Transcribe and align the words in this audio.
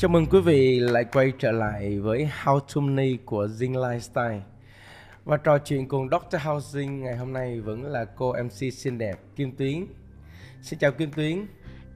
Chào 0.00 0.08
mừng 0.08 0.26
quý 0.26 0.40
vị 0.40 0.80
lại 0.80 1.04
quay 1.04 1.32
trở 1.38 1.52
lại 1.52 1.98
với 1.98 2.30
How 2.42 2.60
to 2.60 2.80
Money 2.80 3.18
của 3.24 3.46
Zing 3.46 3.72
Lifestyle 3.72 4.40
Và 5.24 5.36
trò 5.36 5.58
chuyện 5.58 5.88
cùng 5.88 6.08
Dr. 6.08 6.36
Housing 6.42 7.00
ngày 7.02 7.16
hôm 7.16 7.32
nay 7.32 7.60
vẫn 7.60 7.84
là 7.84 8.04
cô 8.04 8.34
MC 8.44 8.72
xinh 8.72 8.98
đẹp 8.98 9.18
Kim 9.36 9.56
Tuyến 9.56 9.86
Xin 10.62 10.78
chào 10.78 10.92
Kim 10.92 11.12
Tuyến 11.12 11.46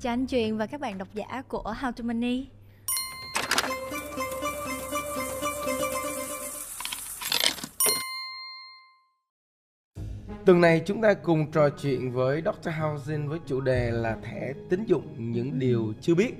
Chào 0.00 0.12
anh 0.12 0.26
Truyền 0.26 0.56
và 0.56 0.66
các 0.66 0.80
bạn 0.80 0.98
độc 0.98 1.08
giả 1.14 1.42
của 1.48 1.74
How 1.80 1.92
to 1.92 2.04
Money 2.04 2.46
Tuần 10.46 10.60
này 10.60 10.82
chúng 10.86 11.02
ta 11.02 11.14
cùng 11.14 11.50
trò 11.52 11.68
chuyện 11.70 12.12
với 12.12 12.42
Dr. 12.42 12.70
Housing 12.80 13.28
với 13.28 13.38
chủ 13.46 13.60
đề 13.60 13.90
là 13.90 14.16
thẻ 14.22 14.52
tín 14.70 14.84
dụng 14.84 15.32
những 15.32 15.58
điều 15.58 15.92
chưa 16.00 16.14
biết 16.14 16.34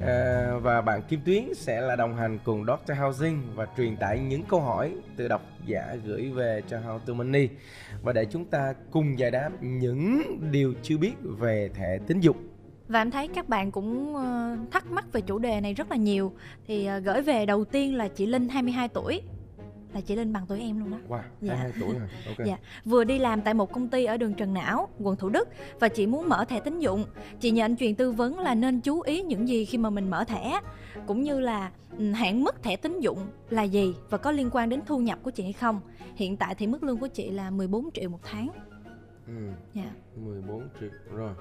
à, 0.00 0.50
và 0.62 0.80
bạn 0.80 1.02
Kim 1.02 1.20
Tuyến 1.24 1.54
sẽ 1.54 1.80
là 1.80 1.96
đồng 1.96 2.16
hành 2.16 2.38
cùng 2.44 2.64
Dr. 2.64 2.92
Housing 2.98 3.42
và 3.54 3.66
truyền 3.76 3.96
tải 3.96 4.18
những 4.18 4.42
câu 4.42 4.60
hỏi 4.60 4.92
từ 5.16 5.28
độc 5.28 5.42
giả 5.66 5.96
gửi 6.04 6.30
về 6.30 6.62
cho 6.68 6.78
How 6.78 6.98
to 6.98 7.14
Money 7.14 7.48
và 8.02 8.12
để 8.12 8.24
chúng 8.24 8.44
ta 8.44 8.74
cùng 8.90 9.18
giải 9.18 9.30
đáp 9.30 9.50
những 9.60 10.22
điều 10.52 10.74
chưa 10.82 10.98
biết 10.98 11.12
về 11.22 11.70
thẻ 11.74 11.98
tín 12.06 12.20
dụng. 12.20 12.36
Và 12.88 13.00
em 13.00 13.10
thấy 13.10 13.28
các 13.28 13.48
bạn 13.48 13.70
cũng 13.70 14.16
ờ, 14.16 14.56
thắc 14.70 14.90
mắc 14.90 15.12
về 15.12 15.20
chủ 15.20 15.38
đề 15.38 15.60
này 15.60 15.74
rất 15.74 15.90
là 15.90 15.96
nhiều 15.96 16.32
Thì 16.66 16.86
ờ, 16.86 16.98
gửi 16.98 17.22
về 17.22 17.46
đầu 17.46 17.64
tiên 17.64 17.94
là 17.94 18.08
chị 18.08 18.26
Linh 18.26 18.48
22 18.48 18.88
tuổi 18.88 19.22
là 19.94 20.00
chị 20.00 20.16
Linh 20.16 20.32
bằng 20.32 20.44
tuổi 20.48 20.60
em 20.60 20.78
luôn 20.78 20.90
đó. 20.90 20.98
Wow, 21.08 21.20
dạ. 21.40 21.54
22 21.54 21.80
tuổi 21.80 21.98
rồi. 21.98 22.08
Ok. 22.38 22.46
Dạ, 22.46 22.56
vừa 22.84 23.04
đi 23.04 23.18
làm 23.18 23.42
tại 23.42 23.54
một 23.54 23.72
công 23.72 23.88
ty 23.88 24.04
ở 24.04 24.16
đường 24.16 24.34
Trần 24.34 24.54
Não, 24.54 24.88
quận 25.00 25.16
Thủ 25.16 25.28
Đức 25.28 25.48
và 25.80 25.88
chị 25.88 26.06
muốn 26.06 26.28
mở 26.28 26.44
thẻ 26.44 26.60
tín 26.60 26.78
dụng. 26.78 27.04
Chị 27.40 27.50
nhờ 27.50 27.64
anh 27.64 27.76
truyền 27.76 27.94
tư 27.94 28.12
vấn 28.12 28.38
là 28.38 28.54
nên 28.54 28.80
chú 28.80 29.00
ý 29.00 29.22
những 29.22 29.48
gì 29.48 29.64
khi 29.64 29.78
mà 29.78 29.90
mình 29.90 30.10
mở 30.10 30.24
thẻ, 30.24 30.60
cũng 31.06 31.22
như 31.22 31.40
là 31.40 31.70
ừ, 31.98 32.12
hạn 32.12 32.44
mức 32.44 32.62
thẻ 32.62 32.76
tín 32.76 33.00
dụng 33.00 33.18
là 33.50 33.62
gì 33.62 33.94
và 34.10 34.18
có 34.18 34.30
liên 34.32 34.50
quan 34.52 34.68
đến 34.68 34.80
thu 34.86 34.98
nhập 34.98 35.18
của 35.22 35.30
chị 35.30 35.42
hay 35.42 35.52
không. 35.52 35.80
Hiện 36.14 36.36
tại 36.36 36.54
thì 36.54 36.66
mức 36.66 36.82
lương 36.82 36.98
của 36.98 37.06
chị 37.08 37.30
là 37.30 37.50
14 37.50 37.90
triệu 37.94 38.10
một 38.10 38.20
tháng. 38.22 38.48
Ừ, 39.26 39.32
Dạ, 39.74 39.90
14 40.16 40.68
triệu 40.80 40.90
rồi. 41.14 41.34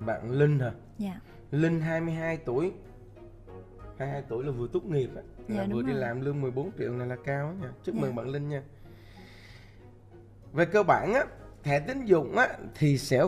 Bạn 0.00 0.30
Linh 0.30 0.58
hả? 0.58 0.72
dạ. 0.98 1.20
Linh 1.50 1.80
22 1.80 2.36
tuổi 2.36 2.72
22 4.00 4.22
tuổi 4.28 4.44
là 4.44 4.50
vừa 4.50 4.66
tốt 4.72 4.84
nghiệp 4.84 5.10
á. 5.16 5.22
Dạ, 5.48 5.66
vừa 5.72 5.82
đi 5.82 5.92
rồi. 5.92 6.00
làm 6.00 6.20
lương 6.20 6.40
14 6.40 6.70
triệu 6.78 6.92
này 6.92 7.06
là 7.08 7.16
cao 7.24 7.46
á 7.46 7.52
nha. 7.62 7.72
Chúc 7.84 7.94
Dạ. 7.94 8.00
mừng 8.00 8.14
bạn 8.14 8.28
Linh 8.28 8.48
nha. 8.48 8.62
Về 10.52 10.64
cơ 10.64 10.82
bản 10.82 11.14
á 11.14 11.24
thẻ 11.62 11.80
tín 11.80 12.04
dụng 12.04 12.36
á 12.36 12.48
thì 12.74 12.98
sẽ 12.98 13.22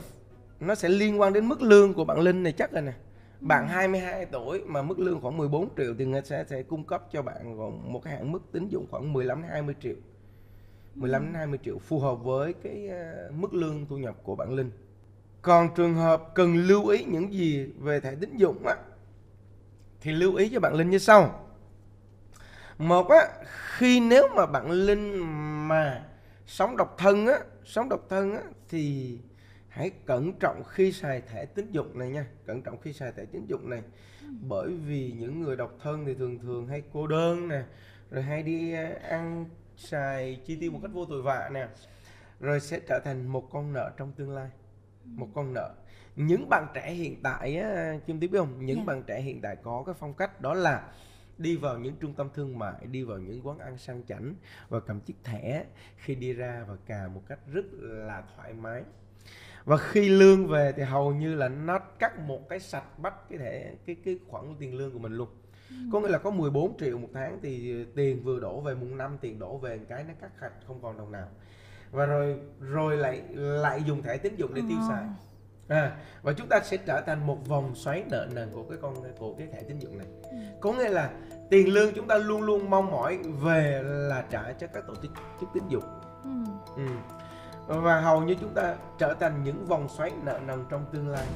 nó 0.61 0.75
sẽ 0.75 0.89
liên 0.89 1.21
quan 1.21 1.33
đến 1.33 1.49
mức 1.49 1.63
lương 1.63 1.95
của 1.95 2.05
bạn 2.05 2.21
Linh 2.21 2.43
này 2.43 2.53
chắc 2.53 2.73
rồi 2.73 2.83
nè. 2.83 2.93
Bạn 3.41 3.69
22 3.69 4.27
tuổi 4.27 4.61
mà 4.67 4.83
mức 4.83 4.99
lương 4.99 5.21
khoảng 5.21 5.37
14 5.37 5.69
triệu 5.77 5.95
thì 5.99 6.05
người 6.05 6.23
sẽ 6.25 6.45
sẽ 6.51 6.63
cung 6.63 6.85
cấp 6.85 7.03
cho 7.13 7.23
bạn 7.23 7.59
còn 7.59 7.93
một 7.93 8.01
cái 8.05 8.15
hạn 8.17 8.33
mức 8.33 8.43
tín 8.53 8.69
dụng 8.69 8.87
khoảng 8.91 9.13
15 9.13 9.43
đến 9.43 9.51
20 9.51 9.75
triệu. 9.81 9.95
15 10.95 11.25
đến 11.25 11.35
20 11.35 11.59
triệu 11.65 11.79
phù 11.79 11.99
hợp 11.99 12.15
với 12.15 12.53
cái 12.63 12.89
ờ, 12.89 13.31
mức 13.37 13.55
lương 13.55 13.87
thu 13.87 13.99
nhập 13.99 14.17
của 14.23 14.37
bạn 14.37 14.55
Linh. 14.55 14.71
Còn 15.43 15.69
trường 15.77 15.95
hợp 15.95 16.23
cần 16.35 16.57
lưu 16.57 16.87
ý 16.89 17.05
những 17.05 17.33
gì 17.33 17.67
về 17.79 18.01
thẻ 18.01 18.15
tín 18.15 18.37
dụng 18.37 18.67
á 18.67 18.77
thì 20.03 20.13
lưu 20.13 20.35
ý 20.35 20.49
cho 20.49 20.61
bạn 20.61 20.75
Linh 20.75 20.91
như 20.91 20.99
sau. 20.99 21.49
Một 22.79 23.09
á, 23.09 23.29
khi 23.77 24.01
nếu 24.01 24.29
mà 24.37 24.47
bạn 24.47 24.71
Linh 24.71 25.19
mà 25.69 26.05
sống 26.47 26.77
độc 26.77 26.95
thân 26.99 27.27
á, 27.27 27.39
sống 27.65 27.89
độc 27.89 28.07
thân 28.09 28.35
á 28.35 28.43
thì 28.69 29.19
hãy 29.69 29.91
cẩn 29.91 30.33
trọng 30.33 30.63
khi 30.65 30.93
xài 30.93 31.21
thẻ 31.21 31.45
tín 31.45 31.71
dụng 31.71 31.99
này 31.99 32.09
nha, 32.09 32.27
cẩn 32.47 32.63
trọng 32.63 32.81
khi 32.81 32.93
xài 32.93 33.13
thẻ 33.13 33.25
tín 33.25 33.47
dụng 33.47 33.71
này. 33.71 33.83
Bởi 34.41 34.71
vì 34.87 35.15
những 35.19 35.41
người 35.41 35.57
độc 35.57 35.73
thân 35.83 36.05
thì 36.05 36.15
thường 36.15 36.39
thường 36.39 36.67
hay 36.67 36.83
cô 36.93 37.07
đơn 37.07 37.49
nè, 37.49 37.63
rồi 38.11 38.23
hay 38.23 38.43
đi 38.43 38.73
ăn 39.09 39.47
xài 39.77 40.41
chi 40.47 40.57
tiêu 40.61 40.71
một 40.71 40.79
cách 40.83 40.91
vô 40.95 41.05
tội 41.05 41.23
vạ 41.23 41.49
nè, 41.53 41.69
rồi 42.41 42.61
sẽ 42.61 42.81
trở 42.89 43.01
thành 43.05 43.27
một 43.27 43.49
con 43.53 43.73
nợ 43.73 43.91
trong 43.97 44.13
tương 44.13 44.31
lai 44.31 44.51
một 45.05 45.29
con 45.35 45.55
nợ 45.55 45.75
những 46.17 46.49
bạn 46.49 46.67
trẻ 46.75 46.93
hiện 46.93 47.23
tại 47.23 47.57
á, 47.57 47.99
Kim 48.07 48.21
Tiếp 48.21 48.27
biết 48.27 48.39
không? 48.39 48.67
Những 48.67 48.79
Dạ. 48.79 48.85
bạn 48.85 49.03
trẻ 49.07 49.21
hiện 49.21 49.41
tại 49.41 49.57
có 49.63 49.83
cái 49.87 49.95
phong 49.99 50.15
cách 50.15 50.41
đó 50.41 50.55
là 50.55 50.89
đi 51.39 51.57
vào 51.57 51.79
những 51.79 51.95
trung 52.01 52.15
tâm 52.15 52.29
thương 52.35 52.59
mại 52.59 52.87
đi 52.91 53.05
vào 53.05 53.19
những 53.19 53.47
quán 53.47 53.59
ăn 53.59 53.79
sang 53.79 54.03
chảnh 54.09 54.35
và 54.69 54.81
cầm 54.81 55.01
chiếc 55.01 55.17
thẻ 55.25 55.65
khi 55.97 56.15
đi 56.15 56.33
ra 56.33 56.65
và 56.69 56.77
cà 56.87 57.09
một 57.15 57.23
cách 57.29 57.39
rất 57.53 57.65
là 57.81 58.23
thoải 58.37 58.53
mái. 58.55 58.83
Và 59.65 59.77
khi 59.77 60.09
lương 60.09 60.47
về 60.47 60.73
thì 60.77 60.83
hầu 60.83 61.15
như 61.15 61.35
là 61.35 61.49
nó 61.49 61.79
cắt 61.79 62.19
một 62.19 62.49
cái 62.49 62.61
sạch 62.61 62.99
bắt 62.99 63.15
cái 63.31 63.39
thẻ 63.39 63.75
cái 63.87 63.97
cái 64.05 64.19
khoản 64.29 64.55
tiền 64.59 64.75
lương 64.75 64.93
của 64.93 64.99
mình 64.99 65.13
luôn. 65.13 65.29
Có 65.93 66.01
nghĩa 66.01 66.09
là 66.09 66.19
có 66.19 66.31
14 66.31 66.79
triệu 66.79 66.99
một 66.99 67.09
tháng 67.15 67.39
thì 67.43 67.85
tiền 67.95 68.23
vừa 68.25 68.41
đổ 68.41 68.61
về 68.61 68.75
mùng 68.75 68.97
năm 68.97 69.19
tiền 69.21 69.39
đổ 69.39 69.59
về 69.59 69.81
cái 69.89 70.05
nó 70.05 70.15
cắt 70.21 70.31
sạch 70.41 70.53
không 70.67 70.83
còn 70.83 70.99
đồng 70.99 71.13
nào. 71.13 71.29
Và 71.91 72.07
rồi 72.07 72.39
rồi 72.61 72.97
lại 72.97 73.23
lại 73.35 73.83
dùng 73.87 74.03
thẻ 74.03 74.17
tín 74.17 74.37
dụng 74.37 74.55
để 74.55 74.63
tiêu 74.69 74.79
xài 74.89 75.05
à, 75.69 75.97
và 76.23 76.33
chúng 76.33 76.49
ta 76.49 76.61
sẽ 76.65 76.77
trở 76.77 77.01
thành 77.07 77.27
một 77.27 77.49
vòng 77.49 77.75
xoáy 77.75 78.05
nợ 78.11 78.29
nần 78.35 78.51
của 78.55 78.63
cái 78.63 78.79
con 78.83 78.95
của 79.19 79.35
cái 79.39 79.47
thẻ 79.53 79.63
tín 79.69 79.79
dụng 79.79 79.99
này 79.99 80.07
có 80.61 80.73
nghĩa 80.73 80.89
là 80.89 81.11
tiền 81.51 81.73
lương 81.75 81.93
chúng 81.95 82.07
ta 82.07 82.17
luôn 82.19 82.43
luôn 82.43 82.71
mong 82.71 82.91
mỏi 82.91 83.19
về 83.41 83.83
là 83.85 84.25
trả 84.31 84.53
cho 84.53 84.67
các 84.67 84.85
tổ 84.87 84.95
chức 85.03 85.11
chức 85.41 85.49
tín 85.55 85.63
dụng 85.69 85.85
Ừ. 86.25 86.31
ừ. 86.77 87.81
và 87.81 88.01
hầu 88.01 88.21
như 88.23 88.35
chúng 88.41 88.55
ta 88.55 88.75
trở 88.99 89.15
thành 89.21 89.45
những 89.45 89.67
vòng 89.67 89.89
xoáy 89.89 90.11
nợ 90.25 90.41
nần 90.47 90.65
trong 90.71 90.85
tương 90.93 91.09
lai 91.09 91.27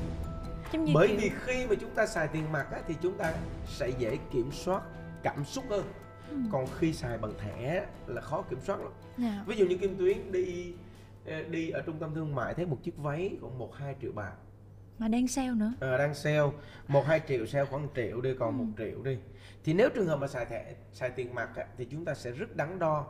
bởi 0.95 1.09
kiểu- 1.09 1.17
vì 1.21 1.31
khi 1.45 1.67
mà 1.67 1.75
chúng 1.81 1.91
ta 1.91 2.07
xài 2.07 2.29
tiền 2.29 2.53
mặt 2.53 2.67
á, 2.73 2.79
thì 2.89 2.95
chúng 3.03 3.19
ta 3.19 3.33
sẽ 3.67 3.89
dễ 3.89 4.19
kiểm 4.33 4.51
soát 4.53 4.83
cảm 5.23 5.45
xúc 5.45 5.65
hơn 5.71 5.85
Ừ. 6.31 6.37
còn 6.53 6.67
khi 6.79 6.93
xài 6.93 7.19
bằng 7.19 7.33
thẻ 7.39 7.87
là 8.07 8.21
khó 8.21 8.43
kiểm 8.43 8.59
soát 8.67 8.81
lắm 8.81 8.93
Dạ. 9.19 9.45
ví 9.47 9.57
dụ 9.57 9.67
như 9.67 9.77
kim 9.77 9.99
tuyến 9.99 10.33
đi 10.33 10.73
đi 11.51 11.71
ở 11.71 11.81
trung 11.87 11.99
tâm 12.01 12.15
thương 12.15 12.35
mại 12.35 12.55
thấy 12.55 12.67
một 12.67 12.79
chiếc 12.83 12.97
váy 12.97 13.37
còn 13.43 13.59
một 13.59 13.75
hai 13.75 13.95
triệu 14.03 14.13
bạc 14.13 14.33
mà 14.99 15.09
đang 15.09 15.29
sale 15.29 15.51
nữa. 15.51 15.73
Ờ, 15.81 15.99
đang 15.99 16.15
sale 16.15 16.41
một 16.89 17.07
hai 17.07 17.21
triệu 17.29 17.47
sale 17.47 17.65
khoảng 17.65 17.83
1 17.83 17.89
triệu 17.97 18.21
đi 18.21 18.31
còn 18.39 18.59
Ừ. 18.59 18.63
một 18.65 18.73
triệu 18.79 19.03
đi 19.03 19.19
thì 19.65 19.73
nếu 19.75 19.89
trường 19.95 20.07
hợp 20.07 20.17
mà 20.17 20.27
xài 20.27 20.45
thẻ 20.47 20.75
xài 20.93 21.11
tiền 21.11 21.35
mặt 21.35 21.49
thì 21.79 21.85
chúng 21.85 22.05
ta 22.05 22.15
sẽ 22.15 22.31
rất 22.31 22.57
đắn 22.57 22.79
đo 22.79 23.07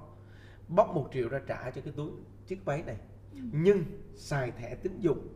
bóc 0.68 0.88
một 0.94 1.08
triệu 1.14 1.28
ra 1.28 1.40
trả 1.46 1.70
cho 1.70 1.80
cái 1.84 1.92
túi 1.96 2.10
chiếc 2.46 2.64
váy 2.64 2.82
này 2.82 2.96
Ừ. 3.34 3.40
nhưng 3.52 3.84
xài 4.14 4.50
thẻ 4.50 4.74
tín 4.74 5.00
dụng 5.00 5.28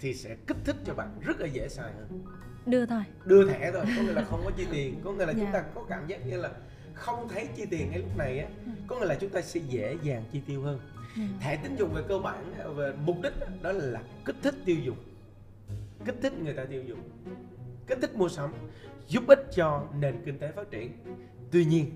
thì 0.00 0.14
sẽ 0.14 0.36
kích 0.46 0.56
thích 0.64 0.76
cho 0.84 0.94
bạn 0.94 1.18
rất 1.20 1.40
là 1.40 1.46
dễ 1.46 1.68
xài 1.68 1.92
hơn 1.92 2.24
Đưa 2.66 2.86
thôi. 2.86 3.02
đưa 3.24 3.48
thẻ 3.50 3.72
thôi 3.72 3.84
có 3.96 4.02
nghĩa 4.02 4.12
là 4.12 4.24
không 4.24 4.40
có 4.44 4.50
chi 4.56 4.66
tiền 4.72 5.00
có 5.04 5.12
nghĩa 5.12 5.26
là 5.26 5.32
chúng 5.32 5.42
Dạ. 5.44 5.50
ta 5.52 5.64
có 5.74 5.84
cảm 5.88 6.06
giác 6.06 6.26
như 6.26 6.36
là 6.36 6.50
không 6.94 7.28
thấy 7.28 7.48
chi 7.56 7.64
tiền 7.70 7.90
ngay 7.90 7.98
lúc 7.98 8.16
này 8.18 8.38
á 8.38 8.48
Ừ. 8.66 8.70
có 8.86 8.98
nghĩa 9.00 9.06
là 9.06 9.14
chúng 9.14 9.30
ta 9.30 9.40
sẽ 9.42 9.60
dễ 9.68 9.96
dàng 10.02 10.24
chi 10.32 10.40
tiêu 10.46 10.62
hơn. 10.62 10.80
Thẻ 11.40 11.56
tín 11.62 11.76
dụng 11.76 11.92
về 11.94 12.02
cơ 12.08 12.18
bản 12.18 12.54
về 12.76 12.92
mục 13.04 13.16
đích 13.22 13.32
đó 13.62 13.72
là 13.72 14.02
kích 14.24 14.36
thích 14.42 14.54
tiêu 14.64 14.76
dùng. 14.84 14.96
Kích 16.04 16.16
thích 16.22 16.32
người 16.42 16.54
ta 16.54 16.64
tiêu 16.64 16.82
dùng. 16.82 16.98
Kích 17.86 17.98
thích 18.00 18.14
mua 18.14 18.28
sắm 18.28 18.52
giúp 19.06 19.24
ích 19.28 19.46
cho 19.54 19.86
nền 19.98 20.22
kinh 20.24 20.38
tế 20.38 20.52
phát 20.52 20.70
triển. 20.70 20.92
Tuy 21.50 21.64
nhiên 21.64 21.90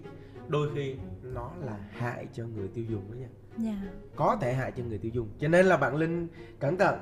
đôi 0.49 0.71
khi 0.75 0.97
nó 1.23 1.53
là 1.61 1.78
hại 1.91 2.27
cho 2.33 2.45
người 2.47 2.69
tiêu 2.75 2.84
dùng 2.89 3.11
đó 3.11 3.15
nha. 3.17 3.28
Dạ. 3.59 3.91
có 4.17 4.39
thể 4.41 4.55
hại 4.55 4.73
cho 4.77 4.83
người 4.84 4.99
tiêu 4.99 5.11
dùng. 5.15 5.28
Cho 5.41 5.49
nên 5.49 5.67
là 5.67 5.77
bạn 5.77 5.97
linh 5.97 6.28
cẩn 6.59 6.77
thận. 6.78 6.99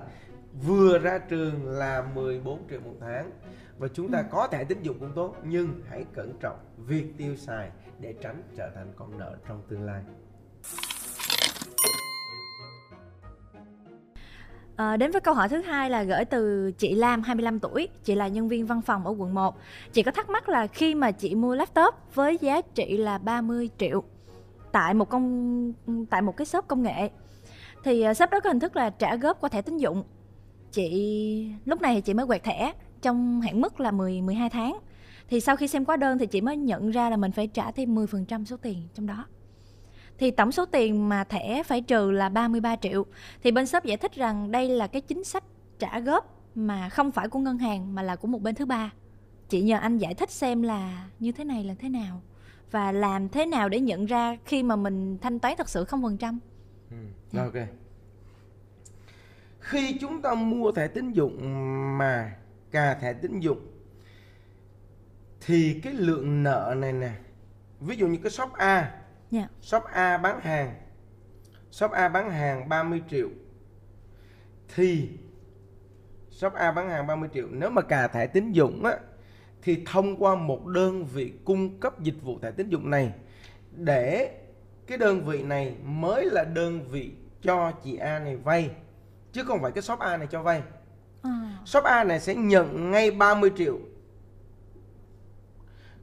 Vừa 0.67 0.99
ra 0.99 1.19
trường 1.19 1.67
là 1.67 2.11
14 2.15 2.69
triệu 2.71 2.81
một 2.81 2.95
tháng 3.01 3.31
và 3.79 3.89
chúng 3.89 4.13
ta 4.13 4.23
có 4.23 4.49
thẻ 4.53 4.65
tín 4.65 4.83
dụng 4.83 4.99
cũng 5.01 5.13
tốt 5.15 5.37
nhưng 5.45 5.81
hãy 5.89 6.05
cẩn 6.15 6.33
trọng 6.41 6.59
việc 6.77 7.15
tiêu 7.17 7.37
xài 7.37 7.71
để 8.01 8.15
tránh 8.23 8.43
trở 8.57 8.71
thành 8.75 8.93
con 8.97 9.19
nợ 9.19 9.37
trong 9.49 9.63
tương 9.69 9.83
lai 9.83 10.03
À, 14.77 14.97
đến 14.97 15.11
với 15.11 15.21
câu 15.21 15.35
hỏi 15.35 15.49
thứ 15.49 15.61
hai 15.61 15.91
là 15.91 16.03
gửi 16.03 16.25
từ 16.25 16.73
chị 16.79 16.95
Lam 16.95 17.23
25 17.23 17.59
tuổi, 17.59 17.89
chị 18.05 18.15
là 18.15 18.29
nhân 18.29 18.49
viên 18.49 18.67
văn 18.67 18.81
phòng 18.83 19.07
ở 19.07 19.15
quận 19.19 19.35
1. 19.35 19.57
Chị 19.93 20.03
có 20.03 20.11
thắc 20.11 20.31
mắc 20.31 20.49
là 20.49 20.67
khi 20.67 20.95
mà 20.95 21.11
chị 21.11 21.35
mua 21.35 21.55
laptop 21.55 21.95
với 22.15 22.39
giá 22.41 22.61
trị 22.61 22.97
là 22.97 23.19
30 23.19 23.71
triệu 23.79 24.03
tại 24.73 24.95
một 24.95 25.09
công 25.09 25.73
tại 26.11 26.23
một 26.23 26.37
cái 26.37 26.47
shop 26.47 26.69
công 26.69 26.83
nghệ 26.83 27.11
thì 27.85 28.03
ờ, 28.03 28.15
shop 28.15 28.31
đó 28.31 28.41
có 28.41 28.51
hình 28.51 28.61
thức 28.61 28.77
là 28.77 28.91
trả 28.91 29.17
góp 29.17 29.41
qua 29.41 29.49
thẻ 29.49 29.63
tín 29.63 29.77
dụng. 29.77 30.05
Chị 30.73 31.51
lúc 31.65 31.81
này 31.81 31.95
thì 31.95 32.01
chị 32.01 32.15
mới 32.15 32.27
quẹt 32.27 32.45
thẻ 32.45 32.73
trong 33.03 33.41
hạn 33.41 33.61
mức 33.61 33.81
là 33.81 33.91
10 33.91 34.23
12 34.23 34.51
tháng. 34.51 34.79
Thì 35.29 35.41
sau 35.41 35.57
khi 35.57 35.69
xem 35.69 35.85
hóa 35.85 35.97
đơn 35.97 36.19
thì 36.19 36.27
chị 36.27 36.41
mới 36.41 36.57
nhận 36.57 36.91
ra 36.91 37.11
là 37.11 37.17
mình 37.17 37.33
phải 37.33 37.47
trả 37.47 37.71
thêm 37.71 37.95
10% 37.95 38.45
số 38.45 38.57
tiền 38.57 38.83
trong 38.95 39.07
đó. 39.07 39.25
Thì 40.19 40.31
tổng 40.31 40.53
số 40.53 40.67
tiền 40.67 41.09
mà 41.09 41.25
thẻ 41.25 41.63
phải 41.63 41.81
trừ 41.81 42.11
là 42.11 42.29
33 42.29 42.77
triệu. 42.77 43.07
Thì 43.43 43.51
bên 43.51 43.67
shop 43.67 43.85
giải 43.85 43.97
thích 43.97 44.15
rằng 44.15 44.51
đây 44.51 44.69
là 44.69 44.87
cái 44.87 45.03
chính 45.03 45.25
sách 45.25 45.45
trả 45.79 46.01
góp 46.01 46.43
mà 46.55 46.89
không 46.89 47.11
phải 47.11 47.29
của 47.29 47.39
ngân 47.39 47.59
hàng 47.59 47.95
mà 47.95 48.03
là 48.03 48.17
của 48.17 48.29
một 48.29 48.43
bên 48.43 48.55
thứ 48.55 48.67
ba. 48.67 48.93
Chị 49.49 49.63
nhờ 49.63 49.79
anh 49.79 49.99
giải 49.99 50.15
thích 50.15 50.31
xem 50.31 50.63
là 50.63 51.09
như 51.19 51.33
thế 51.33 51.45
này 51.45 51.65
là 51.65 51.75
thế 51.79 51.89
nào 51.89 52.23
và 52.71 52.93
làm 52.93 53.29
thế 53.29 53.47
nào 53.47 53.69
để 53.69 53.81
nhận 53.81 54.07
ra 54.07 54.37
khi 54.45 54.63
mà 54.63 54.77
mình 54.77 55.19
thanh 55.19 55.39
toán 55.39 55.55
thật 55.59 55.69
sự 55.69 55.85
không 55.85 56.03
phần 56.03 56.17
trăm. 56.17 56.39
Ừ. 56.91 56.97
Rồi, 57.33 57.45
ok 57.45 57.69
khi 59.67 59.99
chúng 60.01 60.23
ta 60.23 60.35
mua 60.35 60.73
thẻ 60.73 60.89
tín 60.89 61.13
dụng 61.13 61.39
mà 61.99 62.37
cà 62.71 62.95
thẻ 62.95 63.13
tín 63.13 63.41
dụng 63.41 63.61
thì 65.41 65.81
cái 65.83 65.93
lượng 65.93 66.43
nợ 66.43 66.75
này 66.79 66.93
nè 66.93 67.13
ví 67.81 67.97
dụ 67.97 68.07
như 68.07 68.19
cái 68.23 68.31
shop 68.31 68.53
A 68.53 68.93
Dạ. 69.31 69.49
shop 69.61 69.85
A 69.85 70.19
bán 70.19 70.41
hàng. 70.41 70.75
Shop 71.71 71.91
A 71.91 72.09
bán 72.09 72.31
hàng 72.31 72.69
30 72.69 73.03
triệu. 73.11 73.29
Thì 74.75 75.09
shop 76.31 76.53
A 76.53 76.73
bán 76.73 76.89
hàng 76.89 77.07
30 77.07 77.29
triệu. 77.35 77.47
Nếu 77.51 77.71
mà 77.71 77.83
cà 77.83 78.09
thẻ 78.09 78.27
tín 78.27 78.53
dụng 78.53 78.85
á 78.85 78.99
thì 79.63 79.83
thông 79.87 80.17
qua 80.17 80.35
một 80.35 80.67
đơn 80.67 81.05
vị 81.05 81.33
cung 81.45 81.81
cấp 81.81 82.01
dịch 82.01 82.23
vụ 82.23 82.39
thẻ 82.39 82.51
tín 82.51 82.69
dụng 82.69 82.91
này 82.91 83.13
để 83.73 84.31
cái 84.87 84.99
đơn 84.99 85.25
vị 85.25 85.43
này 85.43 85.75
mới 85.85 86.25
là 86.31 86.45
đơn 86.45 86.85
vị 86.91 87.13
cho 87.43 87.73
chị 87.85 87.97
A 87.97 88.19
này 88.19 88.37
vay 88.37 88.71
chứ 89.33 89.45
không 89.45 89.63
phải 89.63 89.73
cái 89.73 89.83
shop 89.83 89.99
A 89.99 90.17
này 90.17 90.29
cho 90.31 90.43
vay. 90.43 90.63
À. 91.23 91.59
shop 91.65 91.85
A 91.85 92.05
này 92.05 92.21
sẽ 92.21 92.35
nhận 92.35 92.91
ngay 92.91 93.11
30 93.11 93.51
triệu. 93.57 93.79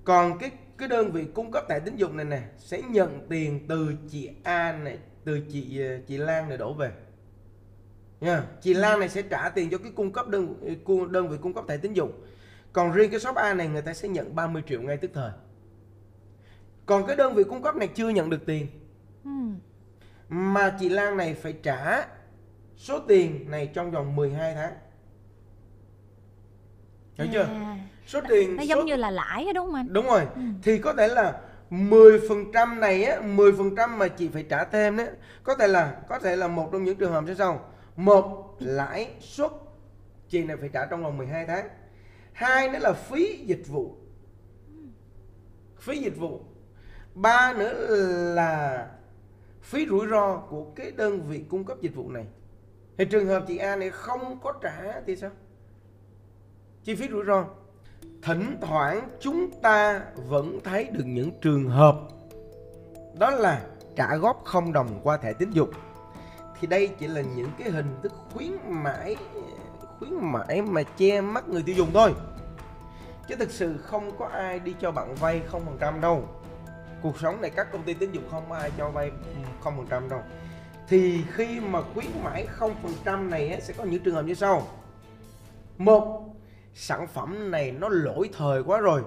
Còn 0.03 0.39
cái 0.39 0.51
cái 0.83 0.87
đơn 0.89 1.11
vị 1.11 1.25
cung 1.33 1.51
cấp 1.51 1.63
thẻ 1.69 1.79
tín 1.79 1.95
dụng 1.95 2.17
này 2.17 2.25
nè 2.25 2.41
sẽ 2.57 2.81
nhận 2.81 3.27
tiền 3.29 3.65
từ 3.69 3.93
chị 4.09 4.29
A 4.43 4.71
này 4.71 4.97
từ 5.25 5.39
chị 5.51 5.81
ờ, 5.81 5.97
chị 6.07 6.17
Lan 6.17 6.49
này 6.49 6.57
đổ 6.57 6.73
về. 6.73 6.91
Nha 8.21 8.43
chị 8.61 8.73
Lan 8.73 8.99
này 8.99 9.09
sẽ 9.09 9.21
trả 9.21 9.49
tiền 9.49 9.69
cho 9.69 9.77
cái 9.77 9.91
cung 9.95 10.11
cấp 10.13 10.27
đơn 10.27 10.55
cu- 10.85 11.05
đơn 11.11 11.27
vị 11.29 11.37
cung 11.41 11.53
cấp 11.53 11.63
thẻ 11.67 11.77
tín 11.77 11.93
dụng. 11.93 12.11
Còn 12.73 12.91
riêng 12.91 13.11
cái 13.11 13.19
shop 13.19 13.35
A 13.35 13.53
này 13.53 13.67
người 13.67 13.81
ta 13.81 13.93
sẽ 13.93 14.07
nhận 14.07 14.35
30 14.35 14.63
triệu 14.67 14.81
ngay 14.81 14.97
tức 14.97 15.11
thời. 15.13 15.31
Còn 16.85 17.07
cái 17.07 17.15
đơn 17.15 17.33
vị 17.35 17.43
cung 17.49 17.63
cấp 17.63 17.75
này 17.75 17.87
chưa 17.95 18.09
nhận 18.09 18.29
được 18.29 18.45
tiền. 18.45 18.67
Ừ. 19.23 19.29
mà 20.29 20.77
chị 20.79 20.89
Lan 20.89 21.17
này 21.17 21.33
phải 21.33 21.53
trả 21.63 22.07
số 22.77 22.99
tiền 23.07 23.51
này 23.51 23.71
trong 23.73 23.91
vòng 23.91 24.15
12 24.15 24.53
tháng. 24.55 24.73
Hiểu 27.17 27.27
chưa? 27.33 27.43
À. 27.43 27.77
số 28.05 28.19
tiền 28.29 28.55
nó 28.55 28.63
số- 28.63 28.67
giống 28.67 28.85
như 28.85 28.95
là 28.95 29.11
lãi 29.11 29.45
đó 29.45 29.51
đúng 29.53 29.65
không 29.65 29.75
anh? 29.75 29.93
Đúng 29.93 30.05
rồi. 30.05 30.21
Ừ. 30.35 30.41
thì 30.63 30.77
có 30.79 30.93
thể 30.93 31.07
là 31.07 31.41
10% 31.69 32.79
này 32.79 33.03
á 33.03 33.21
10% 33.21 33.97
mà 33.97 34.07
chị 34.07 34.29
phải 34.29 34.43
trả 34.49 34.63
thêm 34.65 34.97
đấy 34.97 35.07
có 35.43 35.55
thể 35.55 35.67
là 35.67 35.97
có 36.09 36.19
thể 36.19 36.35
là 36.35 36.47
một 36.47 36.69
trong 36.71 36.83
những 36.83 36.97
trường 36.97 37.11
hợp 37.11 37.23
như 37.23 37.33
sau. 37.35 37.69
Một 37.95 38.55
lãi 38.59 39.07
suất 39.19 39.51
chị 40.29 40.43
này 40.43 40.57
phải 40.57 40.69
trả 40.73 40.85
trong 40.85 41.03
vòng 41.03 41.17
12 41.17 41.45
tháng. 41.45 41.67
Hai 42.33 42.69
nữa 42.69 42.79
là 42.79 42.93
phí 42.93 43.37
dịch 43.45 43.63
vụ. 43.67 43.95
Phí 45.79 45.97
dịch 45.97 46.17
vụ. 46.17 46.39
Ba 47.15 47.53
nữa 47.53 47.73
là 48.35 48.87
phí 49.61 49.85
rủi 49.89 50.07
ro 50.07 50.37
của 50.49 50.65
cái 50.75 50.91
đơn 50.91 51.21
vị 51.29 51.43
cung 51.49 51.63
cấp 51.65 51.77
dịch 51.81 51.95
vụ 51.95 52.09
này. 52.11 52.25
Thì 52.97 53.05
trường 53.05 53.25
hợp 53.27 53.43
chị 53.47 53.57
A 53.57 53.75
này 53.75 53.89
không 53.89 54.39
có 54.43 54.53
trả 54.61 55.01
thì 55.07 55.15
sao? 55.15 55.31
Chi 56.83 56.95
phí 56.95 57.07
rủi 57.11 57.25
ro 57.25 57.45
thỉnh 58.23 58.57
thoảng 58.61 59.09
chúng 59.19 59.51
ta 59.61 60.01
vẫn 60.15 60.59
thấy 60.63 60.85
được 60.91 61.03
những 61.05 61.31
trường 61.41 61.69
hợp, 61.69 61.95
đó 63.13 63.29
là 63.29 63.61
trả 63.95 64.15
góp 64.15 64.41
không 64.45 64.73
đồng 64.73 64.99
qua 65.03 65.17
thẻ 65.17 65.33
tín 65.33 65.51
dụng. 65.51 65.71
Thì 66.59 66.67
đây 66.67 66.87
chỉ 66.99 67.07
là 67.07 67.21
những 67.21 67.49
cái 67.59 67.71
hình 67.71 67.95
thức 68.03 68.13
khuyến 68.33 68.51
mãi 68.65 69.15
khuyến 69.99 70.13
mãi 70.21 70.61
mà 70.61 70.83
che 70.83 71.21
mắt 71.21 71.49
người 71.49 71.63
tiêu 71.63 71.75
dùng 71.75 71.89
thôi. 71.93 72.13
Chứ 73.27 73.35
thực 73.35 73.51
sự 73.51 73.77
không 73.77 74.17
có 74.17 74.25
ai 74.25 74.59
đi 74.59 74.75
cho 74.81 74.91
bạn 74.91 75.15
vay 75.15 75.41
không 75.47 75.65
phần 75.65 75.77
trăm 75.79 76.01
đâu. 76.01 76.27
Cuộc 77.01 77.19
sống 77.19 77.41
này 77.41 77.51
các 77.55 77.71
công 77.71 77.83
ty 77.83 77.93
tín 77.93 78.11
dụng 78.11 78.23
không 78.31 78.43
có 78.49 78.55
ai 78.55 78.71
cho 78.77 78.89
vay 78.89 79.11
không 79.61 79.77
phần 79.77 79.87
trăm 79.89 80.09
đâu. 80.09 80.19
Thì 80.87 81.23
khi 81.33 81.59
mà 81.59 81.81
khuyến 81.93 82.05
mãi 82.23 82.45
không 82.45 82.75
phần 82.83 82.93
trăm 83.05 83.29
này 83.29 83.61
sẽ 83.61 83.73
có 83.77 83.83
những 83.83 84.03
trường 84.03 84.15
hợp 84.15 84.21
như 84.21 84.33
sau. 84.33 84.67
Một 85.77 86.32
sản 86.73 87.07
phẩm 87.07 87.51
này 87.51 87.71
nó 87.71 87.89
lỗi 87.89 88.29
thời 88.33 88.63
quá 88.63 88.79
rồi. 88.79 89.03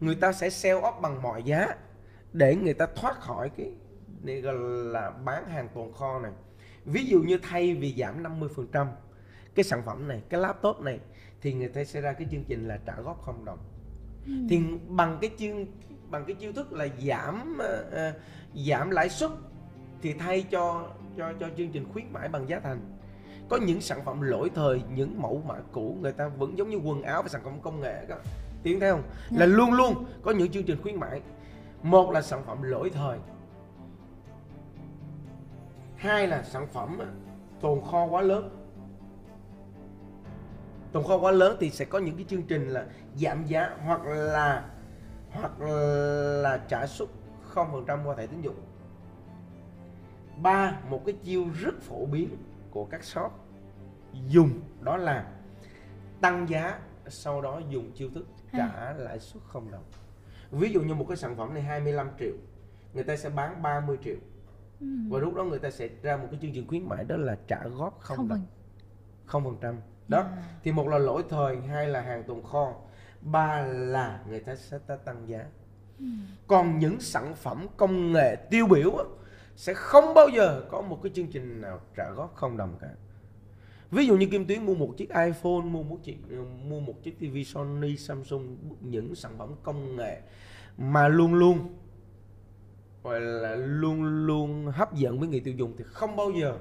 Người 0.00 0.14
ta 0.14 0.32
sẽ 0.32 0.50
sell 0.50 0.78
off 0.78 1.00
bằng 1.00 1.22
mọi 1.22 1.42
giá 1.42 1.68
để 2.32 2.56
người 2.56 2.74
ta 2.74 2.86
thoát 2.96 3.20
khỏi 3.20 3.50
cái 3.56 3.72
này 4.22 4.40
gọi 4.40 4.54
là 4.92 5.10
bán 5.10 5.48
hàng 5.48 5.68
tồn 5.74 5.92
kho 5.92 6.18
này. 6.18 6.32
Ví 6.84 7.04
dụ 7.04 7.20
như 7.20 7.38
thay 7.42 7.74
vì 7.74 7.94
giảm 7.98 8.22
50% 8.22 8.86
cái 9.54 9.64
sản 9.64 9.82
phẩm 9.86 10.08
này 10.08 10.22
cái 10.28 10.40
laptop 10.40 10.80
này 10.80 11.00
thì 11.40 11.52
người 11.52 11.68
ta 11.68 11.84
sẽ 11.84 12.00
ra 12.00 12.12
cái 12.12 12.28
chương 12.30 12.44
trình 12.44 12.68
là 12.68 12.78
trả 12.86 13.00
góp 13.00 13.22
không 13.22 13.44
đồng. 13.44 13.58
Thì 14.48 14.62
bằng 14.88 15.18
cái 15.20 15.30
chương 15.38 15.66
bằng 16.10 16.24
cái 16.24 16.36
chiêu 16.36 16.52
thức 16.52 16.72
là 16.72 16.88
giảm 17.06 17.58
ờ, 17.90 18.12
giảm 18.66 18.90
lãi 18.90 19.08
suất 19.08 19.30
thì 20.02 20.12
thay 20.12 20.42
cho 20.50 20.90
cho 21.16 21.32
cho 21.40 21.48
chương 21.56 21.70
trình 21.72 21.84
khuyến 21.92 22.12
mãi 22.12 22.28
bằng 22.28 22.48
giá 22.48 22.60
thành 22.60 22.97
có 23.48 23.56
những 23.56 23.80
sản 23.80 24.04
phẩm 24.04 24.20
lỗi 24.20 24.50
thời 24.54 24.82
những 24.94 25.22
mẫu 25.22 25.42
mã 25.46 25.54
cũ 25.72 25.96
người 26.00 26.12
ta 26.12 26.28
vẫn 26.28 26.58
giống 26.58 26.70
như 26.70 26.76
quần 26.76 27.02
áo 27.02 27.22
và 27.22 27.28
sản 27.28 27.40
phẩm 27.44 27.60
công 27.62 27.80
nghệ 27.80 28.06
đó. 28.08 28.16
Tiến 28.62 28.80
thấy 28.80 28.90
không? 28.90 29.02
Là 29.30 29.46
luôn 29.46 29.72
luôn 29.72 30.04
có 30.22 30.30
những 30.30 30.50
chương 30.50 30.64
trình 30.64 30.82
khuyến 30.82 31.00
mãi. 31.00 31.20
Một 31.82 32.10
là 32.10 32.22
sản 32.22 32.42
phẩm 32.46 32.62
lỗi 32.62 32.90
thời. 32.90 33.18
Hai 35.96 36.26
là 36.26 36.42
sản 36.42 36.66
phẩm 36.66 36.98
tồn 37.60 37.80
kho 37.90 38.06
quá 38.06 38.22
lớn. 38.22 38.50
Tồn 40.92 41.04
kho 41.04 41.18
quá 41.18 41.30
lớn 41.30 41.56
thì 41.60 41.70
sẽ 41.70 41.84
có 41.84 41.98
những 41.98 42.16
cái 42.16 42.24
chương 42.28 42.42
trình 42.42 42.68
là 42.68 42.86
giảm 43.16 43.44
giá 43.44 43.70
hoặc 43.84 44.06
là 44.06 44.64
hoặc 45.30 45.60
là 45.60 46.60
trả 46.68 46.86
suất 46.86 47.08
0% 47.54 48.04
qua 48.04 48.14
thẻ 48.16 48.26
tín 48.26 48.40
dụng. 48.40 48.56
Ba 50.42 50.80
một 50.90 51.02
cái 51.06 51.14
chiêu 51.22 51.44
rất 51.60 51.82
phổ 51.82 52.06
biến 52.06 52.28
của 52.78 52.84
các 52.84 53.04
shop 53.04 53.32
dùng 54.28 54.60
đó 54.80 54.96
là 54.96 55.26
tăng 56.20 56.48
giá 56.48 56.78
sau 57.08 57.40
đó 57.40 57.60
dùng 57.70 57.92
chiêu 57.92 58.10
thức 58.14 58.26
trả 58.52 58.92
lãi 58.98 59.18
suất 59.20 59.42
không 59.46 59.70
đồng. 59.70 59.84
Ví 60.50 60.72
dụ 60.72 60.80
như 60.80 60.94
một 60.94 61.04
cái 61.08 61.16
sản 61.16 61.36
phẩm 61.36 61.54
này 61.54 61.62
25 61.62 62.10
triệu 62.18 62.32
người 62.94 63.04
ta 63.04 63.16
sẽ 63.16 63.30
bán 63.30 63.62
30 63.62 63.98
triệu. 64.04 64.16
Ừ. 64.80 64.86
và 65.08 65.18
lúc 65.18 65.34
đó 65.34 65.44
người 65.44 65.58
ta 65.58 65.70
sẽ 65.70 65.88
ra 66.02 66.16
một 66.16 66.26
cái 66.30 66.38
chương 66.42 66.52
trình 66.54 66.68
khuyến 66.68 66.88
mãi 66.88 67.04
đó 67.04 67.16
là 67.16 67.36
trả 67.46 67.64
góp 67.64 68.00
không, 68.00 68.16
không 68.16 68.28
đồng. 68.28 68.38
phần 68.38 68.46
không 69.26 69.44
phần 69.44 69.56
trăm. 69.60 69.76
Đó 70.08 70.18
À. 70.20 70.42
thì 70.62 70.72
một 70.72 70.88
là 70.88 70.98
lỗi 70.98 71.22
thời 71.28 71.56
hai 71.60 71.88
là 71.88 72.00
hàng 72.00 72.22
tồn 72.24 72.42
kho 72.42 72.72
ba 73.20 73.62
là 73.62 74.20
người 74.28 74.40
ta 74.40 74.54
sẽ 74.56 74.78
ta 74.86 74.96
tăng 74.96 75.28
giá. 75.28 75.44
Ừ. 75.98 76.04
còn 76.46 76.78
những 76.78 77.00
sản 77.00 77.34
phẩm 77.34 77.66
công 77.76 78.12
nghệ 78.12 78.36
tiêu 78.50 78.66
biểu 78.66 78.92
sẽ 79.58 79.74
không 79.74 80.14
bao 80.14 80.28
giờ 80.28 80.62
có 80.70 80.80
một 80.80 80.98
cái 81.02 81.12
chương 81.14 81.26
trình 81.26 81.60
nào 81.60 81.80
trả 81.96 82.10
góp 82.10 82.34
không 82.34 82.56
đồng 82.56 82.76
cả. 82.80 82.88
Ví 83.90 84.06
dụ 84.06 84.16
như 84.16 84.26
kim 84.26 84.46
tuyến 84.46 84.66
mua 84.66 84.74
một 84.74 84.94
chiếc 84.96 85.08
iphone, 85.08 85.60
mua 85.64 85.82
một 85.82 85.98
chiếc 86.04 86.16
ờ, 86.30 86.36
mua 86.64 86.80
một 86.80 87.02
chiếc 87.02 87.18
tv 87.18 87.36
sony, 87.46 87.96
samsung, 87.96 88.56
những 88.80 89.14
sản 89.14 89.32
phẩm 89.38 89.54
công 89.62 89.96
nghệ 89.96 90.20
mà 90.76 91.08
luôn 91.08 91.34
luôn, 91.34 91.76
gọi 93.02 93.20
là 93.20 93.54
luôn 93.56 94.26
luôn 94.26 94.66
hấp 94.66 94.94
dẫn 94.94 95.20
với 95.20 95.28
người 95.28 95.40
tiêu 95.40 95.54
dùng 95.54 95.74
thì 95.78 95.84
không 95.86 96.16
bao 96.16 96.30
giờ, 96.30 96.58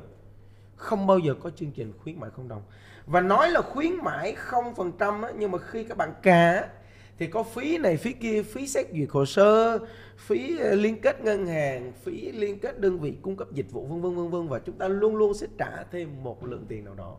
không 0.76 1.08
bao 1.08 1.20
giờ 1.20 1.34
có 1.34 1.50
chương 1.50 1.72
trình 1.72 1.94
khuyến 2.04 2.20
mãi 2.20 2.30
không 2.36 2.48
đồng. 2.48 2.62
Và 3.06 3.22
nói 3.22 3.52
là 3.52 3.62
khuyến 3.62 3.92
mãi 4.04 4.34
không 4.36 4.76
phần 4.76 4.92
trăm 5.00 5.22
nhưng 5.38 5.52
mà 5.52 5.58
khi 5.58 5.84
các 5.84 5.98
bạn 5.98 6.14
cả 6.22 6.70
thì 7.20 7.28
có 7.28 7.44
phí 7.44 7.78
này 7.78 7.98
phí 7.98 8.14
kia 8.14 8.44
phí 8.44 8.68
xét 8.68 8.88
duyệt 8.94 9.10
hồ 9.12 9.26
sơ 9.26 9.80
phí 10.18 10.58
ờ, 10.58 10.76
liên 10.76 11.02
kết 11.02 11.22
ngân 11.22 11.46
hàng 11.46 11.94
phí 12.04 12.32
liên 12.32 12.60
kết 12.60 12.80
đơn 12.80 13.00
vị 13.00 13.18
cung 13.22 13.36
cấp 13.36 13.48
dịch 13.52 13.72
vụ 13.72 13.86
vân 13.86 14.02
vân 14.02 14.16
vân 14.16 14.30
vân. 14.30 14.48
Và 14.48 14.60
chúng 14.60 14.78
ta 14.78 14.88
luôn 14.88 15.16
luôn 15.16 15.34
sẽ 15.34 15.48
trả 15.58 15.84
thêm 15.92 16.24
một 16.24 16.46
lượng 16.46 16.66
tiền 16.68 16.86
nào 16.86 16.96
đó. 16.96 17.18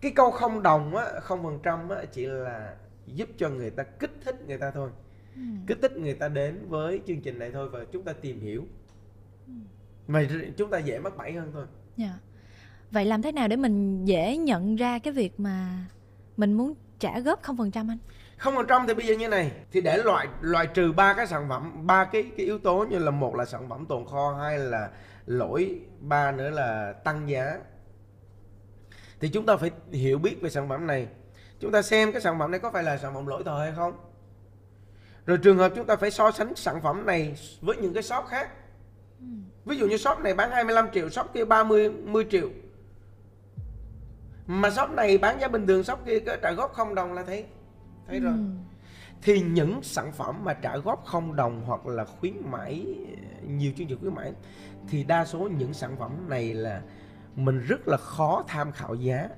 Cái 0.00 0.12
câu 0.14 0.30
không 0.30 0.62
đồng 0.62 0.96
á 0.96 1.06
không 1.20 1.42
phần 1.42 1.58
trăm 1.62 1.88
á 1.88 2.04
chỉ 2.12 2.26
là 2.26 2.76
giúp 3.06 3.28
cho 3.36 3.48
người 3.48 3.70
ta 3.70 3.82
kích 3.82 4.12
thích 4.24 4.36
người 4.46 4.58
ta 4.58 4.70
thôi. 4.70 4.90
Ừ. 5.34 5.42
kích 5.66 5.78
thích 5.82 5.96
người 5.96 6.14
ta 6.14 6.28
đến 6.28 6.58
với 6.68 7.00
chương 7.06 7.20
trình 7.20 7.38
này 7.38 7.50
thôi 7.52 7.68
và 7.68 7.84
chúng 7.92 8.04
ta 8.04 8.12
tìm 8.12 8.40
hiểu. 8.40 8.64
Mà 10.08 10.28
chúng 10.56 10.70
ta 10.70 10.78
dễ 10.78 10.98
mắc 10.98 11.16
bẫy 11.16 11.32
hơn 11.32 11.50
thôi. 11.52 11.66
Dạ. 11.96 12.18
Vậy 12.90 13.04
làm 13.04 13.22
thế 13.22 13.32
nào 13.32 13.48
để 13.48 13.56
mình 13.56 14.04
dễ 14.04 14.36
nhận 14.36 14.76
ra 14.76 14.98
cái 14.98 15.12
việc 15.12 15.40
mà 15.40 15.84
mình 16.36 16.52
muốn 16.52 16.74
trả 16.98 17.20
góp 17.20 17.42
0% 17.42 17.88
anh? 17.88 17.98
Không 18.38 18.56
phần 18.56 18.66
trăm 18.66 18.86
thì 18.86 18.94
bây 18.94 19.06
giờ 19.06 19.14
như 19.14 19.28
này. 19.28 19.52
Thì 19.72 19.80
để 19.80 19.96
loại 19.96 20.28
loại 20.40 20.66
trừ 20.66 20.92
ba 20.92 21.14
cái 21.14 21.26
sản 21.26 21.46
phẩm, 21.48 21.86
ba 21.86 22.04
cái 22.04 22.22
cái 22.36 22.46
yếu 22.46 22.58
tố 22.58 22.86
như 22.90 22.98
là 22.98 23.10
một 23.10 23.36
là 23.36 23.44
sản 23.44 23.68
phẩm 23.68 23.86
tồn 23.86 24.06
kho, 24.06 24.34
hai 24.40 24.58
là 24.58 24.90
lỗi, 25.26 25.80
ba 26.00 26.32
nữa 26.32 26.50
là 26.50 26.92
tăng 26.92 27.28
giá. 27.28 27.58
Thì 29.20 29.28
chúng 29.28 29.46
ta 29.46 29.56
phải 29.56 29.70
hiểu 29.92 30.18
biết 30.18 30.36
về 30.40 30.50
sản 30.50 30.68
phẩm 30.68 30.86
này. 30.86 31.06
Chúng 31.60 31.72
ta 31.72 31.82
xem 31.82 32.12
cái 32.12 32.20
sản 32.20 32.38
phẩm 32.38 32.50
này 32.50 32.60
có 32.60 32.70
phải 32.70 32.82
là 32.82 32.98
sản 32.98 33.14
phẩm 33.14 33.26
lỗi 33.26 33.42
thời 33.44 33.60
hay 33.60 33.72
không. 33.76 33.92
Rồi 35.26 35.38
trường 35.38 35.58
hợp 35.58 35.72
chúng 35.76 35.86
ta 35.86 35.96
phải 35.96 36.10
so 36.10 36.30
sánh 36.30 36.54
sản 36.56 36.80
phẩm 36.82 37.06
này 37.06 37.34
với 37.60 37.76
những 37.76 37.94
cái 37.94 38.02
shop 38.02 38.24
khác. 38.28 38.50
Ví 39.64 39.76
dụ 39.76 39.86
như 39.86 39.96
shop 39.96 40.18
này 40.18 40.34
bán 40.34 40.50
25 40.50 40.88
triệu, 40.92 41.08
shop 41.08 41.26
kia 41.34 41.44
30 41.44 41.90
10 41.90 42.26
triệu. 42.30 42.48
Mà 44.46 44.70
shop 44.70 44.90
này 44.90 45.18
bán 45.18 45.40
giá 45.40 45.48
bình 45.48 45.66
thường, 45.66 45.84
shop 45.84 45.98
kia 46.06 46.20
có 46.20 46.36
trả 46.42 46.50
góp 46.50 46.72
không 46.72 46.94
đồng 46.94 47.12
là 47.12 47.22
thấy 47.22 47.44
thấy 48.08 48.20
rồi 48.20 48.32
Ừ. 48.32 48.44
thì 49.22 49.40
những 49.40 49.82
sản 49.82 50.12
phẩm 50.12 50.44
mà 50.44 50.54
trả 50.54 50.76
góp 50.76 51.04
không 51.04 51.36
đồng 51.36 51.62
hoặc 51.66 51.86
là 51.86 52.04
khuyến 52.04 52.34
mãi 52.50 52.86
nhiều 53.48 53.72
chương 53.76 53.86
trình 53.86 53.98
khuyến 54.00 54.14
mãi 54.14 54.32
thì 54.88 55.04
đa 55.04 55.24
số 55.24 55.38
những 55.58 55.74
sản 55.74 55.96
phẩm 55.98 56.28
này 56.28 56.54
là 56.54 56.82
mình 57.36 57.58
rất 57.58 57.88
là 57.88 57.96
khó 57.96 58.44
tham 58.48 58.72
khảo 58.72 58.94
giá 58.94 59.28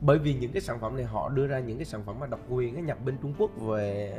bởi 0.00 0.18
vì 0.18 0.34
những 0.34 0.52
cái 0.52 0.62
sản 0.62 0.78
phẩm 0.80 0.96
này 0.96 1.04
họ 1.04 1.28
đưa 1.28 1.46
ra 1.46 1.58
những 1.58 1.78
cái 1.78 1.84
sản 1.84 2.02
phẩm 2.06 2.18
mà 2.20 2.26
độc 2.26 2.40
quyền 2.48 2.74
nhập 2.86 2.98
bên 3.04 3.16
Trung 3.22 3.34
Quốc 3.38 3.50
về 3.60 4.16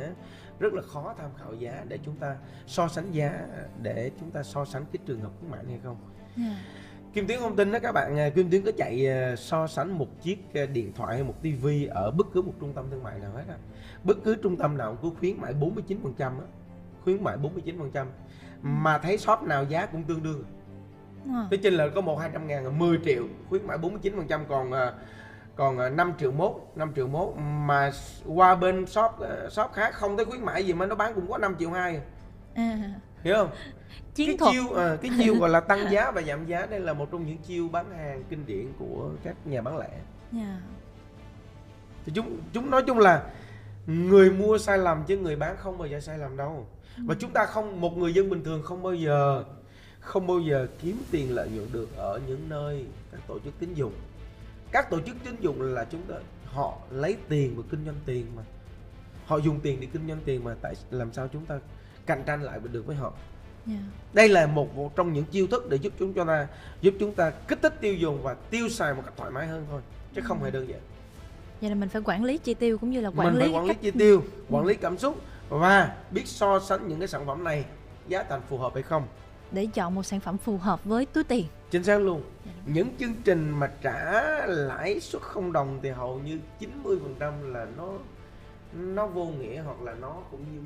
rất 0.60 0.74
là 0.74 0.82
khó 0.82 1.14
tham 1.18 1.30
khảo 1.38 1.54
giá 1.54 1.84
để 1.88 2.00
chúng 2.06 2.16
ta 2.16 2.36
so 2.68 2.88
sánh 2.88 3.12
giá 3.12 3.48
để 3.82 4.12
chúng 4.20 4.32
ta 4.32 4.44
so 4.44 4.66
sánh 4.66 4.86
cái 4.94 5.00
trường 5.06 5.22
hợp 5.22 5.32
khuyến 5.40 5.52
này 5.52 5.64
hay 5.70 5.80
không 5.84 5.98
Dạ. 6.38 6.44
Kim 7.18 7.28
Tuyến 7.28 7.40
không 7.40 7.56
tin 7.56 7.72
đó 7.72 7.80
các 7.80 7.92
bạn 7.92 8.20
à, 8.20 8.30
Kim 8.30 8.50
Tuyến 8.50 8.62
có 8.62 8.72
chạy 8.78 9.08
à, 9.08 9.36
so 9.36 9.68
sánh 9.68 9.98
một 9.98 10.22
chiếc 10.22 10.54
à, 10.54 10.66
điện 10.66 10.92
thoại 10.96 11.16
hay 11.16 11.24
một 11.24 11.34
tivi 11.42 11.86
ở 11.86 12.12
bất 12.12 12.28
cứ 12.34 12.42
một 12.42 12.54
trung 12.60 12.74
tâm 12.74 12.86
thương 12.92 13.04
mại 13.04 13.20
nào 13.20 13.32
hết 13.36 13.44
á. 13.50 13.56
Bất 14.04 14.18
cứ 14.24 14.36
trung 14.36 14.58
tâm 14.58 14.78
nào 14.78 14.98
cũng 15.02 15.16
khuyến 15.20 15.42
mại 15.42 15.54
49% 15.54 16.20
á. 16.20 16.46
Khuyến 17.04 17.24
mại 17.24 17.38
49% 17.38 18.06
mà 18.62 18.98
thấy 18.98 19.18
shop 19.18 19.42
nào 19.42 19.64
giá 19.64 19.86
cũng 19.86 20.04
tương 20.04 20.24
đương. 20.24 20.44
Ờ. 21.26 21.48
Thế 21.52 21.58
trên 21.58 21.74
là 21.74 21.88
có 21.96 22.02
một 22.02 22.16
hai 22.16 22.30
trăm 22.34 22.48
ngàn 22.48 22.66
là 22.66 22.72
10 22.72 23.00
triệu 23.06 23.24
khuyến 23.50 23.68
mại 23.68 23.78
49% 23.78 24.46
còn 24.50 24.72
à, 24.72 24.94
còn 25.56 25.78
à, 25.78 25.90
5 25.90 26.14
triệu 26.20 26.32
mốt 26.32 26.52
5 26.76 26.92
triệu 26.96 27.08
mốt. 27.08 27.34
Mà 27.38 27.92
qua 28.26 28.56
bên 28.56 28.86
shop 28.86 29.12
à, 29.20 29.50
shop 29.50 29.72
khác 29.74 29.94
không 29.94 30.18
thấy 30.18 30.26
khuyến 30.26 30.42
mại 30.42 30.66
gì 30.66 30.74
mà 30.74 30.86
nó 30.86 30.96
bán 30.96 31.14
cũng 31.14 31.32
có 31.32 31.38
5 31.38 31.56
triệu 31.60 31.72
hai 31.72 32.02
À, 32.56 32.78
hiểu 33.24 33.36
không 33.36 33.50
chiến 34.18 34.28
cái 34.28 34.38
thuật. 34.38 34.52
chiêu 34.52 34.74
à, 34.74 34.98
cái 35.02 35.12
chiêu 35.18 35.36
gọi 35.40 35.50
là 35.50 35.60
tăng 35.60 35.92
giá 35.92 36.12
và 36.12 36.22
giảm 36.22 36.46
giá 36.46 36.66
đây 36.66 36.80
là 36.80 36.94
một 36.94 37.12
trong 37.12 37.28
những 37.28 37.38
chiêu 37.38 37.70
bán 37.70 37.92
hàng 37.92 38.24
kinh 38.30 38.46
điển 38.46 38.68
của 38.80 39.10
các 39.24 39.36
nhà 39.46 39.62
bán 39.62 39.78
lẻ. 39.78 39.90
Dạ. 40.32 40.62
thì 42.06 42.12
chúng 42.16 42.40
chúng 42.54 42.70
nói 42.70 42.84
chung 42.88 43.00
là 43.00 43.24
người 43.88 44.32
mua 44.32 44.58
sai 44.58 44.78
lầm 44.78 45.04
chứ 45.08 45.18
người 45.18 45.36
bán 45.36 45.56
không 45.58 45.78
bao 45.78 45.88
giờ 45.88 46.00
sai 46.00 46.18
lầm 46.18 46.38
đâu. 46.38 46.68
Và 46.98 47.16
chúng 47.20 47.32
ta 47.32 47.46
không 47.46 47.82
một 47.82 47.98
người 47.98 48.14
dân 48.14 48.30
bình 48.30 48.44
thường 48.44 48.64
không 48.64 48.84
bao 48.84 48.94
giờ 48.94 49.44
không 50.00 50.28
bao 50.28 50.40
giờ 50.40 50.68
kiếm 50.82 51.02
tiền 51.12 51.36
lợi 51.36 51.50
nhuận 51.50 51.68
được 51.72 51.96
ở 51.98 52.20
những 52.28 52.50
nơi 52.50 52.86
các 53.12 53.22
tổ 53.28 53.40
chức 53.40 53.54
tín 53.60 53.74
dụng. 53.74 53.94
Các 54.72 54.90
tổ 54.90 55.02
chức 55.02 55.16
tín 55.24 55.36
dụng 55.40 55.62
là 55.62 55.86
chúng 55.92 56.02
ta 56.02 56.16
họ 56.46 56.78
lấy 56.92 57.18
tiền 57.30 57.54
và 57.58 57.64
kinh 57.72 57.86
doanh 57.86 57.96
tiền 58.06 58.26
mà. 58.36 58.44
Họ 59.26 59.38
dùng 59.38 59.60
tiền 59.60 59.78
để 59.82 59.88
kinh 59.94 60.08
doanh 60.08 60.20
tiền 60.26 60.44
mà 60.44 60.56
tại 60.62 60.74
làm 60.92 61.14
sao 61.14 61.28
chúng 61.34 61.46
ta 61.46 61.60
cạnh 62.06 62.24
tranh 62.26 62.44
lại 62.44 62.60
được 62.72 62.86
với 62.86 62.96
họ 62.96 63.14
Dạ. 63.68 63.76
đây 64.14 64.30
là 64.30 64.48
một, 64.48 64.76
một 64.76 64.96
trong 64.96 65.14
những 65.14 65.26
chiêu 65.26 65.48
thức 65.48 65.70
để 65.70 65.78
giúp 65.78 65.94
chúng 66.00 66.14
cho 66.14 66.26
ta 66.26 66.48
giúp 66.82 66.94
chúng 67.00 67.12
ta 67.14 67.30
kích 67.30 67.60
thích 67.62 67.74
tiêu 67.82 67.94
dùng 67.96 68.22
và 68.24 68.34
tiêu 68.34 68.70
xài 68.70 68.94
một 68.94 69.02
cách 69.06 69.14
thoải 69.18 69.32
mái 69.32 69.48
hơn 69.48 69.66
thôi 69.72 69.82
chứ 70.16 70.22
không 70.24 70.44
hề 70.44 70.52
đơn 70.52 70.70
giản. 70.70 70.80
Vậy 71.62 71.70
là 71.70 71.76
mình 71.76 71.90
phải 71.90 72.02
quản 72.06 72.24
lý 72.24 72.38
chi 72.38 72.54
tiêu 72.54 72.78
cũng 72.78 72.92
như 72.92 73.02
là 73.02 73.10
quản 73.10 73.28
mình 73.28 73.34
lý 73.36 73.40
phải 73.42 73.50
quản 73.50 73.64
lý 73.64 73.68
cách- 73.74 73.82
chi 73.82 73.92
tiêu 73.92 74.24
quản 74.50 74.66
lý 74.66 74.74
cảm 74.76 74.98
xúc 74.98 75.18
và 75.50 75.96
biết 76.12 76.28
so 76.28 76.60
sánh 76.60 76.88
những 76.88 77.00
cái 77.00 77.08
sản 77.08 77.26
phẩm 77.26 77.44
này 77.44 77.66
giá 78.08 78.24
thành 78.24 78.42
phù 78.50 78.58
hợp 78.58 78.74
hay 78.74 78.84
không. 78.84 79.04
Để 79.52 79.66
chọn 79.74 79.96
một 79.96 80.04
sản 80.04 80.20
phẩm 80.20 80.38
phù 80.38 80.58
hợp 80.58 80.84
với 80.86 81.06
túi 81.06 81.24
tiền. 81.24 81.46
chính 81.72 81.84
xác 81.84 81.98
luôn. 82.02 82.22
Những 82.66 82.90
chương 83.00 83.14
trình 83.24 83.50
mà 83.50 83.72
trả 83.82 84.22
lãi 84.48 85.00
suất 85.00 85.22
không 85.22 85.54
đồng 85.54 85.80
thì 85.84 85.90
hầu 85.90 86.20
như 86.26 86.40
90% 86.60 87.54
là 87.54 87.66
nó 87.78 87.88
nó 88.74 89.08
vô 89.08 89.26
nghĩa 89.26 89.62
hoặc 89.62 89.82
là 89.82 89.94
nó 89.94 90.16
cũng 90.32 90.42
như 90.54 90.62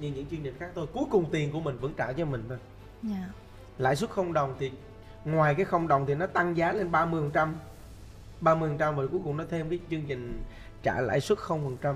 như 0.00 0.12
những 0.14 0.26
chương 0.26 0.40
trình 0.42 0.54
khác 0.58 0.70
thôi. 0.74 0.86
Cuối 0.92 1.04
cùng 1.10 1.24
tiền 1.30 1.52
của 1.52 1.60
mình 1.60 1.78
vẫn 1.80 1.94
trả 1.96 2.12
cho 2.12 2.24
mình 2.24 2.44
thôi. 2.48 2.58
Dạ. 3.02 3.28
lãi 3.78 3.96
suất 3.96 4.10
không 4.10 4.32
đồng 4.32 4.56
thì 4.58 4.70
ngoài 5.24 5.54
cái 5.54 5.64
không 5.64 5.88
đồng 5.88 6.06
thì 6.06 6.14
nó 6.14 6.26
tăng 6.26 6.56
giá 6.56 6.72
lên 6.72 6.90
30% 6.92 7.52
30% 8.40 8.96
rồi 8.96 9.08
cuối 9.08 9.20
cùng 9.24 9.36
nó 9.36 9.44
thêm 9.50 9.70
cái 9.70 9.78
chương 9.90 10.02
trình 10.08 10.42
trả 10.82 11.00
lãi 11.00 11.20
suất 11.20 11.38
0% 11.38 11.94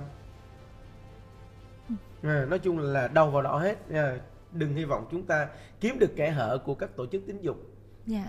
à, 2.22 2.46
nói 2.48 2.58
chung 2.58 2.78
là 2.78 3.08
đâu 3.08 3.30
vào 3.30 3.42
đó 3.42 3.58
hết. 3.58 3.90
À, 3.90 4.16
đừng 4.52 4.74
hy 4.74 4.84
vọng 4.84 5.06
chúng 5.10 5.26
ta 5.26 5.48
kiếm 5.80 5.98
được 5.98 6.10
kẻ 6.16 6.30
hở 6.30 6.58
của 6.64 6.74
các 6.74 6.96
tổ 6.96 7.06
chức 7.06 7.22
tín 7.26 7.40
dụng. 7.40 7.64
Dạ. 8.06 8.24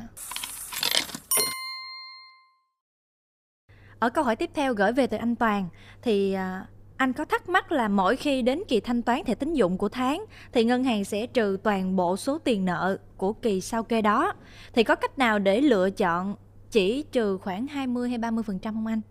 Ở 3.99 4.09
câu 4.09 4.23
hỏi 4.23 4.35
tiếp 4.35 4.49
theo 4.53 4.73
gửi 4.73 4.93
về 4.93 5.07
từ 5.07 5.17
anh 5.17 5.35
Toàn 5.35 5.69
thì 6.01 6.33
à, 6.33 6.65
anh 6.97 7.13
có 7.13 7.25
thắc 7.25 7.49
mắc 7.49 7.71
là 7.71 7.87
mỗi 7.87 8.15
khi 8.15 8.41
đến 8.41 8.61
kỳ 8.67 8.79
thanh 8.79 9.01
toán 9.01 9.23
thẻ 9.25 9.35
tín 9.35 9.53
dụng 9.53 9.77
của 9.77 9.89
tháng 9.89 10.25
thì 10.51 10.63
ngân 10.63 10.83
hàng 10.83 11.05
sẽ 11.05 11.27
trừ 11.27 11.57
toàn 11.63 11.95
bộ 11.95 12.17
số 12.17 12.37
tiền 12.37 12.65
nợ 12.65 12.97
của 13.17 13.33
kỳ 13.33 13.61
sau 13.61 13.83
kê 13.83 14.01
đó. 14.01 14.33
Thì 14.73 14.83
có 14.83 14.95
cách 14.95 15.17
nào 15.17 15.39
để 15.39 15.61
lựa 15.61 15.89
chọn 15.89 16.35
chỉ 16.71 17.03
trừ 17.11 17.37
khoảng 17.37 17.67
20 17.67 18.09
hay 18.09 18.17
30% 18.17 18.73
không 18.73 18.87
anh? 18.87 19.01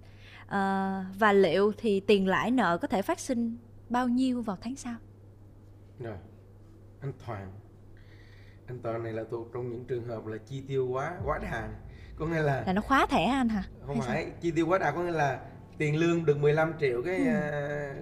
Ờ, 0.46 1.04
và 1.18 1.32
liệu 1.32 1.72
thì 1.78 2.00
tiền 2.00 2.26
lãi 2.26 2.50
nợ 2.50 2.78
có 2.78 2.88
thể 2.88 3.02
phát 3.02 3.20
sinh 3.20 3.56
bao 3.88 4.08
nhiêu 4.08 4.42
vào 4.42 4.56
tháng 4.60 4.76
sau? 4.76 4.94
rồi 6.00 6.16
anh 7.00 7.12
Toàn 7.26 7.52
anh 8.66 8.78
Toàn 8.82 9.02
này 9.02 9.12
là 9.12 9.24
thuộc 9.30 9.48
trong 9.54 9.70
những 9.70 9.84
trường 9.84 10.04
hợp 10.08 10.26
là 10.26 10.36
chi 10.46 10.62
tiêu 10.68 10.88
quá 10.88 11.12
quá 11.24 11.38
đà 11.42 11.68
có 12.18 12.26
nghĩa 12.26 12.42
là 12.42 12.62
Là 12.66 12.72
nó 12.72 12.82
khóa 12.82 13.06
thẻ 13.06 13.24
anh 13.24 13.48
hả? 13.48 13.64
không 13.86 13.96
Hay 13.96 14.06
sao? 14.06 14.14
phải 14.14 14.30
chi 14.40 14.50
tiêu 14.50 14.66
quá 14.66 14.78
đà 14.78 14.90
có 14.90 15.02
nghĩa 15.02 15.10
là 15.12 15.40
tiền 15.78 15.96
lương 15.96 16.24
được 16.24 16.38
15 16.38 16.72
triệu 16.80 17.02
cái 17.02 17.16
Ừ. 17.16 17.24
à, 17.26 17.94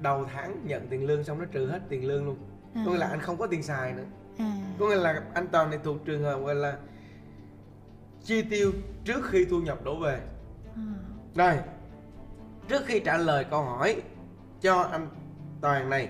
đầu 0.00 0.26
tháng 0.32 0.56
nhận 0.66 0.86
tiền 0.90 1.06
lương 1.06 1.24
xong 1.24 1.38
nó 1.38 1.44
trừ 1.44 1.66
hết 1.66 1.80
tiền 1.88 2.06
lương 2.06 2.24
luôn. 2.26 2.36
Có 2.86 2.90
nghĩa 2.92 2.98
là 2.98 3.06
anh 3.06 3.20
không 3.20 3.36
có 3.36 3.46
tiền 3.46 3.62
xài 3.62 3.92
nữa. 3.92 4.04
À, 4.38 4.52
có 4.78 4.88
nghĩa 4.88 4.96
là 4.96 5.22
anh 5.34 5.46
Toàn 5.52 5.70
này 5.70 5.78
thuộc 5.84 6.04
trường 6.04 6.22
hợp 6.22 6.38
gọi 6.44 6.54
là 6.54 6.78
chi 8.24 8.42
tiêu 8.42 8.72
trước 9.04 9.20
khi 9.30 9.44
thu 9.44 9.60
nhập 9.60 9.84
đổ 9.84 9.98
về. 10.00 10.20
À, 10.76 10.82
rồi 11.34 11.54
trước 12.68 12.82
khi 12.86 13.00
trả 13.00 13.16
lời 13.16 13.44
câu 13.50 13.62
hỏi 13.62 14.02
cho 14.60 14.82
anh 14.82 15.08
Toàn 15.60 15.90
này 15.90 16.08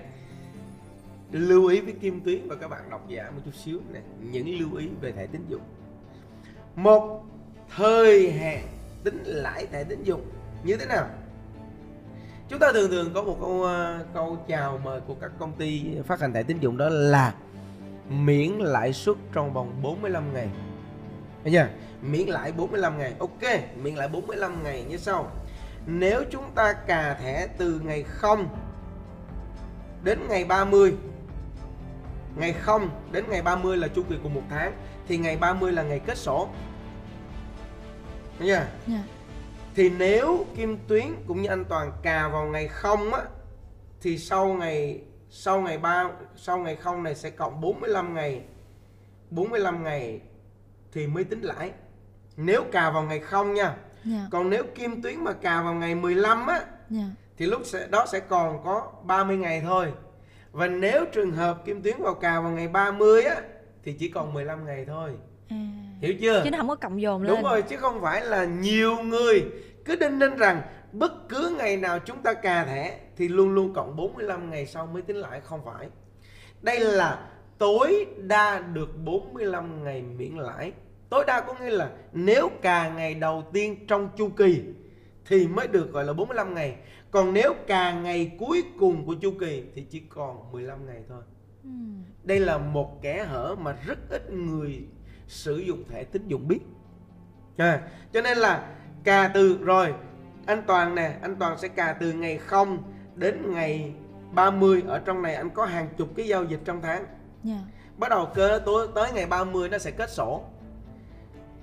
lưu 1.31 1.67
ý 1.67 1.81
với 1.81 1.93
Kim 1.93 2.21
Tuyến 2.21 2.47
và 2.47 2.55
các 2.55 2.67
bạn 2.67 2.89
độc 2.89 3.07
giả 3.07 3.31
một 3.35 3.41
chút 3.45 3.55
xíu 3.55 3.79
này 3.89 4.01
những 4.31 4.59
lưu 4.59 4.75
ý 4.75 4.89
về 5.01 5.11
thẻ 5.11 5.25
tín 5.27 5.41
dụng. 5.47 5.61
Một 6.75 7.23
thời 7.75 8.31
hạn 8.31 8.67
tính 9.03 9.23
lãi 9.25 9.65
thẻ 9.67 9.83
tín 9.83 10.03
dụng 10.03 10.21
như 10.63 10.77
thế 10.77 10.85
nào 10.85 11.05
chúng 12.49 12.59
ta 12.59 12.71
thường 12.73 12.91
thường 12.91 13.11
có 13.13 13.21
một 13.21 13.37
câu 13.41 13.63
ờ, 13.63 14.05
câu 14.13 14.37
chào 14.47 14.79
mời 14.83 15.01
của 15.01 15.15
các 15.21 15.31
công 15.39 15.53
ty 15.53 15.85
phát 16.07 16.19
hành 16.19 16.33
thẻ 16.33 16.43
tín 16.43 16.59
dụng 16.59 16.77
đó 16.77 16.89
là 16.89 17.33
miễn 18.09 18.51
lãi 18.51 18.93
suất 18.93 19.15
trong 19.33 19.53
vòng 19.53 19.79
45 19.81 20.33
ngày 20.33 20.47
Thấy 21.43 21.51
chưa? 21.51 21.67
Miễn 22.01 22.27
lãi 22.27 22.51
45 22.51 22.97
ngày. 22.97 23.13
Ok, 23.19 23.41
miễn 23.75 23.95
lãi 23.95 24.07
45 24.07 24.63
ngày 24.63 24.85
như 24.89 24.97
sau. 24.97 25.31
Nếu 25.85 26.23
chúng 26.31 26.51
ta 26.55 26.73
cà 26.73 27.13
thẻ 27.13 27.47
từ 27.57 27.81
ngày 27.85 28.03
0 28.03 28.47
đến 30.03 30.19
ngày 30.29 30.45
30 30.45 30.93
Ngày 32.35 32.53
0 32.53 32.89
đến 33.11 33.25
ngày 33.29 33.41
30 33.41 33.77
là 33.77 33.87
chu 33.87 34.03
kỳ 34.09 34.15
của 34.23 34.29
một 34.29 34.41
tháng 34.49 34.73
Thì 35.07 35.17
ngày 35.17 35.37
30 35.37 35.71
là 35.71 35.83
ngày 35.83 35.99
kết 36.05 36.17
sổ 36.17 36.47
Thấy 38.39 38.47
chưa? 38.47 38.53
Yeah. 38.93 39.05
Thì 39.75 39.89
nếu 39.89 40.45
Kim 40.55 40.77
Tuyến 40.87 41.05
cũng 41.27 41.41
như 41.41 41.49
anh 41.49 41.65
Toàn 41.65 41.91
cà 42.03 42.27
vào 42.27 42.45
ngày 42.45 42.67
0 42.67 43.13
á 43.13 43.21
Thì 44.01 44.17
sau 44.17 44.47
ngày 44.47 45.01
sau 45.29 45.61
ngày 45.61 45.77
3 45.77 46.09
sau 46.35 46.57
ngày 46.57 46.75
0 46.75 47.03
này 47.03 47.15
sẽ 47.15 47.29
cộng 47.29 47.61
45 47.61 48.13
ngày 48.13 48.41
45 49.29 49.83
ngày 49.83 50.21
thì 50.91 51.07
mới 51.07 51.23
tính 51.23 51.41
lãi 51.41 51.71
Nếu 52.37 52.63
cà 52.71 52.89
vào 52.91 53.03
ngày 53.03 53.19
0 53.19 53.53
nha 53.53 53.75
Dạ. 54.05 54.27
Còn 54.31 54.49
nếu 54.49 54.63
Kim 54.75 55.01
Tuyến 55.01 55.23
mà 55.23 55.33
cà 55.33 55.61
vào 55.61 55.73
ngày 55.73 55.95
15 55.95 56.47
á 56.47 56.61
Dạ. 56.89 57.03
thì 57.37 57.45
lúc 57.45 57.61
sẽ, 57.65 57.87
đó 57.87 58.05
sẽ 58.11 58.19
còn 58.19 58.63
có 58.63 58.91
30 59.03 59.37
ngày 59.37 59.61
thôi. 59.61 59.93
Và 60.51 60.67
nếu 60.67 61.05
trường 61.13 61.31
hợp 61.31 61.65
Kim 61.65 61.81
Tuyến 61.81 61.95
vào 62.01 62.13
cà 62.13 62.41
vào 62.41 62.51
ngày 62.51 62.67
30 62.67 63.23
á 63.23 63.35
thì 63.83 63.93
chỉ 63.93 64.09
còn 64.09 64.33
15 64.33 64.65
ngày 64.65 64.85
thôi. 64.85 65.11
À. 65.49 65.55
Hiểu 66.01 66.13
chưa? 66.21 66.41
Chứ 66.43 66.51
nó 66.51 66.57
không 66.57 66.67
có 66.67 66.75
cộng 66.75 67.01
dồn 67.01 67.23
lên. 67.23 67.35
Đúng 67.35 67.43
rồi 67.43 67.61
chứ 67.61 67.77
không 67.77 68.01
phải 68.01 68.25
là 68.25 68.45
nhiều 68.45 68.95
người 69.03 69.45
cứ 69.85 69.95
đinh 69.95 70.19
ninh 70.19 70.35
rằng 70.35 70.61
bất 70.91 71.29
cứ 71.29 71.55
ngày 71.57 71.77
nào 71.77 71.99
chúng 71.99 72.21
ta 72.23 72.33
cà 72.33 72.65
thẻ 72.65 72.99
thì 73.17 73.27
luôn 73.27 73.49
luôn 73.49 73.73
cộng 73.73 73.95
45 73.95 74.51
ngày 74.51 74.65
sau 74.65 74.85
mới 74.85 75.01
tính 75.01 75.17
lãi 75.17 75.41
không 75.41 75.61
phải. 75.65 75.89
Đây 76.61 76.79
là 76.79 77.29
tối 77.57 78.05
đa 78.17 78.59
được 78.59 78.89
45 79.05 79.83
ngày 79.83 80.01
miễn 80.01 80.37
lãi. 80.37 80.71
Tối 81.09 81.23
đa 81.27 81.41
có 81.41 81.55
nghĩa 81.61 81.69
là 81.69 81.89
nếu 82.13 82.49
cà 82.61 82.89
ngày 82.89 83.13
đầu 83.13 83.43
tiên 83.53 83.87
trong 83.87 84.09
chu 84.17 84.29
kỳ 84.29 84.63
thì 85.25 85.47
mới 85.47 85.67
được 85.67 85.91
gọi 85.91 86.05
là 86.05 86.13
45 86.13 86.55
ngày. 86.55 86.75
Còn 87.11 87.33
nếu 87.33 87.53
cà 87.67 87.91
ngày 87.91 88.31
cuối 88.39 88.63
cùng 88.79 89.05
của 89.05 89.13
chu 89.13 89.31
kỳ 89.39 89.63
thì 89.75 89.81
chỉ 89.81 89.99
còn 89.99 90.51
15 90.51 90.85
ngày 90.85 91.03
thôi. 91.09 91.21
Ừ. 91.63 91.69
Đây 92.23 92.39
là 92.39 92.57
một 92.57 93.01
kẽ 93.01 93.25
hở 93.29 93.55
mà 93.59 93.77
rất 93.85 93.99
ít 94.09 94.31
người 94.31 94.87
sử 95.29 95.57
dụng 95.57 95.83
thẻ 95.89 96.03
tín 96.03 96.27
dụng 96.27 96.47
biết. 96.47 96.59
À, 97.57 97.81
cho 98.13 98.21
nên 98.21 98.37
là 98.37 98.67
cà 99.03 99.31
từ 99.33 99.57
rồi 99.63 99.93
anh 100.45 100.63
Toàn 100.67 100.95
nè, 100.95 101.17
anh 101.21 101.35
Toàn 101.35 101.57
sẽ 101.57 101.67
cà 101.67 101.97
từ 101.99 102.13
ngày 102.13 102.37
0 102.37 102.77
đến 103.15 103.51
ngày 103.51 103.93
30 104.31 104.83
ở 104.87 104.99
trong 104.99 105.21
này 105.21 105.35
anh 105.35 105.49
có 105.49 105.65
hàng 105.65 105.87
chục 105.97 106.09
cái 106.15 106.27
giao 106.27 106.43
dịch 106.43 106.59
trong 106.65 106.81
tháng. 106.81 107.05
Dạ. 107.43 107.59
Bắt 107.97 108.09
đầu 108.09 108.27
cơ 108.35 108.61
tối 108.65 108.87
tới 108.95 109.11
ngày 109.11 109.25
30 109.25 109.69
nó 109.69 109.77
sẽ 109.77 109.91
kết 109.91 110.09
sổ. 110.09 110.43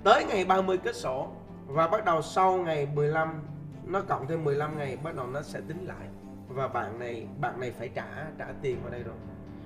Tới 0.03 0.25
ngày 0.25 0.45
30 0.45 0.77
kết 0.77 0.95
sổ 0.95 1.27
và 1.67 1.87
bắt 1.87 2.05
đầu 2.05 2.21
sau 2.21 2.57
ngày 2.57 2.87
15 2.95 3.41
nó 3.85 4.01
cộng 4.01 4.27
thêm 4.27 4.43
15 4.43 4.77
ngày 4.77 4.97
bắt 5.03 5.15
đầu 5.15 5.27
nó 5.27 5.41
sẽ 5.41 5.59
tính 5.67 5.85
lại 5.85 6.07
và 6.47 6.67
bạn 6.67 6.99
này 6.99 7.27
bạn 7.39 7.59
này 7.59 7.71
phải 7.79 7.89
trả 7.89 8.27
trả 8.37 8.45
tiền 8.61 8.81
vào 8.81 8.91
đây 8.91 9.03
rồi. 9.03 9.15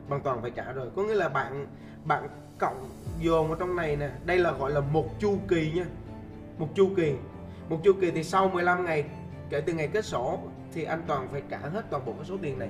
Bạn 0.09 0.21
toàn 0.23 0.41
phải 0.41 0.51
trả 0.51 0.71
rồi. 0.71 0.89
Có 0.95 1.03
nghĩa 1.03 1.15
là 1.15 1.29
bạn 1.29 1.67
bạn 2.05 2.27
cộng 2.59 2.89
dồn 3.19 3.47
vào 3.47 3.57
trong 3.59 3.75
này 3.75 3.95
nè, 3.95 4.09
đây 4.25 4.37
là 4.37 4.51
gọi 4.51 4.71
là 4.71 4.79
một 4.79 5.19
chu 5.19 5.37
kỳ 5.47 5.71
nha. 5.75 5.85
Một 6.57 6.67
chu 6.75 6.89
kỳ. 6.97 7.13
một 7.69 7.79
chu 7.83 7.93
kỳ 8.01 8.11
thì 8.11 8.23
sau 8.23 8.49
15 8.49 8.85
ngày 8.85 9.05
kể 9.49 9.61
từ 9.61 9.73
ngày 9.73 9.87
kết 9.93 10.05
sổ 10.05 10.39
thì 10.73 10.83
anh 10.83 11.03
Toàn 11.07 11.27
phải 11.31 11.41
trả 11.49 11.57
hết 11.57 11.83
toàn 11.89 12.05
bộ 12.05 12.13
cái 12.13 12.25
số 12.25 12.37
tiền 12.41 12.59
này. 12.59 12.69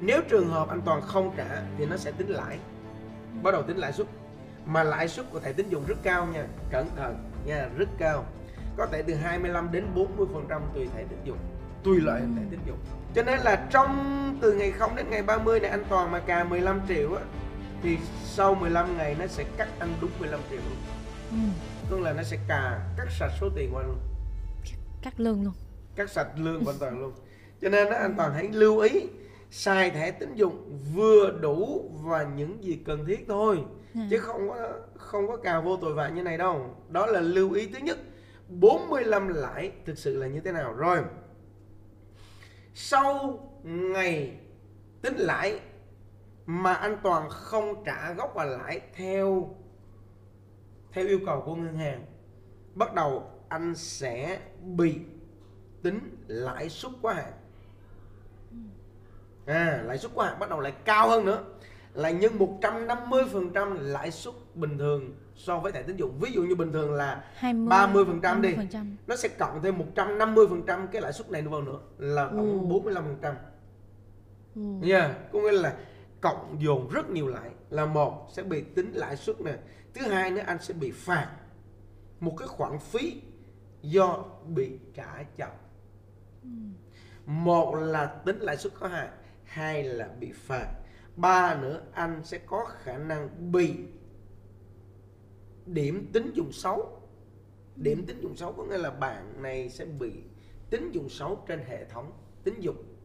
Nếu 0.00 0.20
trường 0.28 0.48
hợp 0.48 0.68
anh 0.68 0.80
Toàn 0.84 1.00
không 1.00 1.34
trả 1.36 1.62
thì 1.78 1.86
nó 1.86 1.96
sẽ 1.96 2.10
tính 2.10 2.28
lãi. 2.28 2.58
Bắt 3.42 3.50
đầu 3.50 3.62
tính 3.62 3.76
lãi 3.76 3.92
suất. 3.92 4.06
Mà 4.66 4.82
lãi 4.82 5.08
suất 5.08 5.30
của 5.32 5.40
thẻ 5.40 5.52
tín 5.52 5.68
dụng 5.68 5.84
rất 5.86 5.98
cao 6.02 6.26
nha. 6.26 6.46
Cẩn 6.70 6.86
thận 6.96 7.30
nha 7.46 7.68
rất 7.76 7.88
cao. 7.98 8.24
Có 8.76 8.86
thể 8.86 9.02
từ 9.02 9.14
25 9.14 9.68
đến 9.72 9.84
40 9.94 10.26
phần 10.32 10.46
trăm 10.48 10.62
tùy 10.74 10.88
thẻ 10.94 11.04
tín 11.10 11.18
dụng. 11.24 11.38
Tùy 11.84 12.00
loại 12.00 12.20
thẻ 12.20 12.42
tín 12.50 12.60
dụng. 12.66 12.78
Cho 13.14 13.22
nên 13.22 13.38
là 13.38 13.66
trong 13.70 14.38
từ 14.40 14.52
ngày 14.52 14.70
0 14.70 14.96
đến 14.96 15.10
ngày 15.10 15.22
30 15.22 15.60
này 15.60 15.70
anh 15.70 15.84
Toàn 15.88 16.10
mà 16.10 16.18
cà 16.18 16.44
15 16.44 16.80
triệu 16.88 17.14
á 17.14 17.22
thì 17.82 17.98
sau 18.24 18.54
15 18.54 18.96
ngày 18.96 19.16
nó 19.18 19.26
sẽ 19.26 19.44
cắt 19.56 19.68
anh 19.78 19.94
đúng 20.00 20.10
15 20.20 20.40
triệu 20.50 20.58
luôn. 20.58 20.78
Ừ. 21.30 21.36
tức 21.90 22.00
là 22.00 22.12
nó 22.12 22.22
sẽ 22.22 22.38
cà 22.48 22.80
cắt 22.96 23.06
sạch 23.18 23.30
số 23.40 23.48
tiền 23.56 23.70
của 23.72 23.78
anh 23.78 23.86
luôn. 23.86 23.98
Cắt 25.02 25.20
lương 25.20 25.44
luôn. 25.44 25.54
Cắt 25.96 26.10
sạch 26.10 26.28
lương 26.36 26.66
anh 26.66 26.76
Toàn 26.80 27.00
luôn. 27.00 27.12
Cho 27.60 27.68
nên 27.68 27.90
đó, 27.90 27.96
anh 27.96 28.14
Toàn 28.16 28.32
hãy 28.34 28.48
lưu 28.52 28.78
ý 28.78 29.06
xài 29.50 29.90
thẻ 29.90 30.10
tín 30.10 30.34
dụng 30.34 30.78
vừa 30.94 31.30
đủ 31.40 31.90
và 32.02 32.22
những 32.36 32.64
gì 32.64 32.78
cần 32.86 33.06
thiết 33.06 33.24
thôi. 33.28 33.58
Ừ. 33.94 34.00
chứ 34.10 34.18
không 34.18 34.48
có 34.48 34.72
không 34.96 35.28
có 35.28 35.36
cào 35.36 35.62
vô 35.62 35.76
tội 35.76 35.94
vạ 35.94 36.08
như 36.08 36.22
này 36.22 36.38
đâu. 36.38 36.76
Đó 36.88 37.06
là 37.06 37.20
lưu 37.20 37.52
ý 37.52 37.68
thứ 37.68 37.78
nhất. 37.78 37.98
45 38.48 39.28
lãi 39.28 39.72
thực 39.86 39.98
sự 39.98 40.16
là 40.16 40.26
như 40.26 40.40
thế 40.40 40.52
nào? 40.52 40.72
Rồi. 40.72 40.98
Sau 42.74 43.38
ngày 43.62 44.32
tính 45.02 45.16
lãi 45.16 45.60
mà 46.50 46.72
anh 46.74 46.96
toàn 47.02 47.28
không 47.30 47.84
trả 47.84 48.12
gốc 48.12 48.32
và 48.34 48.44
lãi 48.44 48.80
theo 48.96 49.54
theo 50.92 51.06
yêu 51.06 51.20
cầu 51.26 51.42
của 51.46 51.54
ngân 51.54 51.76
hàng 51.76 52.04
bắt 52.74 52.94
đầu 52.94 53.30
anh 53.48 53.74
sẽ 53.74 54.38
bị 54.76 54.98
tính 55.82 56.00
lãi 56.26 56.68
suất 56.68 56.92
quá 57.02 57.14
hạn 57.14 57.32
à 59.46 59.82
lãi 59.84 59.98
suất 59.98 60.12
quá 60.14 60.26
hạn 60.26 60.38
bắt 60.38 60.50
đầu 60.50 60.60
lại 60.60 60.72
cao 60.84 61.08
hơn 61.08 61.24
nữa 61.24 61.44
là 61.94 62.10
nhân 62.10 62.38
150% 62.60 63.74
lãi 63.80 64.10
suất 64.10 64.34
bình 64.54 64.78
thường 64.78 65.14
so 65.34 65.58
với 65.58 65.72
thẻ 65.72 65.82
tín 65.82 65.96
dụng 65.96 66.18
ví 66.20 66.32
dụ 66.32 66.42
như 66.42 66.54
bình 66.54 66.72
thường 66.72 66.94
là 66.94 67.24
20 67.34 67.66
30% 67.68 68.40
đi. 68.40 68.54
50%. 68.54 68.94
nó 69.06 69.16
sẽ 69.16 69.28
cộng 69.28 69.62
thêm 69.62 69.74
150% 69.94 70.86
cái 70.86 71.02
lãi 71.02 71.12
suất 71.12 71.30
này 71.30 71.42
vào 71.42 71.62
nữa 71.62 71.78
là 71.98 72.24
cộng 72.26 72.70
Ừ. 72.70 72.90
45% 72.90 73.34
Ừ. 74.54 74.60
nha 74.62 75.14
có 75.32 75.38
nghĩa 75.38 75.52
là 75.52 75.76
cộng 76.20 76.56
dồn 76.60 76.88
rất 76.88 77.10
nhiều 77.10 77.28
lại 77.28 77.50
là 77.70 77.86
một 77.86 78.28
sẽ 78.32 78.42
bị 78.42 78.62
tính 78.62 78.92
lãi 78.92 79.16
suất 79.16 79.40
nè. 79.40 79.56
Thứ 79.94 80.06
hai 80.06 80.30
nữa 80.30 80.42
anh 80.46 80.58
sẽ 80.62 80.74
bị 80.74 80.90
phạt 80.90 81.36
một 82.20 82.34
cái 82.38 82.48
khoản 82.48 82.78
phí 82.78 83.22
do 83.82 84.24
bị 84.46 84.78
trả 84.94 85.22
chậm. 85.36 85.50
Một 87.26 87.74
là 87.74 88.06
tính 88.06 88.38
lãi 88.38 88.56
suất 88.56 88.72
có 88.80 88.88
hạn 88.88 89.08
hai 89.44 89.84
là 89.84 90.08
bị 90.20 90.32
phạt. 90.32 90.68
Ba 91.16 91.54
nữa 91.54 91.82
anh 91.92 92.20
sẽ 92.24 92.38
có 92.38 92.64
khả 92.82 92.98
năng 92.98 93.52
bị 93.52 93.74
điểm 95.66 96.10
tín 96.12 96.32
dụng 96.34 96.52
xấu. 96.52 97.00
Điểm 97.76 98.04
tín 98.06 98.20
dụng 98.20 98.36
xấu 98.36 98.52
có 98.52 98.64
nghĩa 98.64 98.78
là 98.78 98.90
bạn 98.90 99.42
này 99.42 99.70
sẽ 99.70 99.84
bị 99.84 100.12
tín 100.70 100.92
dụng 100.92 101.08
xấu 101.08 101.44
trên 101.46 101.60
hệ 101.68 101.84
thống 101.84 102.12
tín 102.44 102.60
dụng 102.60 102.97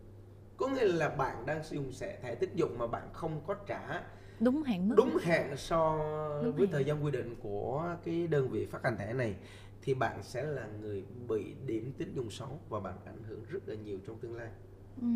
có 0.58 0.68
nghĩa 0.68 0.86
là 0.86 1.10
bạn 1.10 1.46
đang 1.46 1.64
sử 1.64 1.76
dụng 1.76 1.92
thẻ 2.00 2.20
thẻ 2.24 2.36
tín 2.36 2.50
dụng 2.56 2.78
mà 2.78 2.88
bạn 2.88 3.04
không 3.14 3.42
có 3.48 3.54
trả 3.54 4.02
đúng 4.40 4.64
hạn 4.64 4.90
mức. 4.90 4.96
đúng 4.98 5.18
hạn 5.22 5.58
so 5.58 5.98
Đúng 6.44 6.56
với 6.56 6.66
hạn. 6.66 6.72
thời 6.72 6.86
gian 6.86 7.06
quy 7.06 7.12
định 7.12 7.36
của 7.44 7.96
cái 8.06 8.28
đơn 8.28 8.50
vị 8.50 8.66
phát 8.66 8.84
hành 8.84 8.98
thẻ 8.98 9.14
này 9.14 9.36
thì 9.82 9.94
bạn 9.94 10.24
sẽ 10.24 10.44
là 10.44 10.68
người 10.82 11.04
bị 11.30 11.54
điểm 11.66 11.94
tín 11.98 12.14
dụng 12.16 12.30
xấu 12.32 12.60
và 12.70 12.80
bạn 12.80 12.94
ảnh 13.06 13.24
hưởng 13.28 13.44
rất 13.50 13.60
là 13.70 13.76
nhiều 13.76 13.98
trong 14.08 14.20
tương 14.20 14.36
lai. 14.36 14.48
Ừ. 15.02 15.08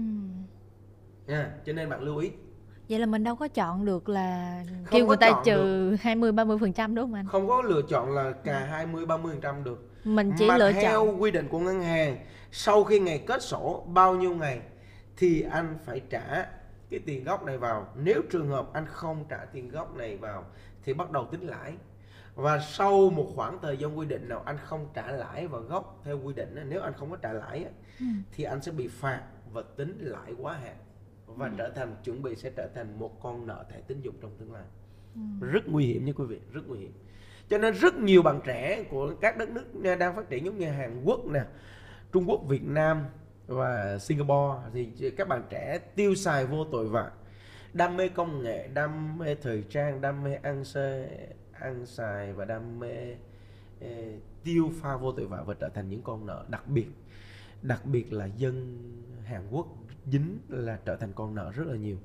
nha 1.27 1.51
cho 1.65 1.74
nên 1.74 1.89
bạn 1.89 2.01
lưu 2.01 2.17
ý. 2.17 2.32
Vậy 2.89 3.00
là 3.00 3.06
mình 3.06 3.24
đâu 3.24 3.36
có 3.36 3.48
chọn 3.48 3.86
được 3.86 4.10
là 4.10 4.63
Không 4.67 4.86
kêu 4.91 5.08
người 5.08 5.17
ta 5.17 5.41
trừ 5.46 5.96
20 6.01 6.31
30 6.31 6.57
phần 6.61 6.74
trăm 6.74 6.96
đúng 6.96 7.05
không 7.05 7.14
anh? 7.14 7.27
Không 7.27 7.48
có 7.48 7.61
lựa 7.61 7.81
chọn 7.90 8.11
là 8.16 8.31
cả 8.31 8.59
20 8.66 9.05
30 9.05 9.35
trăm 9.42 9.64
được. 9.64 9.90
Mình 10.03 10.31
chỉ 10.38 10.48
mà 10.48 10.57
lựa 10.57 10.72
theo 10.72 11.05
chọn 11.05 11.22
quy 11.22 11.31
định 11.31 11.48
của 11.48 11.59
ngân 11.59 11.81
hàng 11.81 12.18
sau 12.51 12.83
khi 12.83 13.00
ngày 13.00 13.24
kết 13.27 13.44
sổ 13.44 13.83
bao 13.88 14.16
nhiêu 14.16 14.35
ngày 14.35 14.61
thì 15.18 15.42
anh 15.42 15.77
phải 15.86 16.01
trả 16.10 16.46
cái 16.90 17.00
tiền 17.06 17.24
gốc 17.24 17.44
này 17.46 17.58
vào 17.58 17.88
nếu 17.96 18.22
trường 18.32 18.48
hợp 18.48 18.74
anh 18.74 18.86
không 18.88 19.25
trả 19.30 19.46
tiền 19.46 19.70
gốc 19.70 19.96
này 19.98 20.18
vào 20.18 20.46
thì 20.84 20.94
bắt 20.94 21.12
đầu 21.12 21.25
tính 21.32 21.42
lãi 21.48 21.74
và 22.36 22.60
sau 22.60 23.10
một 23.10 23.32
khoảng 23.36 23.60
thời 23.62 23.77
gian 23.77 23.98
quy 23.98 24.06
định 24.06 24.30
nào 24.30 24.44
anh 24.46 24.58
không 24.64 24.88
trả 24.94 25.12
lãi 25.12 25.48
và 25.48 25.60
gốc 25.60 26.01
theo 26.03 26.20
quy 26.24 26.34
định 26.34 26.56
á, 26.56 26.64
nếu 26.68 26.82
anh 26.82 26.94
không 26.98 27.12
có 27.12 27.18
trả 27.18 27.34
lãi 27.34 27.64
á, 27.64 27.70
Ừ. 28.00 28.06
thì 28.32 28.44
anh 28.44 28.62
sẽ 28.62 28.72
bị 28.72 28.88
phạt 28.88 29.22
và 29.53 29.62
tính 29.75 29.98
lãi 30.01 30.34
quá 30.42 30.53
hạn 30.53 30.75
và 31.25 31.48
Ừ. 31.48 31.51
trở 31.58 31.70
thành 31.70 31.96
chuẩn 32.03 32.24
bị 32.24 32.36
sẽ 32.36 32.50
trở 32.56 32.68
thành 32.75 33.00
một 33.00 33.22
con 33.22 33.48
nợ 33.48 33.66
thẻ 33.72 33.82
tín 33.88 34.01
dụng 34.01 34.16
trong 34.22 34.32
tương 34.40 34.53
lai 34.53 34.64
Ừ. 35.16 35.22
rất 35.51 35.68
nguy 35.70 35.86
hiểm 35.86 36.06
nha 36.06 36.14
quý 36.16 36.25
vị 36.25 36.40
rất 36.53 36.62
nguy 36.68 36.80
hiểm 36.80 36.92
cho 37.50 37.58
nên 37.58 37.74
rất 37.74 37.96
nhiều 37.98 38.22
bạn 38.22 38.40
trẻ 38.46 38.84
của 38.90 39.14
các 39.22 39.38
đất 39.38 39.50
nước 39.50 39.96
đang 40.00 40.16
phát 40.16 40.30
triển 40.30 40.46
giống 40.46 40.58
như 40.58 40.70
Hàn 40.70 41.01
Quốc 41.06 41.25
nè 41.25 41.44
Trung 42.12 42.25
Quốc 42.30 42.42
Việt 42.48 42.64
Nam 42.66 43.06
và 43.48 43.98
Singapore 44.00 44.60
thì 44.74 45.12
các 45.12 45.27
bạn 45.27 45.44
trẻ 45.50 45.79
tiêu 45.96 46.16
xài 46.16 46.46
vô 46.46 46.66
tội 46.72 46.90
vạ. 46.90 47.12
Đam 47.74 47.98
mê 47.98 48.10
công 48.10 48.44
nghệ 48.44 48.68
đam 48.74 49.18
mê 49.18 49.36
thời 49.36 49.64
trang 49.70 50.01
đam 50.01 50.24
mê 50.24 50.36
ăn 50.36 50.66
xê 50.66 51.10
ăn 51.51 51.86
xài 51.86 52.33
và 52.33 52.46
đam 52.46 52.79
mê 52.79 53.16
eh, 53.79 54.22
tiêu 54.44 54.72
pha 54.81 54.98
vô 54.98 55.12
tội 55.12 55.25
vạ 55.25 55.44
và 55.46 55.53
trở 55.53 55.70
thành 55.70 55.90
những 55.90 56.01
con 56.01 56.25
nợ. 56.25 56.46
Đặc 56.50 56.68
biệt 56.68 56.88
đặc 57.62 57.86
biệt 57.86 58.14
là 58.14 58.25
dân 58.25 58.77
Hàn 59.24 59.48
Quốc 59.51 59.68
dính 60.12 60.40
là 60.50 60.79
trở 60.86 60.96
thành 60.96 61.14
con 61.16 61.36
nợ 61.36 61.51
rất 61.51 61.68
là 61.68 61.75
nhiều. 61.75 61.98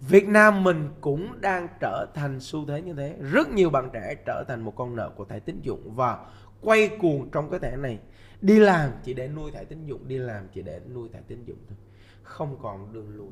Việt 0.00 0.28
Nam 0.28 0.64
mình 0.64 0.88
cũng 1.00 1.40
đang 1.40 1.68
trở 1.80 2.06
thành 2.14 2.40
xu 2.40 2.66
thế 2.66 2.82
như 2.82 2.94
thế. 2.94 3.16
Rất 3.20 3.48
nhiều 3.48 3.70
bạn 3.70 3.90
trẻ 3.92 4.14
trở 4.26 4.44
thành 4.48 4.60
một 4.60 4.76
con 4.76 4.96
nợ 4.96 5.10
của 5.16 5.24
thẻ 5.24 5.38
tín 5.38 5.60
dụng 5.62 5.94
và 5.94 6.26
quay 6.62 6.88
cuồng 7.00 7.30
trong 7.30 7.50
cái 7.50 7.60
thẻ 7.60 7.76
này. 7.76 7.98
Đi 8.40 8.58
làm 8.58 8.90
chỉ 9.04 9.14
để 9.14 9.28
nuôi 9.28 9.50
thẻ 9.50 9.64
tín 9.64 9.86
dụng 9.86 10.08
đi 10.08 10.18
làm 10.18 10.48
chỉ 10.54 10.62
để 10.62 10.80
nuôi 10.94 11.08
thẻ 11.12 11.20
tín 11.28 11.44
dụng 11.44 11.58
thôi. 11.68 11.78
Không 12.22 12.58
còn 12.62 12.92
đường 12.92 13.16
lui 13.16 13.30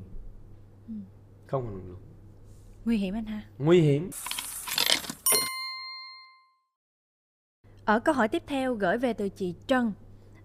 không 1.46 1.64
còn 1.64 1.76
đường 1.76 1.88
lui 1.88 1.96
nguy 2.84 2.96
hiểm 2.96 3.14
anh 3.14 3.24
ha. 3.24 3.42
Nguy 3.58 3.80
hiểm. 3.80 4.10
Ở 7.84 8.00
câu 8.00 8.14
hỏi 8.14 8.28
tiếp 8.28 8.42
theo 8.46 8.74
gửi 8.74 8.98
về 8.98 9.12
từ 9.12 9.28
chị 9.28 9.54
Trân 9.66 9.92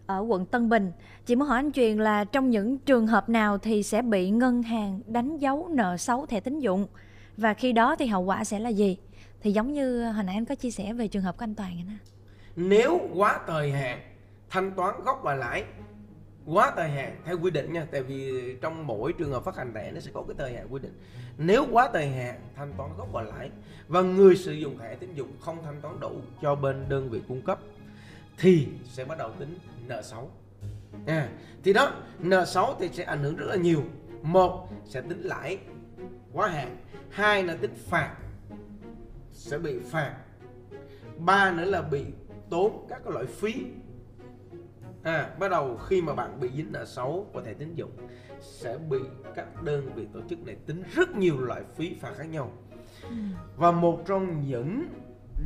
ở 0.06 0.20
quận 0.20 0.46
Tân 0.46 0.70
Bình. 0.70 0.92
Chị 1.26 1.36
muốn 1.36 1.48
hỏi 1.48 1.60
anh 1.60 1.72
Truyền 1.72 1.98
là 1.98 2.24
trong 2.24 2.50
những 2.50 2.78
trường 2.78 3.08
hợp 3.08 3.30
nào 3.30 3.58
thì 3.58 3.84
sẽ 3.84 4.02
bị 4.02 4.30
ngân 4.30 4.64
hàng 4.64 5.02
đánh 5.08 5.38
dấu 5.38 5.68
nợ 5.72 5.98
xấu 5.98 6.26
thẻ 6.26 6.40
tín 6.40 6.60
dụng? 6.60 6.88
Và 7.38 7.54
khi 7.54 7.72
đó 7.72 7.96
thì 7.96 8.06
hậu 8.06 8.22
quả 8.22 8.44
sẽ 8.44 8.60
là 8.60 8.70
gì? 8.70 8.98
Thì 9.42 9.52
giống 9.52 9.74
như 9.74 10.12
hồi 10.12 10.24
nãy 10.24 10.36
anh 10.36 10.46
có 10.46 10.56
chia 10.56 10.72
sẻ 10.72 10.94
về 10.94 11.08
trường 11.08 11.24
hợp 11.24 11.38
của 11.38 11.44
anh 11.44 11.56
Toàn 11.56 11.74
vậy 11.76 11.84
đó 11.88 12.12
nếu 12.56 13.00
quá 13.16 13.40
thời 13.48 13.72
hạn 13.72 14.00
thanh 14.50 14.72
toán 14.72 15.04
gốc 15.04 15.20
và 15.24 15.36
lãi 15.36 15.64
quá 16.46 16.74
thời 16.76 16.90
hạn 16.90 17.16
theo 17.26 17.40
quy 17.40 17.52
định 17.52 17.74
nha 17.74 17.88
tại 17.92 18.04
vì 18.04 18.56
trong 18.62 18.88
mỗi 18.88 19.14
trường 19.14 19.32
hợp 19.32 19.44
phát 19.44 19.56
hành 19.56 19.74
thẻ 19.74 19.92
nó 19.92 20.00
sẽ 20.00 20.12
có 20.14 20.24
cái 20.28 20.36
thời 20.38 20.54
hạn 20.54 20.68
quy 20.70 20.80
định. 20.80 21.00
Nếu 21.38 21.66
quá 21.72 21.90
thời 21.94 22.08
hạn 22.08 22.42
thanh 22.56 22.74
toán 22.78 22.90
gốc 22.98 23.08
và 23.12 23.22
lãi 23.22 23.50
và 23.88 24.02
người 24.02 24.36
sử 24.36 24.52
dụng 24.52 24.78
thẻ 24.78 24.96
tín 24.96 25.14
dụng 25.14 25.32
không 25.40 25.64
thanh 25.64 25.82
toán 25.82 26.00
đủ 26.00 26.12
cho 26.42 26.56
bên 26.56 26.86
đơn 26.90 27.10
vị 27.10 27.22
cung 27.28 27.42
cấp 27.42 27.60
thì 28.38 28.68
sẽ 28.86 29.06
bắt 29.06 29.18
đầu 29.18 29.32
tính 29.40 29.58
nợ 29.88 30.02
xấu 30.02 30.32
à, 31.08 31.30
thì 31.64 31.74
đó 31.74 31.92
nợ 32.20 32.46
xấu 32.46 32.76
thì 32.80 32.90
sẽ 32.94 33.04
ảnh 33.04 33.24
hưởng 33.24 33.36
rất 33.36 33.46
là 33.50 33.56
nhiều. 33.56 33.84
Một 34.22 34.70
sẽ 34.86 35.02
tính 35.02 35.22
lãi 35.22 35.58
quá 36.34 36.48
hạn 36.48 36.78
hai 37.10 37.44
là 37.44 37.56
tính 37.62 37.74
phạt 37.90 38.16
sẽ 39.32 39.58
bị 39.58 39.80
phạt. 39.92 40.16
Ba 41.18 41.52
nữa 41.52 41.66
là 41.66 41.82
bị 41.82 42.06
tốn 42.52 42.86
các 42.90 43.08
loại 43.08 43.26
phí. 43.26 43.66
À 45.04 45.36
bắt 45.40 45.52
đầu 45.52 45.78
khi 45.78 46.02
mà 46.02 46.14
bạn 46.14 46.40
bị 46.40 46.50
dính 46.56 46.72
nợ 46.72 46.86
xấu 46.86 47.28
của 47.34 47.42
thẻ 47.42 47.54
tín 47.54 47.76
dụng 47.76 47.92
sẽ 48.42 48.78
bị 48.78 49.00
các 49.36 49.64
đơn 49.64 49.92
vị 49.96 50.08
tổ 50.14 50.20
chức 50.30 50.46
này 50.46 50.56
tính 50.66 50.84
rất 50.94 51.16
nhiều 51.16 51.40
loại 51.40 51.64
phí 51.76 51.96
phạt 52.02 52.14
khác 52.18 52.26
nhau. 52.26 52.52
Và 53.58 53.72
một 53.72 54.04
trong 54.06 54.48
những 54.48 54.86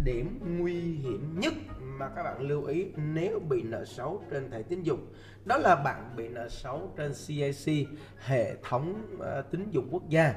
điểm 0.03 0.39
nguy 0.59 0.81
hiểm 0.81 1.39
nhất 1.39 1.53
mà 1.79 2.09
các 2.15 2.23
bạn 2.23 2.41
lưu 2.41 2.63
ý 2.63 2.85
nếu 2.95 3.39
bị 3.39 3.63
nợ 3.63 3.85
xấu 3.85 4.23
trên 4.31 4.51
thẻ 4.51 4.61
tín 4.61 4.83
dụng 4.83 5.13
đó 5.45 5.57
là 5.57 5.75
bạn 5.75 6.13
bị 6.15 6.27
nợ 6.27 6.49
xấu 6.49 6.93
trên 6.97 7.11
CIC 7.27 7.87
hệ 8.19 8.55
thống 8.63 9.17
ờ, 9.19 9.41
tín 9.41 9.69
dụng 9.71 9.87
quốc 9.91 10.09
gia 10.09 10.33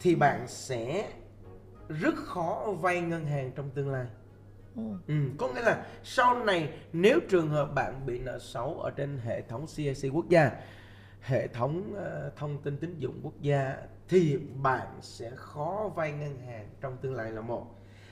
thì 0.00 0.14
bạn 0.14 0.48
sẽ 0.48 1.10
rất 1.88 2.14
khó 2.16 2.74
vay 2.80 3.00
ngân 3.00 3.26
hàng 3.26 3.52
trong 3.56 3.70
tương 3.70 3.90
lai 3.90 4.06
Ồ. 4.76 4.82
Ừ, 5.06 5.14
có 5.38 5.48
nghĩa 5.48 5.62
là 5.62 5.86
sau 6.04 6.44
này 6.44 6.72
nếu 6.92 7.20
trường 7.28 7.50
hợp 7.50 7.74
bạn 7.74 8.06
bị 8.06 8.18
nợ 8.18 8.38
xấu 8.38 8.80
ở 8.80 8.90
trên 8.90 9.18
hệ 9.18 9.42
thống 9.42 9.66
CIC 9.76 10.10
quốc 10.12 10.28
gia, 10.28 10.50
hệ 11.20 11.48
thống 11.48 11.94
ờ, 11.96 12.32
thông 12.36 12.62
tin 12.62 12.76
tín 12.76 12.98
dụng 12.98 13.20
quốc 13.22 13.40
gia 13.40 13.76
thì 14.08 14.38
bạn 14.62 14.88
sẽ 15.02 15.30
khó 15.36 15.90
vay 15.96 16.12
ngân 16.12 16.38
hàng 16.38 16.68
trong 16.80 16.96
tương 16.96 17.14
lai 17.14 17.32
là 17.32 17.40
một. 17.40 17.66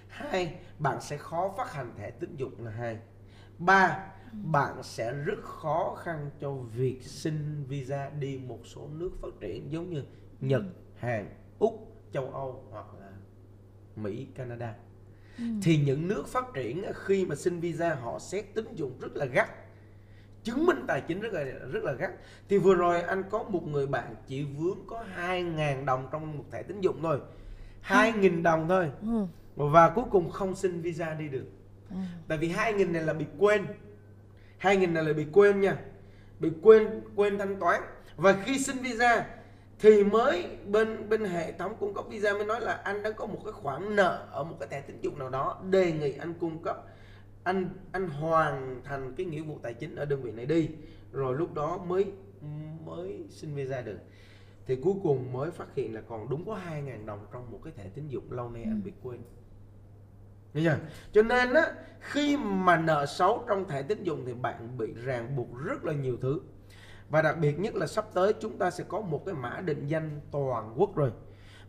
Hai, 0.08 0.54
bạn 0.78 1.00
sẽ 1.00 1.16
khó 1.16 1.54
phát 1.56 1.72
hành 1.72 1.92
thẻ 1.96 2.10
tín 2.10 2.36
dụng 2.36 2.64
là 2.64 2.70
hai. 2.70 2.98
Ba, 3.58 4.06
bạn 4.32 4.82
sẽ 4.82 5.12
rất 5.12 5.42
khó 5.42 5.96
khăn 6.02 6.30
cho 6.40 6.52
việc 6.52 6.98
xin 7.02 7.64
visa 7.68 8.10
đi 8.10 8.38
một 8.38 8.60
số 8.64 8.88
nước 8.92 9.10
phát 9.22 9.28
triển 9.40 9.72
giống 9.72 9.90
như 9.90 10.04
Nhật, 10.40 10.62
Hàn, 10.96 11.28
Úc, 11.58 11.92
châu 12.12 12.30
Âu 12.30 12.64
hoặc 12.70 12.86
là 13.00 13.10
Mỹ, 13.96 14.26
Canada. 14.34 14.74
Ừ. 14.76 14.93
Thì 15.62 15.76
những 15.76 16.08
nước 16.08 16.28
phát 16.28 16.44
triển 16.54 16.82
á, 16.82 16.92
khi 16.94 17.24
mà 17.24 17.34
xin 17.34 17.60
visa 17.60 17.94
họ 17.94 18.18
xét 18.18 18.44
tín 18.54 18.74
dụng 18.74 18.98
rất 19.00 19.16
là 19.16 19.24
gắt. 19.24 19.50
Chứng 20.42 20.66
minh 20.66 20.84
tài 20.86 21.00
chính 21.00 21.20
rất 21.20 21.32
là 21.32 21.44
rất 21.44 21.84
là 21.84 21.92
gắt. 21.92 22.10
Thì 22.48 22.58
vừa 22.58 22.74
rồi 22.74 23.02
anh 23.02 23.22
có 23.30 23.42
một 23.42 23.66
người 23.66 23.86
bạn 23.86 24.14
chỉ 24.26 24.44
vướng 24.44 24.78
có 24.86 25.04
2.000 25.16 25.84
đồng 25.84 26.08
trong 26.12 26.38
một 26.38 26.44
thẻ 26.50 26.62
tín 26.62 26.80
dụng 26.80 27.02
thôi. 27.02 27.20
2.000 27.86 28.42
đồng 28.42 28.68
thôi. 28.68 28.90
Ừ. 29.02 29.26
Và 29.56 29.90
cuối 29.90 30.04
cùng 30.10 30.30
không 30.30 30.54
xin 30.54 30.80
visa 30.80 31.14
đi 31.14 31.28
được. 31.28 31.46
Ừ. 31.90 31.96
Tại 32.28 32.38
vì 32.38 32.52
2.000 32.52 32.92
này 32.92 33.02
là 33.02 33.12
bị 33.12 33.24
quên 33.38 33.66
2.000 34.60 34.92
này 34.92 35.04
là 35.04 35.12
bị 35.12 35.26
quên 35.32 35.60
nha 35.60 35.76
Bị 36.40 36.50
quên 36.62 37.00
quên 37.16 37.38
thanh 37.38 37.60
toán 37.60 37.82
Và 38.16 38.42
khi 38.44 38.58
xin 38.58 38.78
visa 38.78 39.26
Thì 39.84 40.04
mới 40.04 40.46
bên 40.66 41.08
bên 41.08 41.24
hệ 41.24 41.52
thống 41.52 41.76
cung 41.80 41.94
cấp 41.94 42.04
visa 42.10 42.32
mới 42.32 42.44
nói 42.44 42.60
là 42.60 42.72
anh 42.72 43.02
đã 43.02 43.10
có 43.10 43.26
một 43.26 43.40
cái 43.44 43.52
khoản 43.52 43.96
nợ 43.96 44.26
Ở 44.30 44.44
một 44.44 44.56
cái 44.60 44.68
thẻ 44.68 44.80
tín 44.80 45.00
dụng 45.00 45.18
nào 45.18 45.30
đó 45.30 45.62
Đề 45.70 45.92
nghị 45.92 46.12
anh 46.12 46.34
cung 46.34 46.62
cấp 46.62 46.84
Anh 47.42 47.68
anh 47.92 48.08
hoàn 48.08 48.80
thành 48.84 49.14
cái 49.16 49.26
nghĩa 49.26 49.42
vụ 49.42 49.58
tài 49.62 49.74
chính 49.74 49.96
ở 49.96 50.04
đơn 50.04 50.22
vị 50.22 50.32
này 50.32 50.46
đi 50.46 50.68
Rồi 51.12 51.36
lúc 51.36 51.54
đó 51.54 51.78
mới 51.78 52.12
mới 52.84 53.24
xin 53.30 53.54
visa 53.54 53.80
được 53.80 53.98
thì 54.66 54.76
cuối 54.76 54.94
cùng 55.02 55.32
mới 55.32 55.50
phát 55.50 55.74
hiện 55.74 55.94
là 55.94 56.00
còn 56.00 56.28
đúng 56.28 56.46
có 56.46 56.58
2.000 56.70 57.06
đồng 57.06 57.26
trong 57.32 57.50
một 57.50 57.60
cái 57.64 57.72
thẻ 57.76 57.84
tín 57.94 58.08
dụng 58.08 58.32
lâu 58.32 58.50
nay 58.50 58.62
anh 58.62 58.82
bị 58.84 58.92
quên 59.02 59.20
Nghe 60.54 60.62
chưa? 60.64 60.78
Cho 61.12 61.22
nên 61.22 61.54
á 61.54 61.72
khi 62.00 62.36
mà 62.36 62.76
nợ 62.76 63.06
xấu 63.06 63.44
trong 63.48 63.68
thẻ 63.68 63.82
tín 63.82 64.02
dụng 64.02 64.22
thì 64.26 64.34
bạn 64.34 64.78
bị 64.78 64.94
ràng 65.04 65.36
buộc 65.36 65.48
rất 65.64 65.84
là 65.84 65.92
nhiều 65.92 66.16
thứ. 66.20 66.40
Và 67.14 67.22
đặc 67.22 67.36
biệt 67.40 67.58
nhất 67.58 67.74
là 67.74 67.86
sắp 67.86 68.04
tới 68.14 68.32
chúng 68.40 68.58
ta 68.58 68.70
sẽ 68.70 68.84
có 68.88 69.00
một 69.00 69.22
cái 69.26 69.34
mã 69.34 69.60
định 69.60 69.86
danh 69.86 70.20
toàn 70.30 70.74
quốc 70.76 70.96
rồi. 70.96 71.12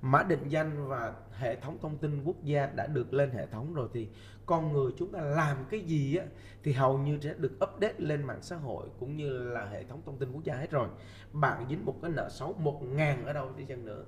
Mã 0.01 0.23
định 0.23 0.47
danh 0.49 0.87
và 0.87 1.13
hệ 1.31 1.55
thống 1.55 1.77
thông 1.81 1.97
tin 1.97 2.23
quốc 2.23 2.43
gia 2.43 2.65
đã 2.65 2.87
được 2.87 3.13
lên 3.13 3.29
hệ 3.31 3.45
thống 3.47 3.73
rồi 3.73 3.89
thì 3.93 4.07
con 4.45 4.73
người 4.73 4.91
chúng 4.97 5.11
ta 5.11 5.21
làm 5.21 5.57
cái 5.69 5.79
gì 5.79 6.15
á 6.15 6.25
thì 6.63 6.71
hầu 6.73 6.97
như 6.97 7.19
sẽ 7.21 7.33
được 7.37 7.51
update 7.63 7.93
lên 7.97 8.23
mạng 8.23 8.41
xã 8.41 8.55
hội 8.55 8.87
cũng 8.99 9.17
như 9.17 9.29
là 9.29 9.65
hệ 9.65 9.83
thống 9.83 10.01
thông 10.05 10.17
tin 10.17 10.31
quốc 10.31 10.43
gia 10.43 10.55
hết 10.55 10.71
rồi. 10.71 10.87
Bạn 11.33 11.65
dính 11.69 11.85
một 11.85 11.95
cái 12.01 12.11
nợ 12.11 12.29
xấu 12.29 12.53
một 12.53 12.81
ngàn 12.83 13.25
ở 13.25 13.33
đâu 13.33 13.49
đi 13.57 13.65
chăng 13.65 13.85
nữa 13.85 14.03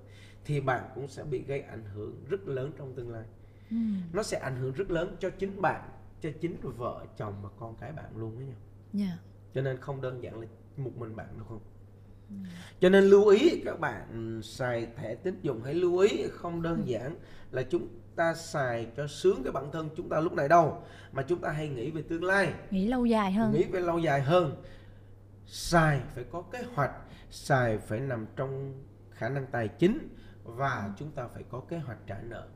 thì 0.46 0.62
bạn 0.62 0.84
cũng 0.96 1.08
sẽ 1.08 1.24
bị 1.24 1.44
gây 1.48 1.62
ảnh 1.62 1.84
hưởng 1.96 2.24
rất 2.30 2.48
lớn 2.48 2.72
trong 2.78 2.94
tương 2.96 3.12
lai 3.12 3.24
Ừ. 3.70 3.78
nó 4.14 4.24
sẽ 4.24 4.38
ảnh 4.40 4.56
hưởng 4.56 4.74
rất 4.74 4.92
lớn 4.92 5.16
cho 5.20 5.30
chính 5.30 5.62
bạn 5.62 5.90
cho 6.22 6.30
chính 6.42 6.56
vợ 6.62 7.06
chồng 7.18 7.34
và 7.42 7.50
con 7.60 7.76
cái 7.80 7.92
bạn 7.92 8.06
luôn 8.18 8.40
đó 8.40 8.44
nha 8.46 8.56
Dạ. 8.94 9.18
cho 9.54 9.62
nên 9.62 9.78
không 9.78 10.02
đơn 10.02 10.24
giản 10.24 10.40
là 10.42 10.48
một 10.80 10.92
mình 10.98 11.16
bạn 11.16 11.28
đâu 11.38 11.46
không? 11.50 11.60
Cho 12.80 12.90
nên 12.90 13.04
lưu 13.04 13.28
ý 13.28 13.62
các 13.66 13.80
bạn 13.80 14.40
xài 14.44 14.88
thẻ 14.96 15.16
tín 15.16 15.40
dụng 15.42 15.62
hãy 15.64 15.74
lưu 15.74 15.98
ý 15.98 16.28
không 16.32 16.62
đơn 16.62 16.84
giản 16.86 17.16
là 17.52 17.64
chúng 17.64 17.88
ta 18.16 18.34
xài 18.34 18.88
cho 18.98 19.08
sướng 19.08 19.44
cái 19.44 19.52
bản 19.52 19.72
thân 19.72 19.90
chúng 19.98 20.10
ta 20.10 20.20
lúc 20.20 20.34
này 20.34 20.48
đâu 20.48 20.84
mà 21.12 21.22
chúng 21.22 21.42
ta 21.42 21.50
hay 21.50 21.70
nghĩ 21.70 21.92
về 21.92 22.02
tương 22.02 22.24
lai. 22.24 22.54
Nghĩ 22.72 22.88
lâu 22.88 23.06
dài 23.06 23.32
hơn. 23.32 23.52
nghĩ 23.54 23.64
về 23.64 23.80
lâu 23.80 24.00
dài 24.00 24.22
hơn. 24.22 24.64
Xài 25.46 26.02
phải 26.16 26.24
có 26.32 26.42
kế 26.42 26.64
hoạch 26.74 26.92
xài 27.30 27.78
phải 27.78 28.00
nằm 28.00 28.26
trong 28.36 28.84
khả 29.12 29.30
năng 29.30 29.46
tài 29.52 29.68
chính 29.68 30.10
và 30.44 30.94
chúng 31.00 31.12
ta 31.12 31.28
phải 31.34 31.44
có 31.50 31.60
kế 31.60 31.78
hoạch 31.78 31.98
trả 32.08 32.22
nợ 32.22 32.48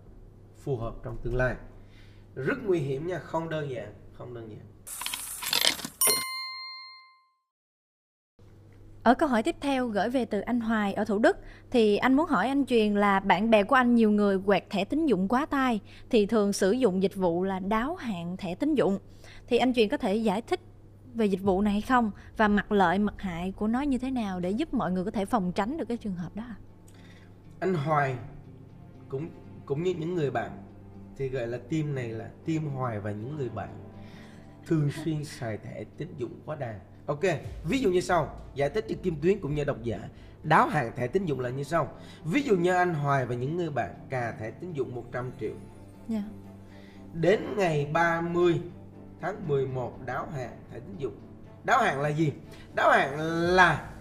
phù 0.58 0.78
hợp 0.78 0.96
trong 1.04 1.18
tương 1.24 1.36
lai. 1.36 1.56
Rất 2.36 2.58
nguy 2.66 2.80
hiểm 2.80 3.08
nha 3.08 3.20
không 3.20 3.50
đơn 3.50 3.70
giản 3.70 3.94
không 4.14 4.34
đơn 4.34 4.50
giản 4.50 4.71
Ở 9.04 9.14
câu 9.14 9.30
hỏi 9.30 9.44
tiếp 9.44 9.56
theo 9.62 9.88
gửi 9.88 10.10
về 10.10 10.26
từ 10.26 10.42
anh 10.42 10.60
Hoài 10.60 10.94
ở 10.94 11.06
Thủ 11.06 11.20
Đức, 11.20 11.38
thì 11.72 11.98
anh 11.98 12.14
muốn 12.14 12.28
hỏi 12.28 12.48
anh 12.48 12.66
Truyền 12.66 12.96
là 12.96 13.20
bạn 13.20 13.50
bè 13.50 13.64
của 13.64 13.76
anh 13.76 13.96
nhiều 13.96 14.12
người 14.12 14.40
quẹt 14.46 14.70
thẻ 14.70 14.86
tín 14.86 15.06
dụng 15.06 15.28
quá 15.28 15.46
tay 15.46 15.80
thì 16.10 16.26
thường 16.26 16.54
sử 16.54 16.72
dụng 16.72 17.04
dịch 17.04 17.16
vụ 17.16 17.44
là 17.44 17.60
đáo 17.60 17.96
hạn 17.96 18.38
thẻ 18.38 18.56
tín 18.56 18.76
dụng. 18.76 19.00
Thì 19.48 19.58
anh 19.58 19.74
Truyền 19.74 19.90
có 19.90 19.98
thể 19.98 20.16
giải 20.16 20.42
thích 20.42 20.60
về 21.14 21.26
dịch 21.26 21.42
vụ 21.42 21.62
này 21.62 21.74
hay 21.74 21.82
không 21.82 22.12
và 22.38 22.48
mặt 22.48 22.72
lợi, 22.72 23.00
mặt 23.00 23.14
hại 23.18 23.52
của 23.52 23.68
nó 23.68 23.82
như 23.82 23.98
thế 23.98 24.12
nào 24.12 24.40
để 24.40 24.52
giúp 24.52 24.74
mọi 24.74 24.92
người 24.92 25.06
có 25.06 25.12
thể 25.12 25.26
phòng 25.26 25.52
tránh 25.52 25.78
được 25.78 25.86
cái 25.88 25.98
trường 25.98 26.16
hợp 26.16 26.36
đó? 26.36 26.44
anh 27.60 27.74
Hoài 27.74 28.16
cũng 29.10 29.30
cũng 29.66 29.84
như 29.84 29.94
những 30.00 30.16
người 30.16 30.32
bạn, 30.32 30.52
thì 31.18 31.30
gọi 31.30 31.48
là 31.48 31.58
team 31.58 31.96
này 31.96 32.10
là 32.10 32.30
team 32.46 32.68
Hoài 32.68 33.00
và 33.00 33.12
những 33.12 33.38
người 33.38 33.50
bạn 33.50 33.70
thường 34.66 34.90
xuyên 34.92 35.24
xài 35.26 35.58
thẻ 35.58 35.84
tín 35.98 36.08
dụng 36.18 36.40
quá 36.46 36.56
đà. 36.56 36.80
Ok, 37.06 37.22
ví 37.64 37.80
dụ 37.80 37.92
như 37.92 38.02
sau, 38.02 38.36
giải 38.56 38.70
thích 38.70 38.86
cho 38.90 38.96
Kim 39.04 39.16
Tuyến 39.22 39.40
cũng 39.40 39.56
như 39.56 39.64
độc 39.64 39.84
giả. 39.84 40.00
Đáo 40.44 40.68
hạn 40.68 40.92
thẻ 40.96 41.08
tín 41.08 41.26
dụng 41.26 41.40
là 41.40 41.50
như 41.50 41.64
sau. 41.64 41.92
Ví 42.24 42.42
dụ 42.42 42.56
như 42.56 42.74
anh 42.74 42.94
Hoài 42.94 43.26
và 43.26 43.36
những 43.36 43.58
người 43.58 43.70
bạn 43.70 43.94
cà 44.10 44.34
thẻ 44.40 44.52
tín 44.52 44.74
dụng 44.74 44.96
100 44.96 45.32
triệu. 45.40 45.54
Dạ. 46.08 46.24
Đến 47.14 47.40
ngày 47.58 47.90
30 47.94 48.62
tháng 49.22 49.48
11 49.48 50.06
đáo 50.06 50.28
hạn 50.36 50.50
thẻ 50.72 50.80
tín 50.80 50.96
dụng. 50.98 51.14
Đáo 51.64 51.82
hạn 51.82 52.02
là 52.02 52.10
gì? 52.10 52.34
Đáo 52.76 52.92
hạn 52.92 53.20
là 53.56 53.92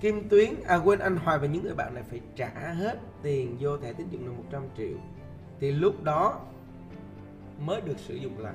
Kim 0.00 0.28
Tuyến, 0.28 0.54
à 0.66 0.76
quên 0.76 0.98
anh 0.98 1.16
Hoài 1.16 1.38
và 1.38 1.46
những 1.46 1.64
người 1.64 1.74
bạn 1.74 1.94
này 1.94 2.02
phải 2.10 2.20
trả 2.36 2.72
hết 2.72 2.98
tiền 3.22 3.56
vô 3.60 3.78
thẻ 3.78 3.92
tín 3.92 4.08
dụng 4.10 4.26
là 4.26 4.32
100 4.32 4.62
triệu 4.76 4.98
Thì 5.60 5.72
lúc 5.72 6.02
đó 6.02 6.40
mới 7.60 7.80
được 7.80 7.98
sử 7.98 8.14
dụng 8.14 8.38
lại 8.38 8.54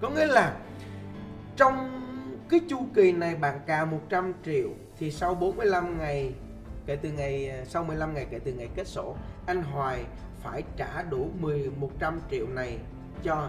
Có 0.00 0.10
nghĩa 0.10 0.26
là 0.26 0.56
trong 1.56 2.02
cái 2.52 2.60
chu 2.68 2.86
kỳ 2.94 3.12
này 3.12 3.34
bạn 3.34 3.60
cà 3.66 3.84
100 3.84 4.32
triệu 4.44 4.68
Thì 4.98 5.10
sau 5.10 5.34
45 5.34 5.98
ngày 5.98 6.32
kể 6.86 6.96
từ 6.96 7.10
ngày 7.12 7.50
sau 7.68 7.84
15 7.84 8.14
ngày 8.14 8.26
kể 8.30 8.38
từ 8.44 8.52
ngày 8.52 8.68
kết 8.76 8.86
sổ 8.88 9.16
anh 9.46 9.62
Hoài 9.62 10.04
phải 10.42 10.62
trả 10.76 11.02
đủ 11.02 11.30
10 11.40 11.70
100 11.76 12.20
triệu 12.30 12.46
này 12.48 12.78
cho 13.22 13.48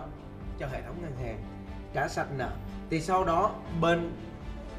cho 0.60 0.68
hệ 0.68 0.82
thống 0.82 0.96
ngân 1.02 1.16
hàng 1.24 1.38
trả 1.94 2.08
sạch 2.08 2.28
nợ 2.38 2.50
thì 2.89 3.02
sau 3.02 3.26
đó 3.26 3.56
bên 3.82 4.12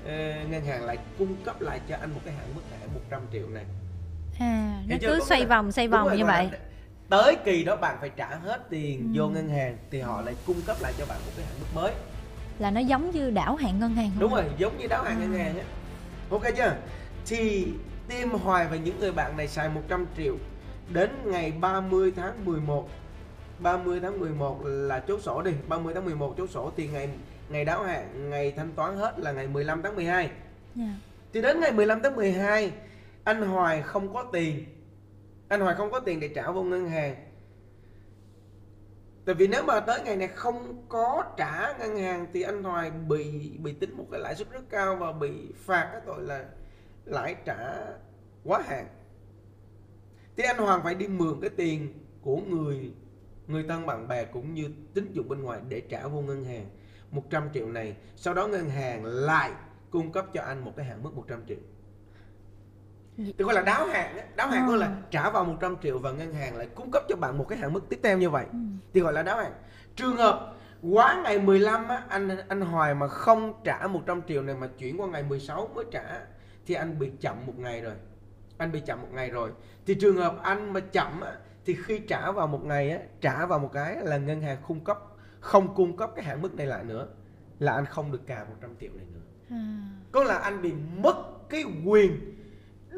ờ, 0.07 0.13
ngân 0.51 0.65
hàng 0.65 0.85
lại 0.85 0.99
cung 1.19 1.37
cấp 1.45 1.61
lại 1.61 1.81
cho 1.89 1.97
anh 2.01 2.11
một 2.15 2.21
cái 2.25 2.35
hạn 2.35 2.47
mức 2.55 2.61
thẻ 2.71 2.87
100 2.95 3.21
triệu 3.33 3.49
này 3.49 3.65
À, 4.41 4.83
nó 4.89 4.97
cứ 5.01 5.21
xoay 5.21 5.41
là- 5.41 5.47
vòng 5.47 5.73
xoay 5.73 5.89
vòng 5.89 6.09
rồi, 6.09 6.17
như 6.19 6.25
vậy. 6.25 6.51
tới 7.09 7.37
kỳ 7.45 7.65
đó 7.65 7.77
bạn 7.77 7.97
phải 8.01 8.11
trả 8.17 8.27
hết 8.29 8.61
tiền 8.71 9.01
Ừ. 9.15 9.21
vô 9.21 9.29
ngân 9.29 9.49
hàng 9.49 9.77
thì 9.91 10.01
họ 10.01 10.21
lại 10.21 10.35
cung 10.47 10.61
cấp 10.67 10.77
lại 10.81 10.93
cho 10.99 11.07
bạn 11.09 11.19
một 11.27 11.33
cái 11.37 11.47
hạn 11.47 11.55
mức 11.61 11.67
mới 11.75 11.93
Là 12.59 12.71
nó 12.71 12.81
giống 12.81 13.11
như 13.11 13.31
đảo 13.31 13.57
hạn 13.57 13.81
ngân 13.81 13.95
hàng 13.95 14.11
không 14.11 14.21
đúng 14.21 14.35
rồi 14.35 14.45
giống 14.59 14.79
như 14.79 14.87
đáo 14.87 15.05
hạn 15.05 15.21
ngân 15.21 15.35
À. 15.40 15.45
hàng 15.45 15.59
á. 15.59 15.64
Ok 16.31 16.43
chưa? 16.57 16.77
Thì 17.27 17.67
team 18.09 18.31
hoài 18.31 18.67
và 18.71 18.77
những 18.77 19.01
người 19.01 19.12
bạn 19.12 19.37
này 19.37 19.49
xài 19.49 19.69
100 19.69 20.07
triệu 20.17 20.37
đến 20.93 21.11
ngày 21.25 21.53
30 21.61 22.12
tháng 22.17 22.45
11 22.45 22.88
30 23.59 24.01
tháng 24.01 24.21
11 24.21 24.61
là 24.64 24.99
chốt 25.09 25.21
sổ 25.23 25.43
đi. 25.43 25.51
30 25.69 25.95
tháng 25.95 26.05
11 26.05 26.35
chốt 26.38 26.51
sổ 26.51 26.73
thì 26.77 26.88
ngày 26.88 27.09
ngày 27.49 27.64
đáo 27.64 27.83
hạn 27.83 28.31
ngày 28.31 28.53
thanh 28.57 28.73
toán 28.73 28.97
hết 28.97 29.19
là 29.19 29.33
ngày 29.33 29.47
15 29.47 29.83
tháng 29.83 29.97
12 29.97 30.31
Dạ. 30.75 30.85
thì 31.33 31.43
đến 31.43 31.61
ngày 31.61 31.73
15 31.73 32.01
tháng 32.03 32.17
12 32.17 32.73
anh 33.25 33.43
Hoài 33.43 33.83
không 33.83 34.14
có 34.14 34.23
tiền. 34.33 34.64
Anh 35.49 35.61
Hoài 35.61 35.75
không 35.75 35.90
có 35.90 36.01
tiền 36.01 36.21
để 36.21 36.29
trả 36.29 36.51
vô 36.51 36.62
ngân 36.62 36.88
hàng 36.88 37.14
Tại 39.25 39.35
vì 39.35 39.47
nếu 39.49 39.65
mà 39.65 39.81
tới 39.81 40.03
ngày 40.05 40.17
này 40.17 40.29
không 40.29 40.87
có 40.89 41.25
trả 41.37 41.79
ngân 41.79 41.97
hàng 41.97 42.27
thì 42.33 42.43
anh 42.43 42.65
Hoài 42.65 42.91
bị 42.91 43.51
bị 43.59 43.73
tính 43.73 43.97
một 43.97 44.05
cái 44.11 44.21
lãi 44.21 44.35
suất 44.35 44.51
rất 44.51 44.71
cao 44.71 44.97
và 44.97 45.13
bị 45.13 45.53
phạt 45.57 45.89
cái 45.93 46.01
tội 46.07 46.23
là 46.23 46.45
lãi 47.05 47.35
trả 47.45 47.87
quá 48.45 48.63
hạn. 48.67 48.87
Thì 50.37 50.45
anh 50.45 50.59
Hoàng 50.59 50.81
phải 50.85 50.95
đi 50.95 51.09
mượn 51.09 51.41
cái 51.41 51.51
tiền 51.51 51.89
của 52.23 52.37
người 52.37 52.93
người 53.47 53.65
thân 53.69 53.87
bạn 53.87 54.09
bè 54.09 54.25
cũng 54.25 54.55
như 54.55 54.71
tín 54.95 55.13
dụng 55.13 55.29
bên 55.29 55.43
ngoài 55.43 55.61
để 55.69 55.81
trả 55.81 56.07
vô 56.07 56.21
ngân 56.21 56.45
hàng 56.45 56.67
100 57.11 57.49
triệu 57.55 57.69
này. 57.69 57.97
Sau 58.17 58.35
đó 58.35 58.47
ngân 58.47 58.71
hàng 58.71 59.05
lại 59.05 59.51
cung 59.91 60.13
cấp 60.13 60.27
cho 60.35 60.43
anh 60.43 60.65
một 60.65 60.73
cái 60.77 60.87
hạn 60.87 61.03
mức 61.03 61.15
100 61.15 61.47
triệu. 61.49 61.59
Thì 63.16 63.35
gọi 63.38 63.55
là 63.55 63.62
đáo 63.62 63.87
hạn. 63.87 64.16
Đáo 64.37 64.48
hạn 64.48 64.68
gọi 64.68 64.79
là 64.79 64.96
trả 65.11 65.31
vào 65.31 65.44
100 65.44 65.77
triệu 65.83 65.98
và 65.98 66.12
ngân 66.12 66.35
hàng 66.35 66.57
lại 66.57 66.68
cung 66.74 66.90
cấp 66.90 67.03
cho 67.09 67.16
bạn 67.16 67.38
một 67.38 67.46
cái 67.48 67.59
hạn 67.59 67.72
mức 67.72 67.88
tiếp 67.88 68.00
theo 68.03 68.18
như 68.18 68.31
vậy. 68.31 68.46
Ừ. 68.53 68.59
thì 68.94 69.00
gọi 69.00 69.12
là 69.12 69.22
đáo 69.22 69.37
hạn 69.37 69.53
trường 69.96 70.16
hợp 70.16 70.55
quá 70.83 71.20
ngày 71.24 71.38
15 71.38 71.88
á, 71.88 72.03
anh 72.09 72.29
anh 72.48 72.61
Hoài 72.61 72.94
mà 72.94 73.09
không 73.09 73.55
trả 73.64 73.87
100 73.87 74.22
triệu 74.29 74.42
này 74.42 74.57
mà 74.61 74.68
chuyển 74.79 75.00
qua 75.00 75.07
ngày 75.09 75.22
16 75.22 75.68
mới 75.74 75.85
trả 75.90 76.05
thì 76.66 76.74
anh 76.74 76.98
bị 76.98 77.11
chậm 77.20 77.46
một 77.46 77.59
ngày 77.59 77.81
rồi. 77.81 77.94
Anh 78.59 78.72
bị 78.72 78.81
chậm 78.81 79.03
một 79.03 79.09
ngày 79.12 79.31
rồi. 79.31 79.50
Thì 79.87 79.94
trường 79.94 80.16
hợp 80.16 80.37
anh 80.42 80.72
mà 80.72 80.81
chậm 80.81 81.20
á, 81.20 81.33
thì 81.66 81.77
khi 81.85 81.98
trả 81.98 82.31
vào 82.31 82.46
một 82.46 82.64
ngày 82.64 82.90
á, 82.90 82.98
trả 83.20 83.46
vào 83.46 83.59
một 83.59 83.70
cái 83.72 83.96
là 84.03 84.16
ngân 84.16 84.40
hàng 84.40 84.59
cung 84.68 84.85
cấp 84.85 84.98
không 85.40 85.74
cung 85.74 85.96
cấp 85.96 86.11
cái 86.16 86.24
hạn 86.24 86.42
mức 86.42 86.55
này 86.55 86.66
lại 86.66 86.85
nữa 86.85 87.09
là 87.59 87.72
anh 87.72 87.87
không 87.87 88.12
được 88.12 88.27
cà 88.27 88.46
100 88.48 88.74
triệu 88.81 88.90
này 88.96 89.07
nữa. 89.12 89.20
À. 89.50 89.59
có 90.12 90.24
là 90.24 90.38
anh 90.38 90.62
bị 90.62 90.72
mất 90.72 91.16
cái 91.48 91.64
quyền 91.85 92.34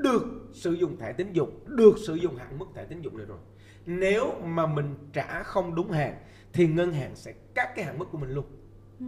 được 0.03 0.25
sử 0.53 0.73
dụng 0.73 0.97
thẻ 0.99 1.13
tín 1.13 1.33
dụng 1.33 1.51
được 1.67 1.95
sử 2.07 2.15
dụng 2.15 2.37
hạn 2.37 2.59
mức 2.59 2.67
thẻ 2.75 2.85
tín 2.85 3.01
dụng 3.03 3.17
này 3.17 3.27
rồi 3.27 3.39
nếu 3.87 4.35
mà 4.45 4.67
mình 4.67 4.95
trả 5.13 5.43
không 5.43 5.75
đúng 5.75 5.91
hạn 5.91 6.15
thì 6.53 6.67
ngân 6.67 6.93
hàng 6.93 7.17
sẽ 7.17 7.33
cắt 7.55 7.73
cái 7.77 7.85
hạn 7.85 7.99
mức 7.99 8.07
của 8.13 8.19
mình 8.19 8.31
luôn 8.31 8.45
Ừ. 9.01 9.07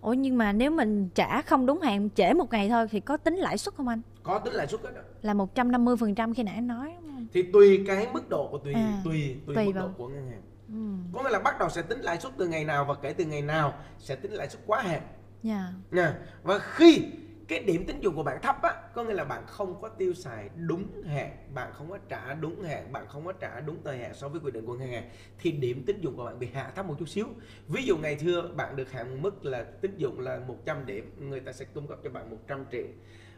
Ủa 0.00 0.12
nhưng 0.12 0.38
mà 0.38 0.52
nếu 0.52 0.70
mình 0.70 1.08
trả 1.14 1.42
không 1.42 1.66
đúng 1.66 1.80
hạn 1.80 2.08
trễ 2.14 2.32
một 2.32 2.50
ngày 2.52 2.68
thôi 2.68 2.86
thì 2.90 3.00
có 3.00 3.16
tính 3.16 3.34
lãi 3.34 3.58
suất 3.58 3.74
không 3.74 3.88
anh? 3.88 4.00
có 4.22 4.38
tính 4.38 4.52
lãi 4.52 4.66
suất 4.66 4.82
đó. 4.82 4.90
Là 5.22 5.34
150% 5.34 6.34
khi 6.34 6.42
nãy 6.42 6.54
anh 6.54 6.66
nói 6.66 6.92
đúng 7.02 7.10
không? 7.14 7.26
thì 7.32 7.42
tùy 7.52 7.84
cái 7.86 8.06
mức 8.12 8.28
độ 8.28 8.48
của 8.50 8.58
tùy 8.58 8.74
À, 8.74 9.00
tùy 9.04 9.36
tùy, 9.46 9.54
tùy 9.56 9.66
mức 9.66 9.72
vào. 9.74 9.86
độ 9.88 9.92
của 9.98 10.08
ngân 10.08 10.30
hàng 10.30 10.42
Ừ. 10.68 10.74
có 11.12 11.22
nghĩa 11.22 11.30
là 11.30 11.38
bắt 11.38 11.58
đầu 11.58 11.68
sẽ 11.68 11.82
tính 11.82 12.00
lãi 12.00 12.20
suất 12.20 12.32
từ 12.38 12.46
ngày 12.48 12.64
nào 12.64 12.84
và 12.84 12.94
kể 13.02 13.12
từ 13.12 13.24
ngày 13.24 13.42
nào 13.42 13.74
sẽ 13.98 14.14
tính 14.16 14.32
lãi 14.32 14.48
suất 14.48 14.62
quá 14.66 14.82
hạn 14.82 15.02
Dạ. 15.42 15.72
nha 15.90 16.14
và 16.42 16.58
khi 16.58 17.02
cái 17.50 17.58
điểm 17.58 17.86
tín 17.86 18.00
dụng 18.00 18.16
của 18.16 18.22
bạn 18.22 18.42
thấp 18.42 18.62
á 18.62 18.74
có 18.94 19.04
nghĩa 19.04 19.14
là 19.14 19.24
bạn 19.24 19.42
không 19.46 19.80
có 19.82 19.88
tiêu 19.88 20.14
xài 20.14 20.50
đúng 20.56 21.02
hạn 21.06 21.36
bạn 21.54 21.72
không 21.72 21.90
có 21.90 21.98
trả 22.08 22.34
đúng 22.34 22.62
hạn 22.62 22.92
bạn 22.92 23.06
không 23.08 23.24
có 23.24 23.32
trả 23.32 23.60
đúng 23.60 23.76
thời 23.84 23.98
hạn 23.98 24.14
so 24.14 24.28
với 24.28 24.40
quy 24.40 24.50
định 24.50 24.66
của 24.66 24.74
ngân 24.74 24.88
hàng 24.88 25.10
thì 25.38 25.52
điểm 25.52 25.82
tín 25.86 26.00
dụng 26.00 26.16
của 26.16 26.24
bạn 26.24 26.38
bị 26.38 26.48
hạ 26.54 26.72
thấp 26.76 26.86
một 26.86 26.96
chút 26.98 27.08
xíu. 27.08 27.26
Ví 27.68 27.84
dụ 27.84 27.96
ngày 27.98 28.18
xưa 28.18 28.50
bạn 28.56 28.76
được 28.76 28.90
hạn 28.92 29.22
mức 29.22 29.44
là 29.44 29.62
tín 29.62 29.96
dụng 29.96 30.20
là 30.20 30.40
100 30.46 30.86
điểm 30.86 31.28
người 31.30 31.40
ta 31.40 31.52
sẽ 31.52 31.64
cung 31.74 31.86
cấp 31.86 31.98
cho 32.04 32.10
bạn 32.10 32.30
100 32.30 32.64
triệu. 32.72 32.86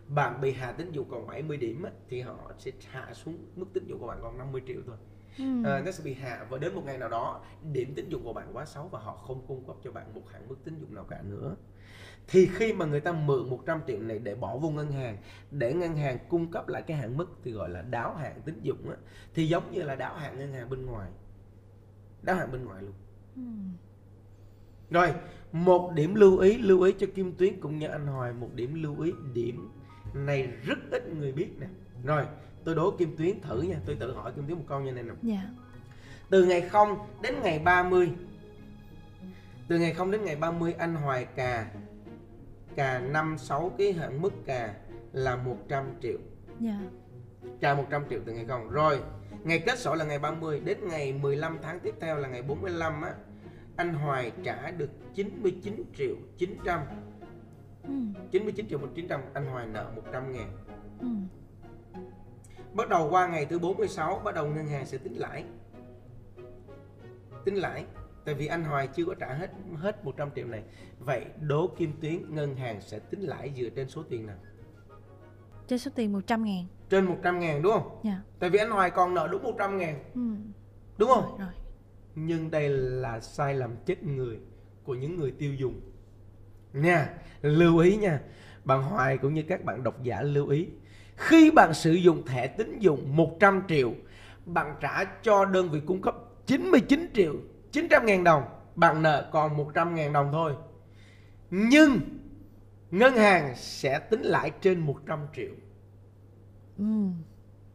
Bạn 0.08 0.40
bị 0.40 0.52
hạ 0.52 0.72
tín 0.72 0.92
dụng 0.92 1.08
còn 1.10 1.26
70 1.26 1.56
điểm 1.56 1.82
á, 1.82 1.90
thì 2.08 2.20
họ 2.20 2.52
sẽ 2.58 2.70
hạ 2.90 3.14
xuống 3.14 3.38
mức 3.56 3.66
tín 3.74 3.86
dụng 3.86 3.98
của 3.98 4.06
bạn 4.06 4.18
còn 4.22 4.38
50 4.38 4.62
triệu 4.66 4.80
thôi. 4.86 4.96
Ừ. 5.38 5.44
à, 5.64 5.82
nó 5.84 5.90
sẽ 5.90 6.04
bị 6.04 6.14
hạ 6.14 6.46
và 6.50 6.58
đến 6.58 6.74
một 6.74 6.82
ngày 6.84 6.98
nào 6.98 7.08
đó 7.08 7.40
điểm 7.72 7.94
tín 7.94 8.08
dụng 8.08 8.24
của 8.24 8.32
bạn 8.32 8.48
quá 8.52 8.64
xấu 8.64 8.88
và 8.88 8.98
họ 8.98 9.16
không 9.16 9.46
cung 9.46 9.66
cấp 9.66 9.76
cho 9.84 9.92
bạn 9.92 10.14
một 10.14 10.22
hạn 10.32 10.48
mức 10.48 10.56
tín 10.64 10.80
dụng 10.80 10.94
nào 10.94 11.04
cả 11.04 11.22
nữa 11.22 11.56
thì 12.28 12.48
khi 12.54 12.72
mà 12.72 12.84
người 12.84 13.00
ta 13.00 13.12
mượn 13.12 13.50
100 13.50 13.80
triệu 13.86 13.98
này 14.00 14.18
để 14.18 14.34
bỏ 14.34 14.56
vô 14.56 14.70
ngân 14.70 14.92
hàng 14.92 15.16
để 15.50 15.74
ngân 15.74 15.96
hàng 15.96 16.18
cung 16.28 16.50
cấp 16.50 16.68
lại 16.68 16.82
cái 16.82 16.96
hạn 16.96 17.16
mức 17.16 17.30
thì 17.44 17.52
gọi 17.52 17.68
là 17.70 17.82
đáo 17.82 18.14
hạn 18.14 18.40
tín 18.44 18.60
dụng 18.62 18.90
á, 18.90 18.96
thì 19.34 19.48
giống 19.48 19.72
như 19.72 19.82
là 19.82 19.94
đáo 19.96 20.14
hạn 20.16 20.38
ngân 20.38 20.52
hàng 20.52 20.70
bên 20.70 20.86
ngoài 20.86 21.10
đáo 22.22 22.36
hạn 22.36 22.52
bên 22.52 22.64
ngoài 22.64 22.82
luôn 22.82 22.92
Ừ. 23.36 23.42
rồi 24.90 25.12
một 25.52 25.92
điểm 25.94 26.14
lưu 26.14 26.38
ý 26.38 26.58
lưu 26.58 26.80
ý 26.82 26.92
cho 26.98 27.06
Kim 27.14 27.32
Tuyến 27.32 27.60
cũng 27.60 27.78
như 27.78 27.88
anh 27.88 28.06
Hoài 28.06 28.32
một 28.32 28.48
điểm 28.54 28.82
lưu 28.82 29.00
ý 29.00 29.12
điểm 29.34 29.68
này 30.14 30.46
rất 30.64 30.78
ít 30.90 31.08
người 31.14 31.32
biết 31.32 31.48
nè 31.60 31.66
rồi 32.04 32.26
tôi 32.64 32.74
đố 32.74 32.90
Kim 32.90 33.16
Tuyến 33.16 33.40
thử 33.40 33.62
nha 33.62 33.76
tôi 33.86 33.96
tự 34.00 34.12
hỏi 34.14 34.32
Kim 34.32 34.46
Tuyến 34.46 34.56
một 34.58 34.64
câu 34.68 34.80
như 34.80 34.92
này 34.92 35.02
nè 35.04 35.12
Dạ. 35.22 35.42
từ 36.30 36.44
ngày 36.44 36.60
0 36.68 36.98
đến 37.22 37.34
ngày 37.42 37.58
30 37.58 38.12
từ 39.68 39.78
ngày 39.78 39.94
0 39.94 40.10
đến 40.10 40.24
ngày 40.24 40.36
30 40.36 40.72
anh 40.78 40.94
Hoài 40.94 41.24
cà 41.24 41.70
cà 42.76 42.98
5 42.98 43.38
6 43.38 43.72
cái 43.78 43.92
hạn 43.92 44.22
mức 44.22 44.32
cà 44.46 44.74
là 45.12 45.36
100 45.36 45.84
triệu 46.02 46.18
Dạ. 46.60 46.78
trả 47.60 47.74
100 47.74 48.02
triệu 48.10 48.20
từ 48.26 48.32
ngày 48.32 48.44
0 48.48 48.68
rồi 48.70 49.00
ngày 49.44 49.58
kết 49.66 49.78
sổ 49.78 49.94
là 49.94 50.04
ngày 50.04 50.18
30 50.18 50.60
đến 50.64 50.78
ngày 50.88 51.12
15 51.12 51.58
tháng 51.62 51.80
tiếp 51.80 51.94
theo 52.00 52.16
là 52.16 52.28
ngày 52.28 52.42
45 52.42 53.02
á 53.02 53.14
anh 53.76 53.94
Hoài 53.94 54.32
trả 54.44 54.70
được 54.70 54.90
99 55.14 55.84
triệu 55.96 56.14
900 56.38 56.80
Ừ. 57.82 57.92
99 58.30 58.68
triệu 58.68 58.78
900 58.94 59.20
anh 59.34 59.46
Hoài 59.46 59.66
nợ 59.66 59.90
100 59.96 60.32
ngàn 60.32 60.52
Ừ. 61.00 61.06
Bắt 62.74 62.88
đầu 62.88 63.08
qua 63.10 63.26
ngày 63.26 63.46
thứ 63.46 63.58
46 63.58 64.20
bắt 64.24 64.34
đầu 64.34 64.46
ngân 64.46 64.66
hàng 64.66 64.86
sẽ 64.86 64.98
tính 64.98 65.14
lãi. 65.14 65.44
Tính 67.44 67.54
lãi 67.54 67.84
tại 68.24 68.34
vì 68.34 68.46
anh 68.46 68.64
Hoài 68.64 68.86
chưa 68.86 69.04
có 69.04 69.14
trả 69.14 69.34
hết 69.34 69.50
hết 69.76 70.04
100 70.04 70.30
triệu 70.36 70.46
này. 70.46 70.62
Vậy 70.98 71.24
đố 71.40 71.66
Kim 71.78 71.92
Tuyến 72.00 72.34
ngân 72.34 72.56
hàng 72.56 72.80
sẽ 72.80 72.98
tính 72.98 73.20
lãi 73.20 73.52
dựa 73.56 73.68
trên 73.68 73.88
số 73.88 74.02
tiền 74.02 74.26
nào? 74.26 74.36
Trên 75.68 75.78
số 75.78 75.90
tiền 75.94 76.12
100 76.12 76.44
ngàn. 76.44 76.66
Trên 76.90 77.04
100 77.04 77.40
ngàn 77.40 77.62
đúng 77.62 77.72
không? 77.72 78.00
Dạ. 78.04 78.20
Tại 78.38 78.50
vì 78.50 78.58
anh 78.58 78.70
Hoài 78.70 78.90
còn 78.90 79.14
nợ 79.14 79.28
đúng 79.30 79.42
100 79.42 79.78
ngàn 79.78 80.04
Ừ. 80.14 80.20
đúng 80.98 81.08
không? 81.08 81.38
Rồi. 81.38 81.48
Nhưng 82.14 82.50
đây 82.50 82.68
là 82.68 83.20
sai 83.20 83.54
lầm 83.54 83.76
chết 83.86 84.02
người 84.02 84.38
của 84.84 84.94
những 84.94 85.16
người 85.16 85.30
tiêu 85.30 85.54
dùng. 85.54 85.80
Nha, 86.72 87.08
lưu 87.42 87.78
ý 87.78 87.96
nha. 87.96 88.20
Bạn 88.64 88.82
Hoài 88.82 89.18
cũng 89.18 89.34
như 89.34 89.42
các 89.42 89.64
bạn 89.64 89.82
độc 89.82 90.02
giả 90.02 90.22
lưu 90.22 90.48
ý. 90.48 90.66
Khi 91.16 91.50
bạn 91.50 91.74
sử 91.74 91.92
dụng 91.92 92.26
thẻ 92.26 92.46
tín 92.46 92.78
dụng 92.78 93.16
100 93.16 93.62
triệu, 93.68 93.92
bạn 94.46 94.74
trả 94.80 95.04
cho 95.22 95.44
đơn 95.44 95.68
vị 95.70 95.80
cung 95.86 96.02
cấp 96.02 96.14
99 96.46 97.06
triệu 97.14 97.34
900 97.72 98.06
ngàn 98.06 98.24
đồng, 98.24 98.42
bạn 98.76 99.02
nợ 99.02 99.28
còn 99.32 99.56
100 99.56 99.94
ngàn 99.94 100.12
đồng 100.12 100.28
thôi. 100.32 100.54
Nhưng 101.50 102.00
ngân 102.90 103.16
hàng 103.16 103.54
sẽ 103.56 103.98
tính 103.98 104.22
lãi 104.22 104.50
trên 104.60 104.80
100 104.80 105.26
triệu. 105.36 105.52
Ừ. 106.78 106.84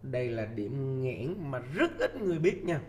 Đây 0.01 0.29
là 0.29 0.45
điểm 0.45 1.01
nghẽn 1.01 1.35
mà 1.39 1.59
rất 1.73 1.99
ít 1.99 2.21
người 2.21 2.39
biết 2.39 2.63
nha 2.63 2.81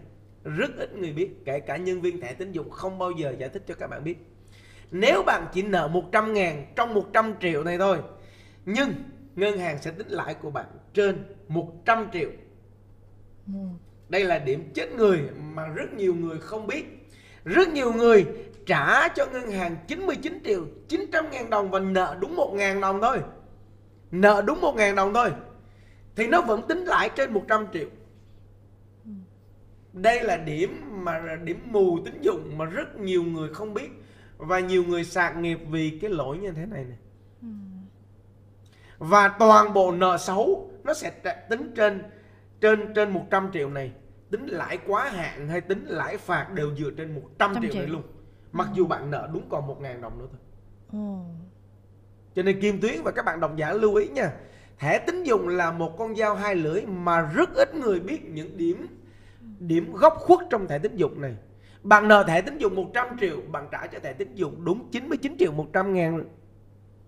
Rất 0.45 0.71
ít 0.77 0.97
người 0.97 1.13
biết 1.13 1.31
Kể 1.45 1.61
cả 1.61 1.77
nhân 1.77 2.01
viên 2.01 2.21
thẻ 2.21 2.33
tín 2.33 2.53
dụng 2.53 2.71
không 2.71 2.99
bao 2.99 3.11
giờ 3.11 3.35
giải 3.39 3.49
thích 3.49 3.63
cho 3.67 3.75
các 3.75 3.87
bạn 3.87 4.05
biết 4.05 4.17
Nếu 4.91 5.23
bạn 5.23 5.47
chỉ 5.53 5.63
nợ 5.63 5.89
100 5.89 6.35
ngàn 6.35 6.73
trong 6.77 6.95
100 6.95 7.35
triệu 7.41 7.65
này 7.65 7.79
thôi 7.79 7.99
Nhưng 8.67 8.93
ngân 9.37 9.59
hàng 9.59 9.79
sẽ 9.83 9.91
tính 9.91 10.09
lãi 10.09 10.35
của 10.35 10.51
bạn 10.51 10.67
trên 10.95 11.25
100 11.49 12.09
triệu 12.13 12.31
Ừ. 13.47 13.59
Đây 14.09 14.25
là 14.25 14.39
điểm 14.39 14.71
chết 14.75 14.93
người 14.93 15.21
mà 15.55 15.69
rất 15.69 15.93
nhiều 15.95 16.15
người 16.15 16.39
không 16.41 16.67
biết 16.67 16.98
rất 17.45 17.69
nhiều 17.69 17.93
người 17.93 18.27
trả 18.67 19.09
cho 19.09 19.27
ngân 19.27 19.51
hàng 19.51 19.77
99 19.87 20.41
triệu 20.45 20.67
900 20.89 21.31
ngàn 21.31 21.51
đồng 21.51 21.71
và 21.71 21.79
nợ 21.79 22.17
đúng 22.21 22.37
1 22.37 22.53
ngàn 22.55 22.81
đồng 22.81 23.01
thôi. 23.01 23.19
Nợ 24.11 24.43
đúng 24.47 24.61
1 24.61 24.77
ngàn 24.77 24.95
đồng 24.95 25.15
thôi. 25.15 25.33
Thì 26.17 26.27
nó 26.27 26.41
vẫn 26.41 26.63
tính 26.69 26.85
lãi 26.85 27.11
trên 27.17 27.33
100 27.33 27.67
triệu. 27.73 27.89
Đây 29.93 30.23
là 30.23 30.37
điểm 30.37 30.83
mà, 31.05 31.37
điểm 31.45 31.61
mù 31.65 31.99
tín 32.05 32.21
dụng 32.21 32.59
mà 32.59 32.65
rất 32.65 32.97
nhiều 32.97 33.23
người 33.23 33.55
không 33.55 33.75
biết. 33.75 33.89
Và 34.37 34.61
nhiều 34.61 34.85
người 34.85 35.05
sạc 35.05 35.37
nghiệp 35.37 35.59
vì 35.71 35.99
cái 36.03 36.11
lỗi 36.11 36.39
như 36.39 36.51
thế 36.51 36.67
này 36.67 36.85
này 36.85 36.99
Và 38.99 39.29
toàn 39.29 39.73
bộ 39.75 39.93
nợ 39.93 40.19
xấu 40.19 40.71
nó 40.85 40.95
sẽ 40.95 41.11
tính 41.51 41.73
trên 41.77 42.03
trên 42.61 42.95
trên 42.95 43.11
100 43.11 43.51
triệu 43.53 43.71
này 43.71 43.93
tính 44.31 44.47
lãi 44.47 44.79
quá 44.87 45.09
hạn 45.09 45.49
hay 45.49 45.61
tính 45.61 45.85
lãi 45.85 46.17
phạt 46.17 46.53
đều 46.55 46.77
dựa 46.77 46.91
trên 46.91 47.15
100 47.15 47.51
100 47.51 47.63
triệu, 47.63 47.73
triệu. 47.73 47.83
này 47.83 47.91
luôn. 47.91 48.03
Mặc 48.53 48.69
dù 48.75 48.87
bạn 48.87 49.11
nợ 49.11 49.29
đúng 49.33 49.49
còn 49.49 49.67
1 49.67 49.81
ngàn 49.81 50.01
đồng 50.01 50.19
nữa 50.19 50.27
thôi. 50.31 50.41
Ồ. 50.93 51.25
cho 52.35 52.43
nên 52.43 52.61
Kim 52.61 52.81
Tuyến 52.81 53.03
và 53.03 53.11
các 53.11 53.25
bạn 53.25 53.41
độc 53.41 53.57
giả 53.57 53.73
lưu 53.73 53.95
ý 53.95 54.09
nha 54.09 54.33
thẻ 54.79 54.99
tín 54.99 55.23
dụng 55.23 55.49
là 55.49 55.71
một 55.71 55.99
con 55.99 56.17
dao 56.17 56.35
hai 56.35 56.55
lưỡi 56.55 56.87
mà 56.87 57.21
rất 57.21 57.55
ít 57.55 57.75
người 57.75 58.01
biết 58.01 58.25
những 58.25 58.57
điểm 58.57 58.87
điểm 59.59 59.93
góc 59.93 60.15
khuất 60.19 60.39
trong 60.51 60.69
thẻ 60.69 60.79
tín 60.79 60.97
dụng 60.97 61.21
này. 61.21 61.37
Bạn 61.83 62.09
nợ 62.09 62.25
thẻ 62.29 62.43
tín 62.43 62.59
dụng 62.59 62.75
100 62.75 63.07
triệu 63.21 63.37
bạn 63.53 63.69
trả 63.73 63.87
cho 63.87 63.99
thẻ 63.99 64.13
tín 64.13 64.35
dụng 64.35 64.65
đúng 64.65 64.91
99 64.91 65.37
triệu 65.39 65.53
100 65.53 65.95
ngàn 65.95 66.25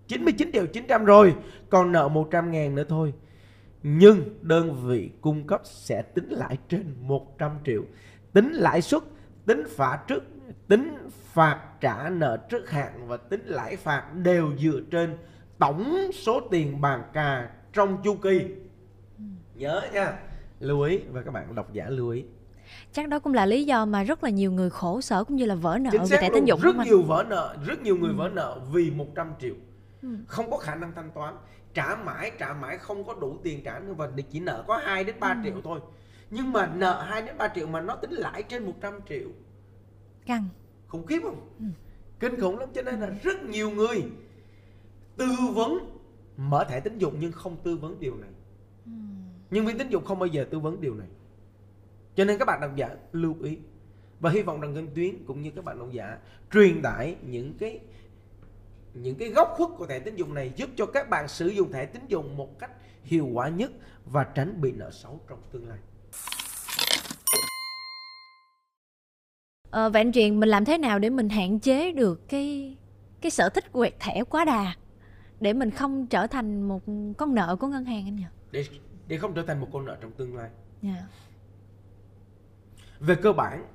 99 0.07 0.51
triệu 0.53 0.65
900 0.65 1.05
rồi 1.05 1.35
còn 1.69 1.91
nợ 1.91 2.07
100 2.07 2.51
ngàn 2.51 2.75
nữa 2.75 2.83
thôi 2.89 3.13
nhưng 3.83 4.23
đơn 4.41 4.87
vị 4.87 5.11
cung 5.21 5.47
cấp 5.47 5.61
sẽ 5.63 6.01
tính 6.01 6.29
lãi 6.29 6.57
trên 6.69 6.95
100 7.01 7.51
triệu. 7.65 7.83
Tính 8.33 8.51
lãi 8.51 8.81
suất 8.81 9.03
tính 9.45 9.63
phạt 9.69 9.99
trước 10.07 10.23
tính 10.67 10.95
phạt 11.33 11.59
trả 11.81 12.09
nợ 12.09 12.37
trước 12.49 12.69
hạn 12.69 13.07
và 13.07 13.17
tính 13.17 13.41
lãi 13.45 13.75
phạt 13.75 14.13
đều 14.15 14.51
dựa 14.57 14.79
trên 14.91 15.17
tổng 15.57 15.95
số 16.13 16.39
tiền 16.51 16.81
bàn 16.81 17.03
cà 17.13 17.49
trong 17.73 17.97
chu 18.03 18.15
kỳ. 18.15 18.41
Nhớ 19.55 19.81
nha. 19.93 20.13
Lưu 20.59 20.81
ý 20.81 20.99
và 21.11 21.21
các 21.21 21.31
bạn 21.33 21.55
độc 21.55 21.73
giả 21.73 21.89
lưu 21.89 22.09
ý. 22.09 22.23
Chắc 22.93 23.09
đó 23.09 23.19
cũng 23.19 23.33
là 23.33 23.45
lý 23.45 23.65
do 23.65 23.85
mà 23.85 24.03
rất 24.03 24.23
là 24.23 24.29
nhiều 24.29 24.51
người 24.51 24.69
khổ 24.69 25.01
sở 25.01 25.23
cũng 25.23 25.37
như 25.37 25.45
là 25.45 25.55
vỡ 25.55 25.77
nợ 25.81 25.89
chính 25.91 26.01
về 26.01 26.07
xác 26.07 26.17
thẻ 26.21 26.29
tín 26.33 26.45
dụng 26.45 26.59
rất 26.61 26.75
nhiều 26.75 27.01
vỡ 27.01 27.25
nợ 27.29 27.55
rất 27.65 27.81
nhiều 27.81 27.97
người 27.97 28.09
Ừ. 28.09 28.15
vỡ 28.17 28.29
nợ 28.33 28.59
vì 28.73 28.91
100 28.91 29.33
triệu. 29.41 29.53
Ừ. 30.01 30.09
không 30.27 30.51
có 30.51 30.57
khả 30.57 30.75
năng 30.75 30.91
thanh 30.95 31.11
toán 31.15 31.33
trả 31.73 31.95
mãi 31.95 32.31
trả 32.39 32.53
mãi 32.53 32.77
không 32.77 33.03
có 33.03 33.13
đủ 33.13 33.37
tiền 33.43 33.63
trả 33.63 33.79
nữa 33.79 33.93
và 33.93 34.09
chỉ 34.31 34.39
nợ 34.39 34.63
có 34.67 34.77
2 34.77 35.03
đến 35.03 35.15
3 35.19 35.27
Ừ. 35.29 35.35
triệu 35.43 35.61
thôi 35.63 35.79
nhưng 36.29 36.51
mà 36.51 36.71
nợ 36.75 37.03
2 37.09 37.21
đến 37.21 37.37
3 37.37 37.47
triệu 37.55 37.67
mà 37.67 37.81
nó 37.81 37.95
tính 37.95 38.11
lãi 38.11 38.43
trên 38.43 38.63
100 38.65 38.99
triệu 39.09 39.27
Căng. 40.25 40.47
khủng 40.87 41.05
khiếp 41.05 41.19
không 41.23 41.49
Ừ. 41.59 41.65
kinh 42.19 42.39
khủng 42.41 42.57
lắm 42.59 42.69
cho 42.73 42.81
nên 42.81 42.99
là 42.99 43.09
rất 43.23 43.43
nhiều 43.43 43.69
người 43.71 44.03
tư 45.17 45.27
vấn 45.55 45.97
mở 46.37 46.63
thẻ 46.69 46.79
tín 46.79 46.97
dụng 46.97 47.15
nhưng 47.19 47.31
không 47.31 47.57
tư 47.63 47.77
vấn 47.77 47.99
điều 47.99 48.15
này 48.17 48.29
Ừ. 48.85 48.91
nhân 49.51 49.65
viên 49.65 49.77
tín 49.77 49.89
dụng 49.89 50.05
không 50.05 50.19
bao 50.19 50.27
giờ 50.27 50.45
tư 50.51 50.59
vấn 50.59 50.81
điều 50.81 50.95
này 50.95 51.07
cho 52.15 52.25
nên 52.25 52.37
các 52.37 52.45
bạn 52.45 52.61
độc 52.61 52.75
giả 52.75 52.89
lưu 53.11 53.35
ý 53.43 53.57
và 54.19 54.29
hy 54.29 54.41
vọng 54.41 54.61
rằng 54.61 54.73
Ngân 54.73 54.87
Tuyến 54.95 55.25
cũng 55.25 55.41
như 55.41 55.51
các 55.55 55.65
bạn 55.65 55.79
độc 55.79 55.91
giả 55.91 56.17
truyền 56.53 56.81
tải 56.81 57.15
những 57.21 57.53
cái 57.59 57.79
những 58.93 59.15
cái 59.15 59.29
góc 59.29 59.53
khuất 59.57 59.69
của 59.77 59.85
thẻ 59.85 59.99
tín 59.99 60.15
dụng 60.15 60.33
này 60.33 60.51
giúp 60.55 60.69
cho 60.75 60.85
các 60.85 61.09
bạn 61.09 61.27
sử 61.27 61.47
dụng 61.47 61.71
thẻ 61.71 61.85
tín 61.85 62.01
dụng 62.07 62.37
một 62.37 62.59
cách 62.59 62.71
hiệu 63.03 63.27
quả 63.33 63.49
nhất 63.49 63.71
và 64.05 64.23
tránh 64.23 64.61
bị 64.61 64.71
nợ 64.71 64.91
xấu 64.91 65.19
trong 65.29 65.39
tương 65.51 65.69
lai. 65.69 65.77
Ờ, 69.69 69.89
vậy 69.89 70.01
anh 70.01 70.11
Truyền 70.11 70.39
mình 70.39 70.49
làm 70.49 70.65
thế 70.65 70.77
nào 70.77 70.99
để 70.99 71.09
mình 71.09 71.29
hạn 71.29 71.59
chế 71.59 71.91
được 71.91 72.29
cái 72.29 72.77
cái 73.21 73.31
sở 73.31 73.49
thích 73.49 73.71
quẹt 73.71 73.93
thẻ 73.99 74.23
quá 74.23 74.45
đà 74.45 74.73
để 75.39 75.53
mình 75.53 75.71
không 75.71 76.07
trở 76.07 76.27
thành 76.27 76.61
một 76.61 76.81
con 77.17 77.35
nợ 77.35 77.55
của 77.59 77.67
ngân 77.67 77.85
hàng 77.85 78.05
anh 78.07 78.15
nhỉ? 78.15 78.25
Để 78.51 78.65
để 79.07 79.17
không 79.17 79.33
trở 79.33 79.43
thành 79.47 79.59
một 79.59 79.67
con 79.73 79.85
nợ 79.85 79.97
trong 80.01 80.11
tương 80.11 80.35
lai. 80.35 80.49
Dạ. 80.81 81.07
Về 82.99 83.15
cơ 83.15 83.33
bản, 83.33 83.65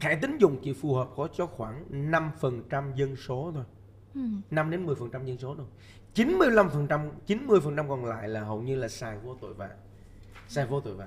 thẻ 0.00 0.18
tín 0.22 0.38
dụng 0.38 0.56
chỉ 0.62 0.72
phù 0.72 0.94
hợp 0.94 1.08
có 1.16 1.28
cho 1.36 1.46
khoảng 1.46 1.84
5% 2.10 2.94
dân 2.94 3.16
số 3.16 3.52
thôi. 3.54 3.64
Ừ. 4.16 4.20
5 4.50 4.70
đến 4.70 4.86
10% 4.86 5.24
dân 5.24 5.38
số 5.38 5.54
thôi. 5.54 5.66
95% 6.14 7.10
90% 7.26 7.88
còn 7.88 8.04
lại 8.04 8.28
là 8.28 8.40
hầu 8.40 8.62
như 8.62 8.76
là 8.76 8.88
xài 8.88 9.18
vô 9.18 9.34
tội 9.40 9.54
vạ. 9.54 9.70
Xài 10.48 10.66
vô 10.66 10.80
tội 10.80 10.94
vạ. 10.94 11.06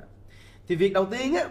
Thì 0.67 0.76
việc 0.76 0.93
đầu 0.93 1.06
tiên 1.12 1.34
á 1.36 1.43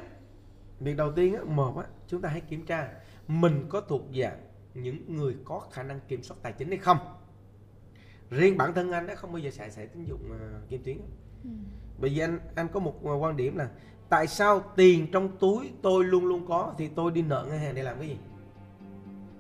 việc 0.81 0.97
đầu 0.97 1.13
tiên 1.13 1.35
á 1.35 1.41
một 1.45 1.77
á 1.79 1.85
chúng 2.09 2.21
ta 2.23 2.29
hãy 2.29 2.41
kiểm 2.41 2.67
tra 2.67 2.89
mình 3.29 3.67
có 3.69 3.81
thuộc 3.81 4.03
dạng 4.21 4.41
những 4.75 5.17
người 5.17 5.37
có 5.45 5.63
khả 5.73 5.83
năng 5.83 6.01
kiểm 6.09 6.23
soát 6.23 6.37
tài 6.43 6.53
chính 6.53 6.69
hay 6.69 6.79
không. 6.79 6.99
Riêng 8.31 8.57
bản 8.59 8.75
thân 8.75 8.93
anh 8.93 9.07
á 9.07 9.15
không 9.15 9.33
bao 9.33 9.39
giờ 9.39 9.51
xài 9.51 9.71
xài 9.71 9.87
tín 9.87 10.05
dụng 10.05 10.21
uh, 10.31 10.69
kim 10.69 10.83
tuyến 10.83 10.99
Ừ. 11.45 11.51
bởi 12.01 12.11
vì 12.11 12.19
anh 12.19 12.39
anh 12.55 12.69
có 12.69 12.81
một 12.81 13.05
ờ, 13.05 13.15
quan 13.15 13.37
điểm 13.37 13.57
là 13.57 13.69
tại 14.09 14.27
sao 14.27 14.61
tiền 14.77 15.07
trong 15.13 15.39
túi 15.39 15.71
tôi 15.83 16.05
luôn 16.05 16.25
luôn 16.27 16.47
có 16.49 16.75
thì 16.79 16.89
tôi 16.89 17.13
đi 17.13 17.23
nợ 17.23 17.47
ngân 17.49 17.59
hàng 17.59 17.75
để 17.75 17.83
làm 17.83 17.99
cái 17.99 18.09
gì 18.09 18.17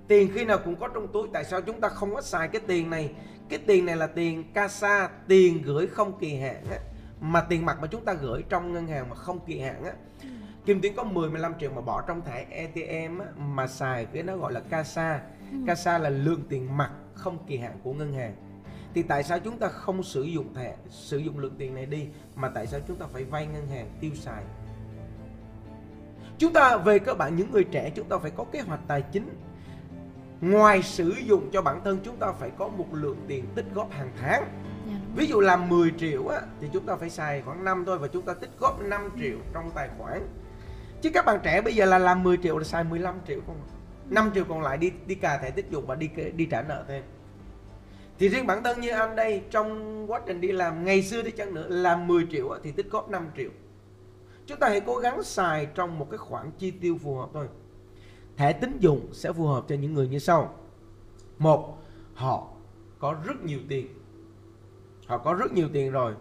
tiền 0.08 0.30
khi 0.34 0.44
nào 0.44 0.58
cũng 0.64 0.76
có 0.76 0.88
trong 0.88 1.08
túi. 1.12 1.28
Tại 1.32 1.44
sao 1.44 1.60
chúng 1.60 1.80
ta 1.80 1.88
không 1.88 2.14
có 2.14 2.20
xài 2.20 2.48
cái 2.48 2.60
tiền 2.66 2.90
này? 2.90 3.10
Cái 3.48 3.58
tiền 3.66 3.86
này 3.86 3.96
là 3.96 4.06
tiền 4.06 4.52
casa 4.54 5.10
tiền 5.28 5.62
gửi 5.62 5.86
không 5.86 6.18
kỳ 6.18 6.36
hạn 6.36 6.64
á. 6.70 6.78
Mà 7.20 7.40
tiền 7.40 7.66
mặt 7.66 7.78
mà 7.80 7.86
chúng 7.86 8.04
ta 8.04 8.12
gửi 8.12 8.42
trong 8.48 8.72
ngân 8.72 8.86
hàng 8.86 9.08
mà 9.08 9.14
không 9.14 9.38
kỳ 9.46 9.60
hạn 9.60 9.84
á. 9.84 9.92
Kim 10.66 10.80
Tuyến 10.80 10.94
có 10.96 11.04
10 11.04 11.30
15 11.30 11.52
triệu 11.60 11.70
mà 11.70 11.80
bỏ 11.80 12.02
trong 12.06 12.22
thẻ 12.22 12.42
ATM 12.42 13.18
á, 13.18 13.26
mà 13.36 13.66
xài 13.66 14.04
cái 14.04 14.22
nó 14.22 14.36
gọi 14.36 14.52
là 14.52 14.60
casa. 14.60 15.20
Casa 15.66 15.98
là 15.98 16.10
lượng 16.10 16.42
tiền 16.48 16.76
mặt 16.76 16.90
không 17.14 17.38
kỳ 17.46 17.56
hạn 17.56 17.72
của 17.82 17.92
ngân 17.92 18.12
hàng. 18.12 18.34
Thì 18.94 19.02
tại 19.02 19.22
sao 19.22 19.38
chúng 19.38 19.58
ta 19.58 19.68
không 19.68 20.02
sử 20.02 20.22
dụng 20.22 20.54
thẻ 20.54 20.76
sử 20.90 21.18
dụng 21.18 21.38
lượng 21.38 21.54
tiền 21.58 21.74
này 21.74 21.86
đi 21.86 22.06
mà 22.34 22.48
tại 22.48 22.66
sao 22.66 22.80
chúng 22.88 22.96
ta 22.96 23.06
phải 23.12 23.24
vay 23.24 23.46
ngân 23.46 23.68
hàng 23.68 23.90
tiêu 24.00 24.10
xài? 24.14 24.44
Chúng 26.38 26.52
ta 26.52 26.76
về 26.76 26.98
cơ 26.98 27.14
bản 27.14 27.36
những 27.36 27.50
người 27.50 27.64
trẻ 27.64 27.92
chúng 27.94 28.08
ta 28.08 28.18
phải 28.18 28.30
có 28.30 28.44
kế 28.52 28.60
hoạch 28.60 28.80
tài 28.88 29.02
chính 29.02 29.28
ngoài 30.40 30.82
sử 30.82 31.14
dụng 31.24 31.50
cho 31.52 31.62
bản 31.62 31.80
thân 31.84 31.98
chúng 32.04 32.16
ta 32.16 32.32
phải 32.32 32.50
có 32.58 32.68
một 32.68 32.86
lượng 32.92 33.24
tiền 33.28 33.44
tích 33.54 33.66
góp 33.74 33.90
hàng 33.90 34.10
tháng. 34.20 34.44
Dạ, 34.86 34.92
đúng. 34.92 35.16
ví 35.16 35.26
dụ 35.26 35.40
làm 35.40 35.68
10 35.68 35.92
triệu 35.98 36.28
á 36.28 36.40
thì 36.60 36.68
chúng 36.72 36.86
ta 36.86 36.96
phải 36.96 37.10
xài 37.10 37.42
khoảng 37.42 37.64
5 37.64 37.84
thôi 37.86 37.98
và 37.98 38.08
chúng 38.08 38.22
ta 38.22 38.34
tích 38.34 38.50
góp 38.60 38.80
5 38.80 39.10
triệu 39.20 39.36
trong 39.54 39.70
tài 39.74 39.88
khoản. 39.98 40.28
Chứ 41.02 41.10
các 41.14 41.24
bạn 41.24 41.40
trẻ 41.42 41.60
bây 41.60 41.74
giờ 41.74 41.84
là 41.84 41.98
làm 41.98 42.22
10 42.22 42.36
triệu 42.36 42.58
là 42.58 42.64
xài 42.64 42.84
15 42.84 43.14
triệu 43.28 43.40
không 43.46 43.60
5 44.10 44.30
triệu 44.34 44.44
còn 44.44 44.62
lại 44.62 44.78
đi 44.78 44.92
đi 45.06 45.14
cà 45.14 45.38
thẻ 45.38 45.50
tích 45.50 45.70
dụng 45.70 45.86
và 45.86 45.94
đi 45.94 46.10
đi 46.36 46.46
trả 46.46 46.62
nợ 46.62 46.84
thêm. 46.88 47.02
Thì 48.18 48.28
riêng 48.28 48.46
bản 48.46 48.62
thân 48.62 48.80
như 48.80 48.90
anh 48.90 49.16
đây 49.16 49.42
trong 49.50 50.04
quá 50.10 50.20
trình 50.26 50.40
đi 50.40 50.52
làm 50.52 50.84
ngày 50.84 51.02
xưa 51.02 51.22
đi 51.22 51.30
chăng 51.30 51.54
nữa 51.54 51.66
làm 51.68 52.06
10 52.06 52.26
triệu 52.30 52.50
á, 52.50 52.58
thì 52.62 52.72
tích 52.72 52.90
góp 52.90 53.10
5 53.10 53.28
triệu. 53.36 53.50
Chúng 54.46 54.58
ta 54.58 54.68
hãy 54.68 54.80
cố 54.80 54.96
gắng 54.96 55.22
xài 55.22 55.66
trong 55.74 55.98
một 55.98 56.10
cái 56.10 56.18
khoản 56.18 56.50
chi 56.58 56.70
tiêu 56.70 56.98
phù 57.02 57.14
hợp 57.14 57.28
thôi 57.34 57.48
thẻ 58.38 58.52
tín 58.52 58.78
dụng 58.80 59.08
sẽ 59.12 59.32
phù 59.32 59.46
hợp 59.46 59.64
cho 59.68 59.74
những 59.74 59.94
người 59.94 60.08
như 60.08 60.18
sau. 60.18 60.54
Một, 61.38 61.78
họ 62.14 62.48
có 62.98 63.16
rất 63.24 63.44
nhiều 63.44 63.60
tiền. 63.68 63.86
Họ 65.06 65.18
có 65.18 65.34
rất 65.34 65.52
nhiều 65.52 65.68
tiền 65.72 65.92
rồi, 65.92 66.14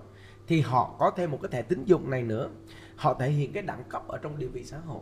thì 0.47 0.62
họ 0.62 0.95
có 0.99 1.12
thêm 1.12 1.32
một 1.32 1.39
cái 1.41 1.51
thẻ 1.51 1.62
tín 1.62 1.84
dụng 1.86 2.10
này 2.10 2.23
nữa. 2.23 2.49
Họ 2.95 3.13
thể 3.13 3.30
hiện 3.30 3.53
cái 3.53 3.63
đẳng 3.63 3.84
cấp 3.89 4.08
ở 4.08 4.17
trong 4.17 4.39
địa 4.39 4.47
vị 4.47 4.63
xã 4.63 4.77
hội. 4.77 5.01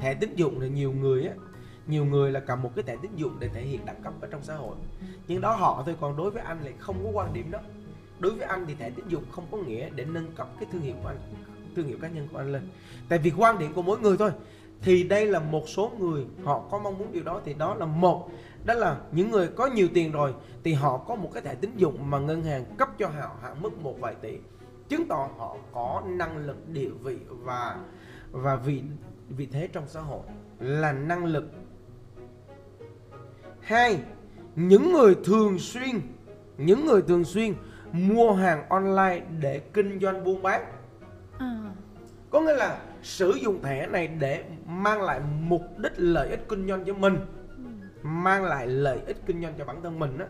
Thẻ 0.00 0.14
tín 0.14 0.34
dụng 0.34 0.60
là 0.60 0.66
nhiều 0.66 0.92
người 0.92 1.24
á, 1.24 1.34
nhiều 1.86 2.04
người 2.04 2.32
là 2.32 2.40
cầm 2.40 2.62
một 2.62 2.70
cái 2.76 2.82
thẻ 2.82 2.96
tín 3.02 3.10
dụng 3.16 3.36
để 3.40 3.48
thể 3.48 3.62
hiện 3.62 3.86
đẳng 3.86 4.02
cấp 4.02 4.12
ở 4.20 4.28
trong 4.30 4.42
xã 4.42 4.54
hội. 4.54 4.76
Nhưng 5.28 5.40
đó 5.40 5.52
họ 5.56 5.82
thôi, 5.86 5.96
còn 6.00 6.16
đối 6.16 6.30
với 6.30 6.42
anh 6.42 6.64
lại 6.64 6.74
không 6.78 7.04
có 7.04 7.10
quan 7.10 7.32
điểm 7.32 7.50
đó. 7.50 7.58
Đối 8.18 8.32
với 8.32 8.46
anh 8.46 8.64
thì 8.68 8.74
thẻ 8.74 8.90
tín 8.90 9.08
dụng 9.08 9.24
không 9.32 9.46
có 9.50 9.58
nghĩa 9.58 9.90
để 9.94 10.04
nâng 10.04 10.32
cấp 10.32 10.48
cái 10.60 10.68
thương 10.72 10.82
hiệu 10.82 10.94
của 11.02 11.08
anh, 11.08 11.18
thương 11.76 11.86
hiệu 11.86 11.98
cá 12.02 12.08
nhân 12.08 12.28
của 12.32 12.38
anh 12.38 12.52
lên. 12.52 12.68
Tại 13.08 13.18
vì 13.18 13.32
quan 13.36 13.58
điểm 13.58 13.74
của 13.74 13.82
mỗi 13.82 14.00
người 14.00 14.16
thôi 14.16 14.30
thì 14.82 15.02
đây 15.02 15.26
là 15.26 15.40
một 15.40 15.68
số 15.68 15.92
người 15.98 16.26
họ 16.44 16.64
có 16.70 16.78
mong 16.78 16.98
muốn 16.98 17.12
điều 17.12 17.22
đó. 17.22 17.40
Thì 17.44 17.54
đó 17.54 17.74
là 17.74 17.86
một 17.86 18.30
đó 18.64 18.74
là 18.74 19.00
những 19.12 19.30
người 19.30 19.48
có 19.48 19.66
nhiều 19.66 19.88
tiền 19.94 20.12
rồi 20.12 20.34
thì 20.64 20.72
họ 20.72 20.98
có 20.98 21.14
một 21.14 21.30
cái 21.34 21.42
thẻ 21.42 21.54
tín 21.54 21.76
dụng 21.76 22.10
mà 22.10 22.18
ngân 22.18 22.42
hàng 22.42 22.64
cấp 22.78 22.88
cho 22.98 23.08
họ 23.08 23.36
hạn 23.42 23.62
mức 23.62 23.82
một 23.82 23.94
vài 24.00 24.14
tỷ 24.14 24.38
chứng 24.88 25.08
tỏ 25.08 25.28
họ 25.36 25.56
có 25.72 26.02
năng 26.06 26.36
lực 26.46 26.68
địa 26.68 26.90
vị 27.02 27.16
và 27.28 27.76
và 28.30 28.56
vị 28.56 28.82
vị 29.28 29.48
thế 29.52 29.68
trong 29.72 29.84
xã 29.88 30.00
hội 30.00 30.22
là 30.58 30.92
năng 30.92 31.24
lực. 31.24 31.44
Hai 33.60 33.98
những 34.56 34.92
người 34.92 35.16
thường 35.24 35.58
xuyên 35.58 36.00
những 36.58 36.86
người 36.86 37.02
thường 37.02 37.24
xuyên 37.24 37.54
mua 37.92 38.32
hàng 38.32 38.68
online 38.68 39.20
để 39.40 39.58
kinh 39.58 40.00
doanh 40.00 40.24
buôn 40.24 40.42
bán. 40.42 40.64
À, 41.38 41.72
có 42.30 42.40
nghĩa 42.40 42.54
là 42.54 42.80
sử 43.02 43.32
dụng 43.32 43.62
thẻ 43.62 43.86
này 43.86 44.08
để 44.08 44.44
mang 44.66 45.02
lại 45.02 45.20
mục 45.40 45.62
đích 45.78 45.92
lợi 45.96 46.28
ích 46.28 46.40
kinh 46.48 46.68
doanh 46.68 46.84
cho 46.84 46.94
mình 46.94 47.16
mang 48.02 48.44
lại 48.44 48.66
lợi 48.66 48.98
ích 49.06 49.16
kinh 49.26 49.42
doanh 49.42 49.54
cho 49.58 49.64
bản 49.64 49.82
thân 49.82 49.98
mình 49.98 50.18
đó 50.18 50.24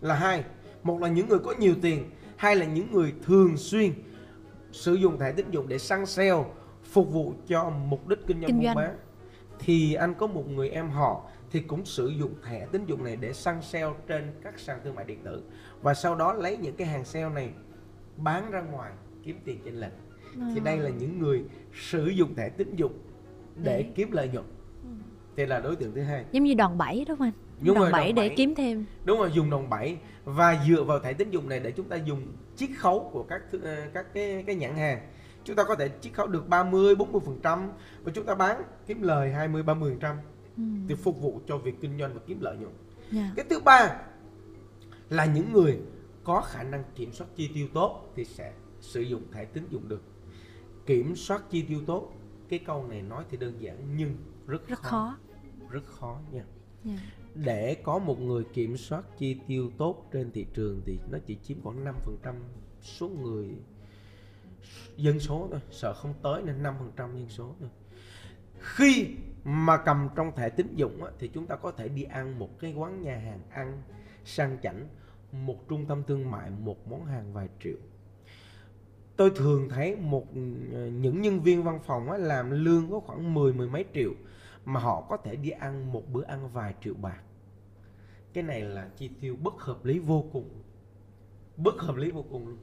là 0.00 0.14
hai. 0.14 0.44
Một 0.82 1.00
là 1.00 1.08
những 1.08 1.28
người 1.28 1.38
có 1.38 1.54
nhiều 1.58 1.74
tiền 1.82 2.10
hai 2.36 2.56
là 2.56 2.66
những 2.66 2.92
người 2.92 3.14
thường 3.22 3.56
xuyên 3.56 3.92
sử 4.72 4.94
dụng 4.94 5.18
thẻ 5.18 5.32
tín 5.32 5.50
dụng 5.50 5.68
để 5.68 5.78
săn 5.78 6.06
sale 6.06 6.44
phục 6.84 7.12
vụ 7.12 7.34
cho 7.46 7.70
mục 7.70 8.08
đích 8.08 8.26
kinh 8.26 8.40
doanh 8.40 8.48
Kinh 8.48 8.62
buôn 8.62 8.74
bán. 8.74 8.96
Thì 9.58 9.94
anh 9.94 10.14
có 10.14 10.26
một 10.26 10.48
người 10.48 10.70
em 10.70 10.90
họ 10.90 11.28
thì 11.50 11.60
cũng 11.60 11.84
sử 11.84 12.08
dụng 12.08 12.34
thẻ 12.44 12.66
tín 12.72 12.86
dụng 12.86 13.04
này 13.04 13.16
để 13.16 13.32
săn 13.32 13.62
sale 13.62 13.92
trên 14.06 14.32
các 14.42 14.58
sàn 14.58 14.80
thương 14.84 14.94
mại 14.94 15.04
điện 15.04 15.18
tử 15.24 15.42
và 15.82 15.94
sau 15.94 16.14
đó 16.14 16.32
lấy 16.32 16.56
những 16.56 16.76
cái 16.76 16.86
hàng 16.86 17.04
sale 17.04 17.28
này 17.28 17.50
bán 18.16 18.50
ra 18.50 18.60
ngoài 18.60 18.92
kiếm 19.24 19.40
tiền 19.44 19.58
chênh 19.64 19.80
lệch 20.36 20.54
thì 20.54 20.60
đây 20.60 20.78
là 20.78 20.88
những 20.90 21.18
người 21.18 21.44
sử 21.74 22.06
dụng 22.06 22.34
thẻ 22.34 22.48
tín 22.48 22.76
dụng 22.76 22.92
để 23.56 23.82
Để- 23.82 23.92
kiếm 23.94 24.12
lợi 24.12 24.28
nhuận. 24.28 24.44
Thì 25.36 25.46
là 25.46 25.60
đối 25.60 25.76
tượng 25.76 25.94
thứ 25.94 26.00
hai. 26.02 26.24
Giống 26.32 26.44
như 26.44 26.54
đòn 26.54 26.78
bẩy 26.78 27.04
đúng 27.08 27.18
không 27.18 27.26
anh? 27.26 27.32
Đúng 27.66 27.74
đòn 27.74 27.82
rồi, 27.82 27.92
bẩy 27.92 28.12
để 28.12 28.28
bẩy. 28.28 28.34
kiếm 28.36 28.54
thêm. 28.54 28.84
Đúng 29.04 29.18
rồi 29.18 29.30
dùng 29.32 29.50
đòn 29.50 29.68
bẩy 29.70 29.96
và 30.24 30.64
dựa 30.68 30.82
vào 30.82 30.98
thẻ 30.98 31.12
tín 31.12 31.30
dụng 31.30 31.48
này 31.48 31.60
để 31.60 31.70
chúng 31.70 31.88
ta 31.88 31.96
dùng 31.96 32.22
chiết 32.56 32.70
khấu 32.78 33.10
của 33.12 33.22
các 33.22 33.42
ờ, 33.62 33.76
các 33.94 34.06
cái 34.14 34.44
cái 34.46 34.56
nhãn 34.56 34.76
hàng. 34.76 35.00
Chúng 35.44 35.56
ta 35.56 35.64
có 35.64 35.74
thể 35.74 35.88
chiết 36.00 36.12
khấu 36.12 36.26
được 36.26 36.48
30 36.48 36.94
40 36.94 37.20
phần 37.26 37.40
trăm 37.42 37.70
và 38.04 38.12
chúng 38.14 38.24
ta 38.26 38.34
bán 38.34 38.62
kiếm 38.86 39.02
lời 39.02 39.32
20 39.32 39.62
30 39.62 39.90
phần 39.90 40.00
trăm 40.00 40.16
ừ. 40.56 40.62
thì 40.88 40.94
phục 40.94 41.20
vụ 41.20 41.40
cho 41.46 41.58
việc 41.58 41.74
kinh 41.80 41.98
doanh 41.98 42.14
và 42.14 42.20
kiếm 42.26 42.40
lợi 42.40 42.56
nhuận. 42.56 42.72
Dạ. 43.12 43.32
cái 43.36 43.44
thứ 43.50 43.60
ba 43.60 43.96
là 45.10 45.24
những 45.24 45.52
người 45.52 45.78
có 46.24 46.40
khả 46.40 46.62
năng 46.62 46.84
kiểm 46.94 47.12
soát 47.12 47.26
chi 47.36 47.50
tiêu 47.54 47.66
tốt 47.74 48.12
thì 48.16 48.24
sẽ 48.24 48.52
sử 48.80 49.00
dụng 49.00 49.22
thẻ 49.32 49.44
tín 49.44 49.64
dụng 49.70 49.88
được 49.88 50.02
kiểm 50.86 51.16
soát 51.16 51.42
chi 51.50 51.62
tiêu 51.62 51.80
tốt. 51.86 52.12
Cái 52.48 52.58
câu 52.58 52.86
này 52.86 53.02
nói 53.02 53.24
thì 53.30 53.36
đơn 53.36 53.54
giản 53.60 53.96
nhưng 53.96 54.16
rất, 54.46 54.68
rất 54.68 54.78
khó, 54.78 54.88
khó. 54.90 55.16
Rất 55.70 55.84
khó 55.86 56.20
nha. 56.32 56.44
Dạ. 56.84 56.98
để 57.34 57.76
có 57.82 57.98
một 57.98 58.20
người 58.20 58.44
kiểm 58.44 58.76
soát 58.76 59.04
chi 59.18 59.40
tiêu 59.46 59.70
tốt 59.78 60.08
trên 60.12 60.30
thị 60.32 60.46
trường 60.54 60.82
thì 60.86 60.98
nó 61.10 61.18
chỉ 61.26 61.36
chiếm 61.42 61.62
khoảng 61.62 61.84
5% 61.84 62.34
số 62.80 63.08
người 63.08 63.48
dân 64.96 65.20
số 65.20 65.48
thôi. 65.50 65.60
Sợ 65.70 65.94
không 65.94 66.14
tới 66.22 66.42
nên 66.42 66.62
5% 66.62 66.72
dân 66.96 67.28
số 67.28 67.54
thôi. 67.60 67.68
Khi 68.58 69.16
mà 69.44 69.76
cầm 69.76 70.08
trong 70.16 70.32
thẻ 70.36 70.48
tín 70.48 70.74
dụng 70.74 71.04
á, 71.04 71.10
thì 71.18 71.28
chúng 71.28 71.46
ta 71.46 71.56
có 71.56 71.70
thể 71.70 71.88
đi 71.88 72.02
ăn 72.02 72.38
một 72.38 72.58
cái 72.58 72.72
quán 72.72 73.02
nhà 73.02 73.18
hàng 73.18 73.40
ăn 73.50 73.82
sang 74.24 74.58
chảnh 74.62 74.88
một 75.32 75.68
trung 75.68 75.86
tâm 75.86 76.02
thương 76.06 76.30
mại 76.30 76.50
một 76.50 76.88
món 76.88 77.06
hàng 77.06 77.32
vài 77.32 77.48
triệu 77.64 77.76
tôi 79.16 79.30
thường 79.36 79.68
thấy 79.68 79.96
một 79.96 80.26
ờ, 80.72 80.86
những 80.86 81.22
nhân 81.22 81.40
viên 81.40 81.62
văn 81.62 81.80
phòng 81.86 82.10
á, 82.10 82.18
làm 82.18 82.50
lương 82.50 82.90
có 82.90 83.00
khoảng 83.00 83.34
mười 83.34 83.52
mười 83.52 83.68
mấy 83.68 83.84
triệu 83.94 84.10
mà 84.64 84.80
họ 84.80 85.06
có 85.08 85.16
thể 85.16 85.36
đi 85.36 85.50
ăn 85.50 85.92
một 85.92 86.02
bữa 86.12 86.22
ăn 86.22 86.48
vài 86.52 86.74
triệu 86.84 86.94
bạc. 86.94 87.22
Cái 88.32 88.44
này 88.44 88.60
là 88.60 88.88
chi 88.96 89.10
tiêu 89.20 89.36
bất 89.42 89.54
hợp 89.60 89.84
lý 89.84 89.98
vô 89.98 90.24
cùng. 90.32 90.48
Bất 91.56 91.74
hợp 91.78 91.96
lý 91.96 92.10
vô 92.10 92.24
cùng 92.30 92.48
luôn. 92.48 92.58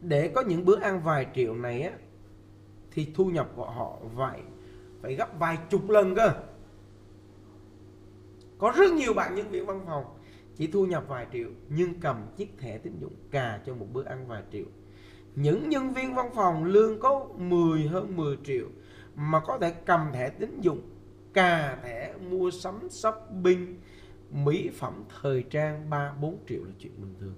Để 0.00 0.28
có 0.28 0.40
những 0.40 0.64
bữa 0.64 0.80
ăn 0.80 1.02
vài 1.02 1.26
triệu 1.34 1.54
này 1.54 1.82
á 1.82 1.92
thì 2.90 3.12
thu 3.14 3.24
nhập 3.24 3.50
của 3.56 3.70
họ 3.70 3.98
phải 4.16 4.42
phải 5.02 5.14
gấp 5.14 5.38
vài 5.38 5.58
chục 5.70 5.90
lần 5.90 6.14
cơ. 6.14 6.32
Có 8.58 8.72
rất 8.76 8.92
nhiều 8.92 9.14
bạn 9.14 9.34
nhân 9.34 9.50
viên 9.50 9.66
văn 9.66 9.80
phòng 9.86 10.04
chỉ 10.56 10.66
thu 10.66 10.86
nhập 10.86 11.04
vài 11.08 11.26
triệu 11.32 11.48
nhưng 11.68 12.00
cầm 12.00 12.26
chiếc 12.36 12.58
thẻ 12.58 12.78
tín 12.78 12.98
dụng 13.00 13.14
cà 13.30 13.60
cho 13.66 13.74
một 13.74 13.86
bữa 13.92 14.04
ăn 14.04 14.26
vài 14.26 14.42
triệu 14.52 14.64
những 15.34 15.68
nhân 15.68 15.92
viên 15.92 16.14
văn 16.14 16.30
phòng 16.34 16.64
lương 16.64 17.00
có 17.00 17.26
10 17.36 17.86
hơn 17.86 18.16
10 18.16 18.38
triệu 18.44 18.66
mà 19.14 19.40
có 19.40 19.58
thể 19.58 19.70
cầm 19.70 20.12
thẻ 20.12 20.30
tín 20.30 20.60
dụng, 20.60 20.80
cà 21.32 21.78
thẻ, 21.82 22.14
mua 22.30 22.50
sắm, 22.50 22.88
shopping, 22.90 23.80
mỹ 24.30 24.70
phẩm, 24.78 25.04
thời 25.20 25.44
trang 25.50 25.90
3 25.90 26.12
4 26.20 26.38
triệu 26.48 26.64
là 26.64 26.70
chuyện 26.78 26.92
bình 26.96 27.14
thường. 27.20 27.34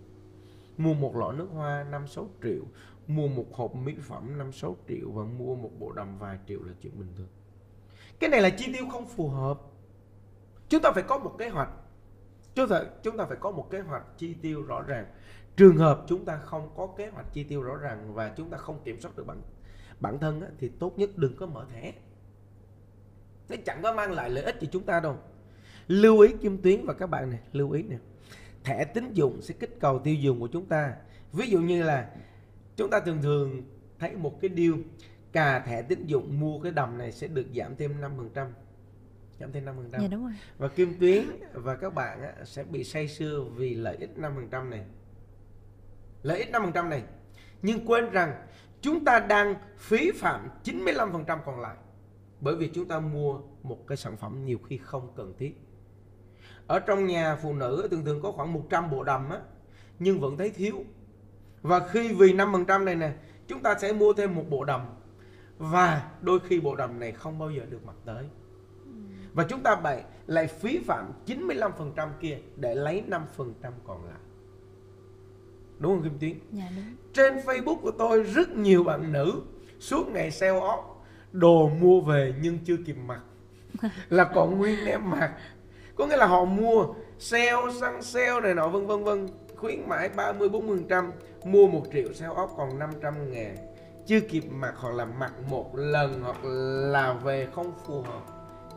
Mua 0.76 0.94
một 0.94 1.16
lọ 1.16 1.32
nước 1.32 1.48
hoa 1.52 1.84
5 1.84 2.06
6 2.06 2.28
triệu, 2.42 2.62
mua 3.06 3.28
một 3.28 3.46
hộp 3.52 3.74
mỹ 3.74 3.94
phẩm 4.02 4.38
5 4.38 4.52
6 4.52 4.76
triệu 4.88 5.10
và 5.10 5.24
mua 5.24 5.56
một 5.56 5.70
bộ 5.78 5.92
đầm 5.92 6.18
vài 6.18 6.38
triệu 6.48 6.62
là 6.62 6.72
chuyện 6.82 6.98
bình 6.98 7.12
thường. 7.16 7.28
Cái 8.18 8.30
này 8.30 8.42
là 8.42 8.50
chi 8.50 8.72
tiêu 8.72 8.84
không 8.92 9.06
phù 9.06 9.28
hợp. 9.28 9.60
Chúng 10.68 10.82
ta 10.82 10.90
phải 10.94 11.02
có 11.02 11.18
một 11.18 11.34
kế 11.38 11.48
hoạch. 11.48 11.70
Chúng 12.54 12.68
ta 12.68 12.84
chúng 13.02 13.16
ta 13.16 13.24
phải 13.24 13.36
có 13.40 13.50
một 13.50 13.70
kế 13.70 13.80
hoạch 13.80 14.02
chi 14.18 14.34
tiêu 14.42 14.62
rõ 14.62 14.82
ràng 14.82 15.06
trường 15.56 15.76
hợp 15.76 16.04
chúng 16.06 16.24
ta 16.24 16.36
không 16.36 16.70
có 16.76 16.86
kế 16.86 17.08
hoạch 17.08 17.26
chi 17.32 17.44
tiêu 17.44 17.62
rõ 17.62 17.76
ràng 17.76 18.14
và 18.14 18.34
chúng 18.36 18.50
ta 18.50 18.58
không 18.58 18.80
kiểm 18.84 19.00
soát 19.00 19.16
được 19.16 19.26
bản 19.26 19.42
bản 20.00 20.18
thân 20.18 20.40
á, 20.40 20.48
thì 20.58 20.70
tốt 20.78 20.98
nhất 20.98 21.10
đừng 21.16 21.36
có 21.36 21.46
mở 21.46 21.66
thẻ. 21.72 21.92
Nó 23.48 23.56
chẳng 23.64 23.82
có 23.82 23.92
mang 23.92 24.12
lại 24.12 24.30
lợi 24.30 24.44
ích 24.44 24.56
cho 24.60 24.66
chúng 24.72 24.82
ta 24.82 25.00
đâu. 25.00 25.16
Lưu 25.88 26.20
ý 26.20 26.34
kim 26.40 26.62
tuyến 26.62 26.86
và 26.86 26.94
các 26.94 27.06
bạn 27.06 27.30
này 27.30 27.40
lưu 27.52 27.70
ý 27.70 27.82
nè. 27.82 27.96
Thẻ 28.64 28.84
tín 28.84 29.12
dụng 29.12 29.42
sẽ 29.42 29.54
kích 29.60 29.76
cầu 29.80 29.98
tiêu 29.98 30.14
dùng 30.14 30.40
của 30.40 30.48
chúng 30.52 30.66
ta. 30.66 30.94
Ví 31.32 31.46
dụ 31.46 31.60
như 31.60 31.82
là 31.82 32.10
chúng 32.76 32.90
ta 32.90 33.00
thường 33.00 33.22
thường 33.22 33.62
thấy 33.98 34.16
một 34.16 34.40
cái 34.40 34.50
deal 34.56 34.72
cà 35.32 35.60
thẻ 35.60 35.82
tín 35.82 36.06
dụng 36.06 36.40
mua 36.40 36.58
cái 36.58 36.72
đầm 36.72 36.98
này 36.98 37.12
sẽ 37.12 37.26
được 37.26 37.46
giảm 37.56 37.76
thêm 37.76 38.00
5% 38.00 38.48
giảm 39.40 39.52
thêm 39.52 39.64
5% 39.64 39.72
dạ 39.92 40.08
đúng 40.10 40.22
rồi. 40.22 40.32
Và 40.58 40.68
Kim 40.68 40.98
Tuyến 41.00 41.24
và 41.52 41.76
các 41.76 41.94
bạn 41.94 42.22
á, 42.22 42.32
sẽ 42.44 42.64
bị 42.64 42.84
say 42.84 43.08
sưa 43.08 43.44
vì 43.56 43.74
lợi 43.74 43.96
ích 43.96 44.10
5% 44.50 44.68
này 44.68 44.84
lợi 46.24 46.38
ích 46.38 46.50
5% 46.52 46.88
này. 46.88 47.02
Nhưng 47.62 47.86
quên 47.86 48.10
rằng 48.10 48.46
chúng 48.80 49.04
ta 49.04 49.20
đang 49.20 49.54
phí 49.78 50.10
phạm 50.10 50.48
95% 50.64 51.38
còn 51.44 51.60
lại 51.60 51.76
bởi 52.40 52.56
vì 52.56 52.70
chúng 52.74 52.88
ta 52.88 53.00
mua 53.00 53.38
một 53.62 53.86
cái 53.86 53.96
sản 53.96 54.16
phẩm 54.16 54.44
nhiều 54.44 54.58
khi 54.68 54.78
không 54.78 55.08
cần 55.16 55.34
thiết. 55.38 55.60
Ở 56.66 56.80
trong 56.80 57.06
nhà 57.06 57.36
phụ 57.42 57.52
nữ 57.52 57.88
thường 57.90 58.04
thường 58.04 58.22
có 58.22 58.32
khoảng 58.32 58.52
100 58.52 58.90
bộ 58.90 59.02
đầm 59.02 59.30
á, 59.30 59.38
nhưng 59.98 60.20
vẫn 60.20 60.36
thấy 60.36 60.50
thiếu. 60.50 60.84
Và 61.62 61.88
khi 61.88 62.14
vì 62.14 62.32
5% 62.32 62.84
này 62.84 62.94
nè, 62.94 63.12
chúng 63.46 63.62
ta 63.62 63.74
sẽ 63.78 63.92
mua 63.92 64.12
thêm 64.12 64.34
một 64.34 64.44
bộ 64.50 64.64
đầm. 64.64 64.80
Và 65.58 66.10
đôi 66.20 66.40
khi 66.40 66.60
bộ 66.60 66.74
đầm 66.74 67.00
này 67.00 67.12
không 67.12 67.38
bao 67.38 67.50
giờ 67.50 67.62
được 67.70 67.84
mặc 67.84 67.96
tới. 68.04 68.24
Và 69.32 69.44
chúng 69.48 69.62
ta 69.62 69.80
lại 69.84 70.04
lại 70.26 70.46
phí 70.46 70.78
phạm 70.78 71.12
95% 71.26 72.08
kia 72.20 72.38
để 72.56 72.74
lấy 72.74 73.04
5% 73.08 73.70
còn 73.86 74.04
lại 74.04 74.18
đúng 75.84 75.94
không 75.94 76.02
Kim 76.02 76.18
Tuyến 76.18 76.38
dạ 76.52 76.64
đúng. 76.76 76.84
Trên 77.12 77.36
Facebook 77.36 77.76
của 77.76 77.90
tôi 77.90 78.22
rất 78.22 78.50
nhiều 78.50 78.84
bạn 78.84 79.12
nữ 79.12 79.42
suốt 79.80 80.08
ngày 80.08 80.30
sale 80.30 80.60
off 80.60 80.82
đồ 81.32 81.68
mua 81.68 82.00
về 82.00 82.34
nhưng 82.42 82.58
chưa 82.58 82.76
kịp 82.86 82.96
mặc. 83.06 83.20
Là 84.08 84.24
còn 84.34 84.58
nguyên 84.58 84.86
em 84.86 85.10
mặc 85.10 85.32
có 85.96 86.06
nghĩa 86.06 86.16
là 86.16 86.26
họ 86.26 86.44
mua 86.44 86.86
sale 87.18 87.72
săn 87.80 88.02
sale 88.02 88.40
này 88.40 88.54
nọ 88.54 88.68
vân 88.68 88.86
vân 88.86 89.04
vân. 89.04 89.28
Khuyến 89.56 89.88
mãi 89.88 90.08
30 90.08 90.48
40 90.48 90.84
trăm 90.88 91.12
mua 91.44 91.66
một 91.66 91.82
triệu 91.92 92.12
sale 92.12 92.34
off 92.34 92.48
còn 92.56 92.78
500 92.78 93.32
ngàn. 93.32 93.56
Chưa 94.06 94.20
kịp 94.20 94.44
mặc 94.50 94.74
hoặc 94.76 94.94
là 94.94 95.04
mặc 95.04 95.32
một 95.50 95.76
lần 95.76 96.20
hoặc 96.22 96.44
là 96.92 97.12
về 97.12 97.48
không 97.54 97.72
phù 97.86 98.02
hợp. 98.02 98.22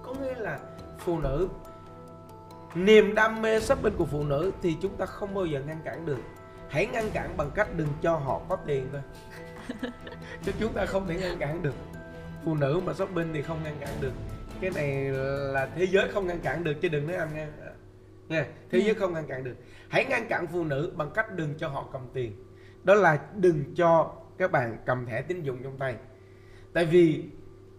Có 0.04 0.14
nghĩa 0.14 0.36
là 0.36 0.60
phụ 1.00 1.20
nữ 1.20 1.48
niềm 2.76 3.16
đam 3.16 3.42
mê 3.42 3.60
shopping 3.60 3.94
của 3.98 4.06
phụ 4.06 4.24
nữ 4.24 4.52
thì 4.62 4.76
chúng 4.82 4.96
ta 4.96 5.06
không 5.06 5.34
bao 5.34 5.46
giờ 5.46 5.62
ngăn 5.68 5.78
cản 5.86 6.06
được 6.06 6.20
hãy 6.70 6.88
ngăn 6.88 7.12
cản 7.14 7.38
bằng 7.38 7.52
cách 7.56 7.68
đừng 7.78 7.88
cho 8.02 8.16
họ 8.16 8.42
có 8.50 8.56
tiền 8.56 8.88
thôi. 8.92 9.02
Chứ 10.44 10.52
chúng 10.60 10.74
ta 10.74 10.86
không 10.86 11.08
thể 11.08 11.16
ngăn 11.16 11.38
cản 11.40 11.64
được. 11.64 11.74
Phụ 12.46 12.56
nữ 12.56 12.82
mà 12.86 12.94
shopping 12.94 13.34
thì 13.34 13.42
không 13.42 13.64
ngăn 13.64 13.76
cản 13.80 13.90
được. 14.02 14.12
Cái 14.62 14.72
này 14.76 15.04
là 15.54 15.70
thế 15.76 15.88
giới 15.88 16.08
không 16.08 16.28
ngăn 16.28 16.40
cản 16.40 16.64
được 16.64 16.74
chứ 16.82 16.90
đừng 16.90 17.08
nói 17.08 17.16
anh 17.16 17.34
nha. 17.36 17.48
Nha 18.28 18.46
thế 18.72 18.80
giới 18.80 18.96
không 18.96 19.14
ngăn 19.14 19.28
cản 19.28 19.44
được. 19.44 19.56
Hãy 19.88 20.06
ngăn 20.06 20.28
cản 20.30 20.48
phụ 20.48 20.64
nữ 20.64 20.94
bằng 20.96 21.12
cách 21.14 21.36
đừng 21.36 21.54
cho 21.58 21.68
họ 21.68 21.90
cầm 21.94 22.02
tiền. 22.14 22.44
Đó 22.84 22.94
là 22.94 23.20
đừng 23.36 23.76
cho 23.76 24.14
các 24.38 24.52
bạn 24.52 24.78
cầm 24.86 25.06
thẻ 25.06 25.22
tín 25.22 25.44
dụng 25.44 25.64
trong 25.64 25.78
tay. 25.78 25.96
Tại 26.74 26.86
vì 26.86 27.24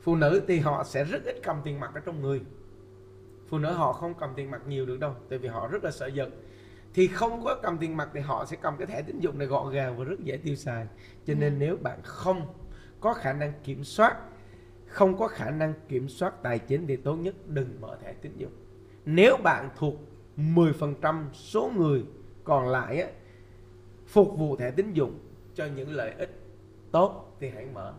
phụ 0.02 0.16
nữ 0.16 0.42
thì 0.48 0.58
họ 0.58 0.84
sẽ 0.84 1.04
rất 1.04 1.24
ít 1.24 1.36
cầm 1.42 1.60
tiền 1.64 1.80
mặt 1.80 1.90
ở 1.94 2.00
trong 2.00 2.22
người. 2.22 2.40
Phụ 3.48 3.58
nữ 3.58 3.72
họ 3.72 3.92
không 3.92 4.14
cầm 4.20 4.30
tiền 4.36 4.50
mặt 4.50 4.62
nhiều 4.66 4.86
được 4.86 5.00
đâu 5.00 5.14
tại 5.28 5.38
vì 5.38 5.48
họ 5.48 5.68
rất 5.68 5.84
là 5.84 5.90
sợ 5.90 6.06
giật 6.06 6.28
thì 6.94 7.06
không 7.08 7.44
có 7.44 7.54
cầm 7.62 7.78
tiền 7.78 7.96
mặt 7.96 8.08
thì 8.14 8.20
họ 8.20 8.44
sẽ 8.44 8.56
cầm 8.62 8.76
cái 8.78 8.86
thẻ 8.86 9.02
tín 9.02 9.20
dụng 9.20 9.38
này 9.38 9.46
gọn 9.46 9.72
gàng 9.72 9.98
và 9.98 10.04
rất 10.04 10.20
dễ 10.20 10.36
tiêu 10.36 10.54
xài. 10.54 10.86
Cho 11.26 11.34
nên 11.34 11.58
nếu 11.58 11.76
bạn 11.76 12.00
không 12.02 12.54
có 13.00 13.14
khả 13.14 13.32
năng 13.32 13.52
kiểm 13.64 13.84
soát 13.84 14.16
không 14.88 15.18
có 15.18 15.28
khả 15.28 15.50
năng 15.50 15.74
kiểm 15.88 16.08
soát 16.08 16.42
tài 16.42 16.58
chính 16.58 16.86
thì 16.86 16.96
tốt 16.96 17.16
nhất 17.16 17.34
đừng 17.46 17.80
mở 17.80 17.98
thẻ 18.02 18.12
tín 18.12 18.32
dụng. 18.36 18.52
Nếu 19.04 19.36
bạn 19.36 19.70
thuộc 19.76 19.94
10% 20.36 21.24
số 21.32 21.70
người 21.76 22.04
còn 22.44 22.68
lại 22.68 23.00
á, 23.02 23.08
phục 24.06 24.38
vụ 24.38 24.56
thẻ 24.56 24.70
tín 24.70 24.92
dụng 24.92 25.18
cho 25.54 25.66
những 25.66 25.90
lợi 25.90 26.14
ích 26.18 26.40
tốt 26.92 27.36
thì 27.40 27.48
hãy 27.48 27.66
mở. 27.74 27.94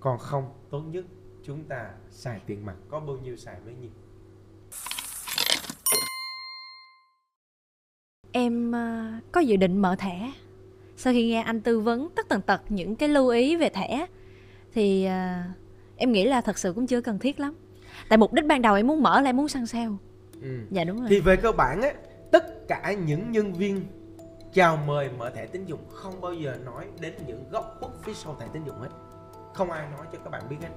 Còn 0.00 0.18
không 0.18 0.52
tốt 0.70 0.80
nhất 0.80 1.04
chúng 1.42 1.64
ta 1.64 1.90
xài 2.10 2.40
tiền 2.46 2.66
mặt. 2.66 2.76
Có 2.88 3.00
bao 3.00 3.16
nhiêu 3.16 3.36
xài 3.36 3.56
bấy 3.64 3.74
nhiêu 3.74 3.90
em 8.32 8.72
ờ, 8.72 9.06
có 9.32 9.40
dự 9.40 9.56
định 9.56 9.78
mở 9.78 9.96
thẻ. 9.98 10.32
Sau 10.96 11.12
khi 11.12 11.28
nghe 11.28 11.40
anh 11.42 11.60
tư 11.60 11.80
vấn 11.80 12.08
tất 12.14 12.28
tần 12.28 12.42
tật 12.42 12.62
những 12.68 12.96
cái 12.96 13.08
lưu 13.08 13.28
ý 13.28 13.56
về 13.56 13.68
thẻ 13.68 14.06
thì 14.74 15.04
ờ, 15.04 15.36
em 15.96 16.12
nghĩ 16.12 16.24
là 16.24 16.40
thật 16.40 16.58
sự 16.58 16.72
cũng 16.72 16.86
chưa 16.86 17.00
cần 17.00 17.18
thiết 17.18 17.40
lắm. 17.40 17.54
Tại 18.08 18.16
mục 18.16 18.32
đích 18.32 18.46
ban 18.46 18.62
đầu 18.62 18.74
em 18.74 18.86
muốn 18.86 19.02
mở 19.02 19.20
là 19.20 19.28
em 19.30 19.36
muốn 19.36 19.48
săn 19.48 19.66
sale. 19.66 19.90
Ừ. 20.42 20.58
dạ 20.70 20.84
đúng 20.84 21.00
rồi. 21.00 21.06
Thì 21.10 21.20
về 21.20 21.36
cơ 21.36 21.52
bản 21.52 21.82
á 21.82 21.92
tất 22.30 22.68
cả 22.68 22.92
những 23.06 23.30
nhân 23.30 23.52
viên 23.52 23.86
chào 24.52 24.76
mời 24.76 25.10
mở 25.18 25.30
thẻ 25.30 25.46
tín 25.46 25.64
dụng 25.66 25.80
không 25.90 26.20
bao 26.20 26.34
giờ 26.34 26.56
nói 26.64 26.86
đến 27.00 27.14
những 27.26 27.44
góc 27.50 27.76
khuất 27.80 27.90
phía 28.02 28.14
sau 28.14 28.36
thẻ 28.40 28.46
tín 28.52 28.64
dụng 28.64 28.80
hết. 28.80 28.88
Không 29.54 29.70
ai 29.70 29.86
nói 29.96 30.06
cho 30.12 30.18
các 30.24 30.30
bạn 30.30 30.42
biết 30.50 30.56
hết. 30.62 30.70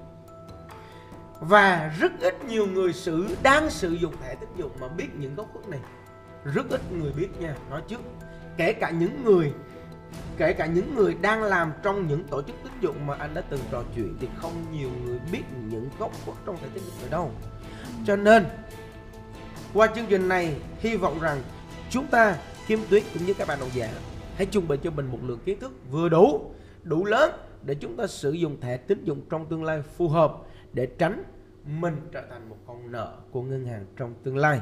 Và 1.39 1.95
rất 1.99 2.11
ít 2.19 2.45
nhiều 2.45 2.67
người 2.67 2.93
sử 2.93 3.35
đang 3.43 3.69
sử 3.69 3.91
dụng 3.91 4.13
thẻ 4.21 4.35
tín 4.35 4.49
dụng 4.57 4.71
mà 4.81 4.87
biết 4.87 5.07
những 5.17 5.35
góc 5.35 5.49
khuất 5.53 5.69
này 5.69 5.79
rất 6.45 6.69
ít 6.69 6.81
người 6.91 7.11
biết 7.11 7.29
nha, 7.39 7.55
nói 7.69 7.81
trước 7.87 8.01
kể 8.57 8.73
cả 8.73 8.89
những 8.89 9.23
người, 9.23 9.53
kể 10.37 10.53
cả 10.53 10.65
những 10.65 10.95
người 10.95 11.13
đang 11.21 11.43
làm 11.43 11.73
trong 11.83 12.07
những 12.07 12.23
tổ 12.23 12.41
chức 12.41 12.55
tín 12.63 12.71
dụng 12.81 13.05
mà 13.05 13.15
anh 13.15 13.33
đã 13.33 13.41
từng 13.49 13.61
trò 13.71 13.83
chuyện 13.95 14.17
thì 14.19 14.27
không 14.35 14.65
nhiều 14.71 14.89
người 15.05 15.19
biết 15.31 15.43
những 15.69 15.89
góc 15.99 16.11
khuất 16.25 16.37
trong 16.45 16.57
thể 16.61 16.67
tín 16.73 16.83
dụng 16.83 16.95
ở 17.03 17.09
đâu 17.09 17.31
cho 18.05 18.15
nên, 18.15 18.45
qua 19.73 19.87
chương 19.95 20.05
trình 20.09 20.27
này, 20.27 20.55
hy 20.79 20.95
vọng 20.95 21.19
rằng 21.19 21.41
chúng 21.89 22.07
ta, 22.07 22.37
Kim 22.67 22.79
Tuyết 22.89 23.03
cũng 23.13 23.25
như 23.25 23.33
các 23.33 23.47
bạn 23.47 23.59
độc 23.59 23.69
giả, 23.73 23.93
hãy 24.35 24.45
chuẩn 24.45 24.67
bị 24.67 24.77
cho 24.83 24.91
mình 24.91 25.05
một 25.11 25.19
lượng 25.21 25.39
kiến 25.45 25.59
thức 25.59 25.71
vừa 25.91 26.09
đủ 26.09 26.51
đủ 26.83 27.05
lớn 27.05 27.31
để 27.63 27.75
chúng 27.75 27.97
ta 27.97 28.07
sử 28.07 28.31
dụng 28.31 28.61
thẻ 28.61 28.77
tín 28.77 29.03
dụng 29.03 29.21
trong 29.29 29.45
tương 29.45 29.63
lai 29.63 29.81
phù 29.81 30.07
hợp 30.09 30.37
để 30.73 30.85
tránh 30.85 31.23
mình 31.65 31.95
trở 32.11 32.23
thành 32.29 32.49
một 32.49 32.57
con 32.67 32.91
nợ 32.91 33.17
của 33.31 33.41
ngân 33.41 33.65
hàng 33.65 33.85
trong 33.97 34.13
tương 34.23 34.37
lai. 34.37 34.61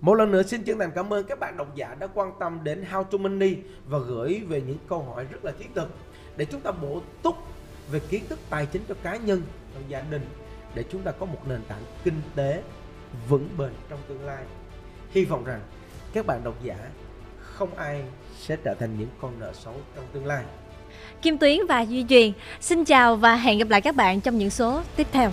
Một 0.00 0.14
lần 0.14 0.32
nữa 0.32 0.42
xin 0.42 0.62
chân 0.62 0.78
thành 0.78 0.90
cảm 0.94 1.12
ơn 1.12 1.24
các 1.24 1.38
bạn 1.38 1.56
độc 1.56 1.74
giả 1.74 1.96
đã 1.98 2.06
quan 2.14 2.32
tâm 2.40 2.58
đến 2.62 2.84
How 2.92 3.04
to 3.04 3.18
Money 3.18 3.56
và 3.86 3.98
gửi 3.98 4.42
về 4.48 4.62
những 4.66 4.78
câu 4.88 5.02
hỏi 5.02 5.26
rất 5.30 5.44
là 5.44 5.52
thiết 5.58 5.68
thực 5.74 5.88
để 6.36 6.44
chúng 6.44 6.60
ta 6.60 6.70
bổ 6.70 7.00
túc 7.22 7.36
về 7.90 8.00
kiến 8.10 8.22
thức 8.28 8.38
tài 8.50 8.66
chính 8.66 8.82
cho 8.88 8.94
cá 9.02 9.16
nhân, 9.16 9.42
trong 9.74 9.82
gia 9.88 10.00
đình 10.00 10.26
để 10.74 10.84
chúng 10.92 11.02
ta 11.02 11.12
có 11.12 11.26
một 11.26 11.48
nền 11.48 11.60
tảng 11.68 11.82
kinh 12.04 12.20
tế 12.34 12.62
vững 13.28 13.48
bền 13.58 13.70
trong 13.88 13.98
tương 14.08 14.26
lai. 14.26 14.44
Hy 15.10 15.24
vọng 15.24 15.44
rằng 15.44 15.60
các 16.12 16.26
bạn 16.26 16.44
độc 16.44 16.54
giả 16.62 16.76
không 17.40 17.74
ai 17.74 18.02
sẽ 18.38 18.56
trở 18.56 18.74
thành 18.74 18.96
những 18.98 19.08
con 19.20 19.40
nợ 19.40 19.52
xấu 19.52 19.74
trong 19.96 20.04
tương 20.12 20.26
lai. 20.26 20.44
Kim 21.22 21.38
Tuyến 21.38 21.58
và 21.68 21.80
Duy 21.80 22.04
Truyền 22.08 22.32
xin 22.60 22.84
chào 22.84 23.16
và 23.16 23.34
hẹn 23.34 23.58
gặp 23.58 23.68
lại 23.68 23.80
các 23.80 23.96
bạn 23.96 24.20
trong 24.20 24.38
những 24.38 24.50
số 24.50 24.82
tiếp 24.96 25.06
theo 25.12 25.30